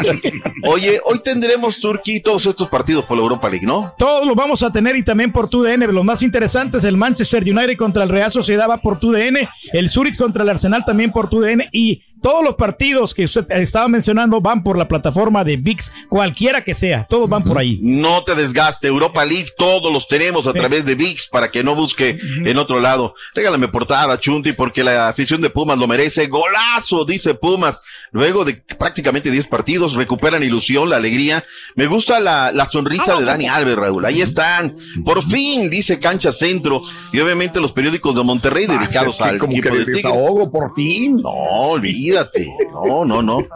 Oye, 0.64 1.02
hoy 1.06 1.20
tendremos 1.22 1.80
Turquía 1.80 2.16
y 2.16 2.22
todos 2.22 2.46
estos 2.46 2.70
partidos 2.70 3.06
por 3.06 3.18
la 3.18 3.24
Europa 3.24 3.50
League, 3.50 3.66
¿no? 3.66 3.94
Todos 3.98 4.26
los 4.26 4.36
vamos 4.36 4.64
a 4.64 4.72
tener 4.72 4.96
y 4.96 5.04
también 5.04 5.32
por 5.32 5.50
TUDN. 5.50 5.94
Los 5.94 6.06
más 6.06 6.24
interesantes, 6.24 6.84
el 6.84 6.98
Manchester 6.98 7.44
United 7.44 7.78
contra 7.78 8.04
el 8.04 8.10
Real 8.10 8.32
Sociedad 8.32 8.70
va 8.70 8.78
por 8.78 9.00
TUDN, 9.00 9.50
el 9.74 9.90
Zurich 9.90 10.18
contra 10.18 10.44
el 10.44 10.50
Arsenal 10.50 10.86
también 10.86 11.12
por 11.12 11.30
TUDN 11.30 11.64
y 11.72 12.02
todos 12.24 12.44
los 12.44 12.56
partidos 12.56 13.14
que 13.14 13.26
usted 13.26 13.46
estaba 13.52 13.88
mencionando 13.88 14.42
van 14.42 14.64
por 14.64 14.78
la 14.78 14.88
plataforma 14.88 15.44
de 15.44 15.58
VIX, 15.58 15.92
cualquiera 16.10 16.64
que 16.64 16.74
sea, 16.74 17.06
todos 17.08 17.30
van 17.30 17.44
por 17.44 17.60
ahí. 17.60 17.80
No 17.84 18.24
te 18.24 18.34
desgaste, 18.34 18.88
Europa 18.88 19.24
League, 19.26 19.50
todos 19.58 19.94
los 19.94 20.08
tenemos 20.08 20.48
a 20.48 20.54
través 20.54 20.86
de 20.86 20.96
VIX 20.96 21.28
para 21.28 21.52
que 21.52 21.64
no 21.64 21.76
busque 21.76 22.18
en 22.46 22.58
otro 22.58 22.80
lado. 22.80 23.14
Regálame 23.36 23.68
portada, 23.68 24.20
Chunti, 24.20 24.54
porque 24.54 24.84
la 24.84 25.10
afición 25.10 25.42
de 25.42 25.50
Pumas 25.52 25.78
lo 25.78 25.88
merece. 25.88 26.26
Golazo, 26.28 27.06
dice 27.06 27.36
Pumas. 27.36 27.82
Luego 28.12 28.46
de 28.46 28.64
prácticamente 28.80 29.30
10 29.30 29.48
partidos, 29.48 29.94
recuperan 29.94 30.44
ilusión, 30.44 30.90
la 30.90 30.96
alegría. 30.96 31.44
Me 31.76 31.86
gusta 31.88 32.20
la, 32.20 32.52
la 32.52 32.70
sonrisa 32.70 33.18
de 33.18 33.26
Dani 33.26 33.48
Alves, 33.48 33.76
Raúl. 33.76 34.06
Ahí 34.06 34.22
están. 34.22 34.76
Por 35.06 35.22
fin, 35.24 35.70
dice 35.70 36.00
Cancha 36.00 36.32
Centro. 36.32 36.82
Y 37.12 37.20
obviamente 37.20 37.60
los 37.60 37.74
periódicos 37.74 38.16
de 38.16 38.24
Monterrey 38.24 38.64
Ah, 38.70 38.78
dedicados 38.80 39.14
es 39.14 39.20
que 39.20 39.24
al 39.24 39.38
como 39.38 39.52
equipo 39.54 39.70
que 39.70 39.80
de 39.80 39.86
desahogo 39.86 40.52
por 40.52 40.74
fin. 40.74 41.18
No, 41.18 41.80
olvídate. 42.14 42.56
No, 42.72 43.06
no, 43.06 43.22
no. 43.22 43.40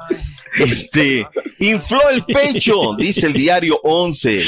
Este, 0.57 1.27
infló 1.59 2.09
el 2.09 2.23
pecho, 2.25 2.95
dice 2.97 3.27
el 3.27 3.33
diario 3.33 3.79
11. 3.83 4.41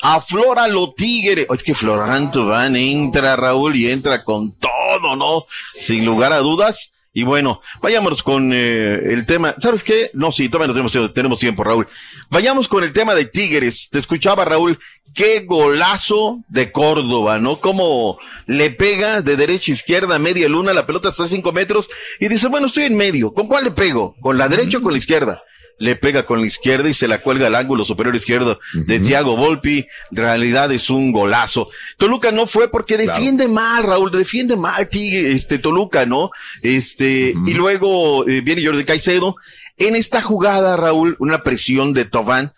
Aflora 0.00 0.66
lo 0.68 0.94
tigre. 0.94 1.46
Es 1.52 1.62
que 1.62 1.74
Florán 1.74 2.30
Tubán 2.30 2.76
entra, 2.76 3.36
Raúl, 3.36 3.76
y 3.76 3.90
entra 3.90 4.24
con 4.24 4.52
todo, 4.52 5.16
¿no? 5.16 5.44
Sin 5.74 6.06
lugar 6.06 6.32
a 6.32 6.38
dudas. 6.38 6.94
Y 7.12 7.24
bueno, 7.24 7.60
vayamos 7.82 8.22
con 8.22 8.52
eh, 8.54 8.94
el 9.12 9.26
tema. 9.26 9.56
¿Sabes 9.58 9.82
qué? 9.82 10.10
No, 10.14 10.30
sí, 10.30 10.48
todavía 10.48 10.68
no 10.68 10.74
tenemos, 10.74 11.12
tenemos 11.12 11.40
tiempo, 11.40 11.64
Raúl. 11.64 11.88
Vayamos 12.30 12.68
con 12.68 12.84
el 12.84 12.92
tema 12.92 13.16
de 13.16 13.24
Tigres. 13.24 13.88
Te 13.90 13.98
escuchaba, 13.98 14.44
Raúl. 14.44 14.78
Qué 15.14 15.40
golazo 15.40 16.38
de 16.48 16.70
Córdoba, 16.70 17.40
¿no? 17.40 17.56
Cómo 17.56 18.18
le 18.46 18.70
pega 18.70 19.22
de 19.22 19.36
derecha 19.36 19.72
a 19.72 19.74
izquierda, 19.74 20.18
media 20.20 20.48
luna, 20.48 20.72
la 20.72 20.86
pelota 20.86 21.08
está 21.08 21.24
a 21.24 21.28
cinco 21.28 21.50
metros 21.50 21.88
y 22.20 22.28
dice, 22.28 22.46
bueno, 22.46 22.68
estoy 22.68 22.84
en 22.84 22.96
medio. 22.96 23.32
¿Con 23.32 23.48
cuál 23.48 23.64
le 23.64 23.70
pego? 23.72 24.14
¿Con 24.20 24.38
la 24.38 24.48
derecha 24.48 24.78
o 24.78 24.80
con 24.80 24.92
la 24.92 24.98
izquierda? 24.98 25.42
Le 25.80 25.96
pega 25.96 26.24
con 26.24 26.40
la 26.40 26.46
izquierda 26.46 26.88
y 26.88 26.94
se 26.94 27.08
la 27.08 27.20
cuelga 27.20 27.48
al 27.48 27.54
ángulo 27.56 27.84
superior 27.84 28.14
izquierdo 28.14 28.60
de 28.72 29.00
Thiago 29.00 29.36
Volpi. 29.36 29.86
En 30.12 30.16
realidad 30.16 30.70
es 30.70 30.88
un 30.90 31.10
golazo. 31.10 31.68
Toluca 31.96 32.30
no 32.30 32.46
fue 32.46 32.68
porque 32.68 32.96
defiende 32.96 33.48
mal, 33.48 33.82
Raúl, 33.82 34.10
defiende 34.10 34.56
mal 34.56 34.88
Tigre, 34.88 35.32
este 35.32 35.58
Toluca, 35.58 36.06
¿no? 36.06 36.30
Este, 36.62 37.34
y 37.46 37.54
luego 37.54 38.28
eh, 38.28 38.40
viene 38.42 38.64
Jordi 38.64 38.84
Caicedo. 38.84 39.36
En 39.76 39.96
esta 39.96 40.20
jugada, 40.20 40.76
Raúl, 40.76 41.16
una 41.18 41.40
presión 41.40 41.94
de 41.94 42.04
Tobán. 42.04 42.52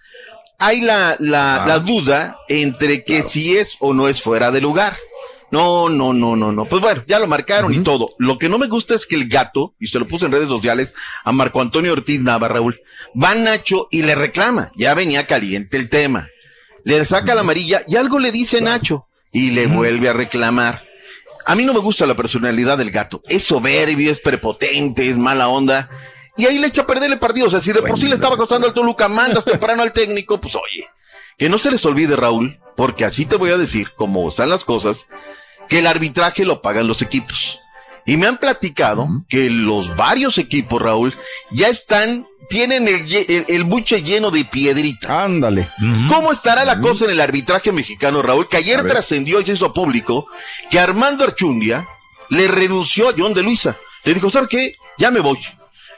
Hay 0.58 0.80
la, 0.80 1.16
la, 1.18 1.64
la 1.66 1.78
duda 1.78 2.36
entre 2.48 3.04
que 3.04 3.22
si 3.22 3.56
es 3.56 3.76
o 3.80 3.94
no 3.94 4.08
es 4.08 4.20
fuera 4.20 4.50
de 4.50 4.60
lugar. 4.60 4.96
No, 5.52 5.90
no, 5.90 6.14
no, 6.14 6.34
no, 6.34 6.50
no. 6.50 6.64
Pues 6.64 6.80
bueno, 6.80 7.04
ya 7.06 7.18
lo 7.18 7.26
marcaron 7.26 7.74
y 7.74 7.84
todo. 7.84 8.12
Lo 8.18 8.38
que 8.38 8.48
no 8.48 8.56
me 8.56 8.68
gusta 8.68 8.94
es 8.94 9.06
que 9.06 9.16
el 9.16 9.28
gato, 9.28 9.74
y 9.78 9.88
se 9.88 9.98
lo 9.98 10.06
puse 10.06 10.24
en 10.24 10.32
redes 10.32 10.48
sociales 10.48 10.94
a 11.24 11.30
Marco 11.30 11.60
Antonio 11.60 11.92
Ortiz 11.92 12.22
Nava, 12.22 12.48
Raúl, 12.48 12.80
va 13.22 13.34
Nacho 13.34 13.86
y 13.90 14.02
le 14.02 14.14
reclama. 14.14 14.72
Ya 14.74 14.94
venía 14.94 15.26
caliente 15.26 15.76
el 15.76 15.90
tema. 15.90 16.26
Le 16.84 17.04
saca 17.04 17.34
la 17.34 17.42
amarilla 17.42 17.82
y 17.86 17.96
algo 17.96 18.18
le 18.18 18.32
dice 18.32 18.62
Nacho 18.62 19.06
y 19.30 19.50
le 19.50 19.66
vuelve 19.66 20.08
a 20.08 20.14
reclamar. 20.14 20.84
A 21.44 21.54
mí 21.54 21.64
no 21.64 21.74
me 21.74 21.80
gusta 21.80 22.06
la 22.06 22.16
personalidad 22.16 22.78
del 22.78 22.90
gato. 22.90 23.20
Es 23.28 23.44
soberbio, 23.44 24.10
es 24.10 24.20
prepotente, 24.20 25.10
es 25.10 25.18
mala 25.18 25.48
onda. 25.48 25.90
Y 26.38 26.46
ahí 26.46 26.58
le 26.58 26.68
echa 26.68 26.82
a 26.82 26.86
perder 26.86 27.12
el 27.12 27.18
partido. 27.18 27.48
O 27.48 27.50
sea, 27.50 27.60
si 27.60 27.72
de 27.72 27.82
por 27.82 28.00
sí 28.00 28.08
le 28.08 28.14
estaba 28.14 28.38
costando 28.38 28.66
al 28.66 28.72
Toluca, 28.72 29.06
mandas 29.06 29.44
temprano 29.44 29.82
al 29.82 29.92
técnico, 29.92 30.40
pues 30.40 30.54
oye, 30.54 30.88
que 31.36 31.50
no 31.50 31.58
se 31.58 31.70
les 31.70 31.84
olvide, 31.84 32.16
Raúl, 32.16 32.58
porque 32.74 33.04
así 33.04 33.26
te 33.26 33.36
voy 33.36 33.50
a 33.50 33.58
decir, 33.58 33.90
como 33.96 34.30
están 34.30 34.48
las 34.48 34.64
cosas, 34.64 35.06
que 35.72 35.78
el 35.78 35.86
arbitraje 35.86 36.44
lo 36.44 36.60
pagan 36.60 36.86
los 36.86 37.00
equipos. 37.00 37.58
Y 38.04 38.18
me 38.18 38.26
han 38.26 38.36
platicado 38.36 39.08
que 39.26 39.48
los 39.48 39.96
varios 39.96 40.36
equipos, 40.36 40.82
Raúl, 40.82 41.14
ya 41.50 41.68
están, 41.68 42.26
tienen 42.50 42.86
el, 42.86 43.10
el, 43.10 43.46
el 43.48 43.64
buche 43.64 44.02
lleno 44.02 44.30
de 44.30 44.44
piedritas. 44.44 45.10
Ándale. 45.10 45.70
¿Cómo 46.10 46.30
estará 46.30 46.66
la 46.66 46.78
cosa 46.78 47.06
en 47.06 47.12
el 47.12 47.20
arbitraje 47.20 47.72
mexicano, 47.72 48.20
Raúl? 48.20 48.48
Que 48.48 48.58
ayer 48.58 48.86
trascendió 48.86 49.40
y 49.40 49.46
se 49.46 49.52
hizo 49.52 49.72
público 49.72 50.26
que 50.70 50.78
Armando 50.78 51.24
Archundia 51.24 51.88
le 52.28 52.48
renunció 52.48 53.08
a 53.08 53.14
John 53.16 53.32
de 53.32 53.42
Luisa. 53.42 53.78
Le 54.04 54.12
dijo, 54.12 54.28
¿sabes 54.28 54.50
qué? 54.50 54.74
Ya 54.98 55.10
me 55.10 55.20
voy. 55.20 55.38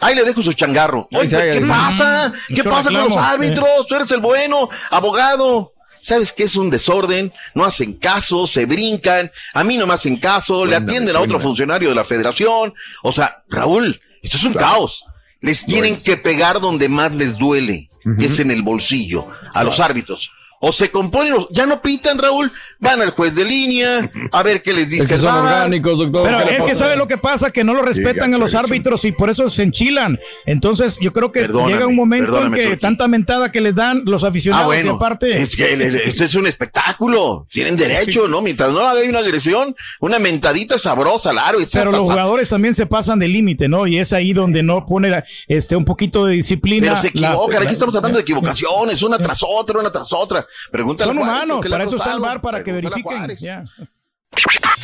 Ahí 0.01 0.15
le 0.15 0.23
dejo 0.23 0.41
su 0.41 0.53
changarro. 0.53 1.09
Oye, 1.11 1.29
¿qué 1.29 1.65
pasa? 1.67 2.33
¿Qué 2.47 2.55
mucho 2.59 2.71
pasa 2.71 2.91
con 2.93 3.09
los 3.09 3.17
árbitros? 3.17 3.89
Tú 3.89 3.97
eres 3.97 4.13
el 4.13 4.21
bueno, 4.21 4.69
abogado. 4.91 5.74
¿Sabes 6.05 6.35
qué 6.35 6.43
es 6.43 6.55
un 6.57 6.69
desorden? 6.69 7.33
No 7.55 7.65
hacen 7.65 7.95
caso, 7.95 8.47
se 8.47 8.67
brincan, 8.67 9.33
a 9.55 9.65
mí 9.65 9.79
no 9.79 9.87
me 9.87 9.95
hacen 9.95 10.17
caso, 10.17 10.67
le 10.67 10.77
atienden 10.77 11.17
a 11.17 11.21
otro 11.21 11.41
funcionario 11.41 11.89
de 11.89 11.95
la 11.95 12.05
federación. 12.05 12.75
O 13.03 13.11
sea, 13.11 13.43
Raúl, 13.49 13.99
esto 14.23 14.37
es 14.37 14.45
un 14.45 14.53
caos. 14.53 15.07
Les 15.41 15.65
tienen 15.65 15.95
que 16.05 16.19
pegar 16.19 16.61
donde 16.61 16.91
más 16.91 17.15
les 17.15 17.39
duele, 17.39 17.89
que 18.19 18.27
es 18.27 18.39
en 18.39 18.51
el 18.51 18.61
bolsillo, 18.61 19.29
a 19.55 19.65
los 19.65 19.81
árbitros. 19.81 20.31
O 20.61 20.73
se 20.73 20.91
componen, 20.91 21.35
ya 21.51 21.67
no 21.67 21.83
pitan, 21.83 22.19
Raúl, 22.19 22.51
van 22.79 23.01
al 23.03 23.11
juez 23.11 23.35
de 23.35 23.45
línea, 23.45 24.11
a 24.33 24.43
ver 24.43 24.63
qué 24.63 24.73
les 24.73 24.89
dice. 24.89 25.03
Es 25.05 25.09
que 25.09 25.19
son 25.19 25.35
orgánicos, 25.35 25.99
doctor. 25.99 26.25
Pero 26.25 26.41
es 26.51 26.63
que 26.63 26.75
sabe 26.75 26.97
lo 26.97 27.07
que 27.07 27.19
pasa, 27.19 27.51
que 27.51 27.65
no 27.65 27.75
lo 27.75 27.83
respetan 27.83 28.33
a 28.35 28.39
los 28.39 28.55
árbitros 28.55 29.05
y 29.05 29.13
por 29.13 29.29
eso 29.31 29.49
se 29.51 29.63
enchilan. 29.63 30.19
Entonces, 30.47 30.99
yo 31.01 31.13
creo 31.13 31.31
que 31.33 31.43
llega 31.49 31.87
un 31.87 31.97
momento 31.97 32.41
en 32.47 32.53
que 32.53 32.77
tanta 32.77 33.09
mentada 33.09 33.53
que 33.53 33.61
les 33.61 33.75
dan 33.75 34.03
los 34.07 34.25
aficionados 34.25 34.65
Ah, 34.65 34.67
bueno, 34.67 34.93
y 34.93 34.95
aparte. 34.97 35.43
es 35.43 35.57
que 35.57 36.01
esto 36.07 36.25
es 36.25 36.35
un 36.35 36.47
espectáculo, 36.47 37.47
tienen 37.51 37.77
derecho, 37.77 38.29
¿no? 38.29 38.41
Mientras 38.41 38.71
no 38.71 38.87
hay 38.89 39.09
una 39.09 39.19
agresión, 39.21 39.75
una 40.01 40.19
mentadita 40.19 40.79
sabrosa, 40.79 41.31
claro. 41.31 41.61
y 41.61 41.67
Pero 41.67 41.91
hasta- 41.91 41.97
los 41.97 42.01
jugadores 42.11 42.49
también 42.49 42.75
se 42.75 42.87
pasan 42.87 43.19
de 43.19 43.29
límite, 43.29 43.69
¿no? 43.69 43.87
Y 43.87 43.99
es 43.99 44.13
ahí 44.13 44.33
donde 44.33 44.63
no 44.63 44.87
pone 44.87 45.23
este 45.49 45.77
un 45.77 45.85
poquito 45.85 46.27
de 46.27 46.35
disciplina. 46.35 46.89
Pero 46.89 47.01
se 47.01 47.09
equivocan, 47.09 47.55
la- 47.61 47.65
aquí 47.67 47.73
estamos 47.73 47.95
hablando 47.97 48.19
de 48.19 48.23
equivocaciones, 48.23 49.03
una 49.03 49.19
tras 49.19 49.41
otra, 49.47 49.81
una 49.81 49.91
tras 49.93 50.13
otra. 50.13 50.47
Pregúntale 50.71 51.13
Son 51.13 51.17
Juárez, 51.19 51.45
humanos, 51.45 51.63
¿qué 51.63 51.69
le 51.69 51.75
ha 51.75 51.79
para 51.79 51.85
eso 51.85 51.97
está 51.97 52.13
el 52.13 52.21
bar, 52.21 52.41
para 52.41 52.65
que 52.65 52.73
Pregúntale 52.73 52.73
verifiquen. 52.73 53.39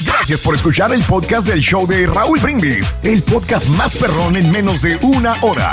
Gracias 0.05 0.41
por 0.41 0.55
escuchar 0.55 0.93
el 0.93 1.03
podcast 1.03 1.49
del 1.49 1.61
show 1.61 1.87
de 1.87 2.07
Raúl 2.07 2.39
Brindis, 2.41 2.95
el 3.03 3.23
podcast 3.23 3.68
más 3.68 3.95
perrón 3.95 4.37
en 4.37 4.51
menos 4.51 4.83
de 4.83 4.97
una 5.03 5.35
hora. 5.43 5.73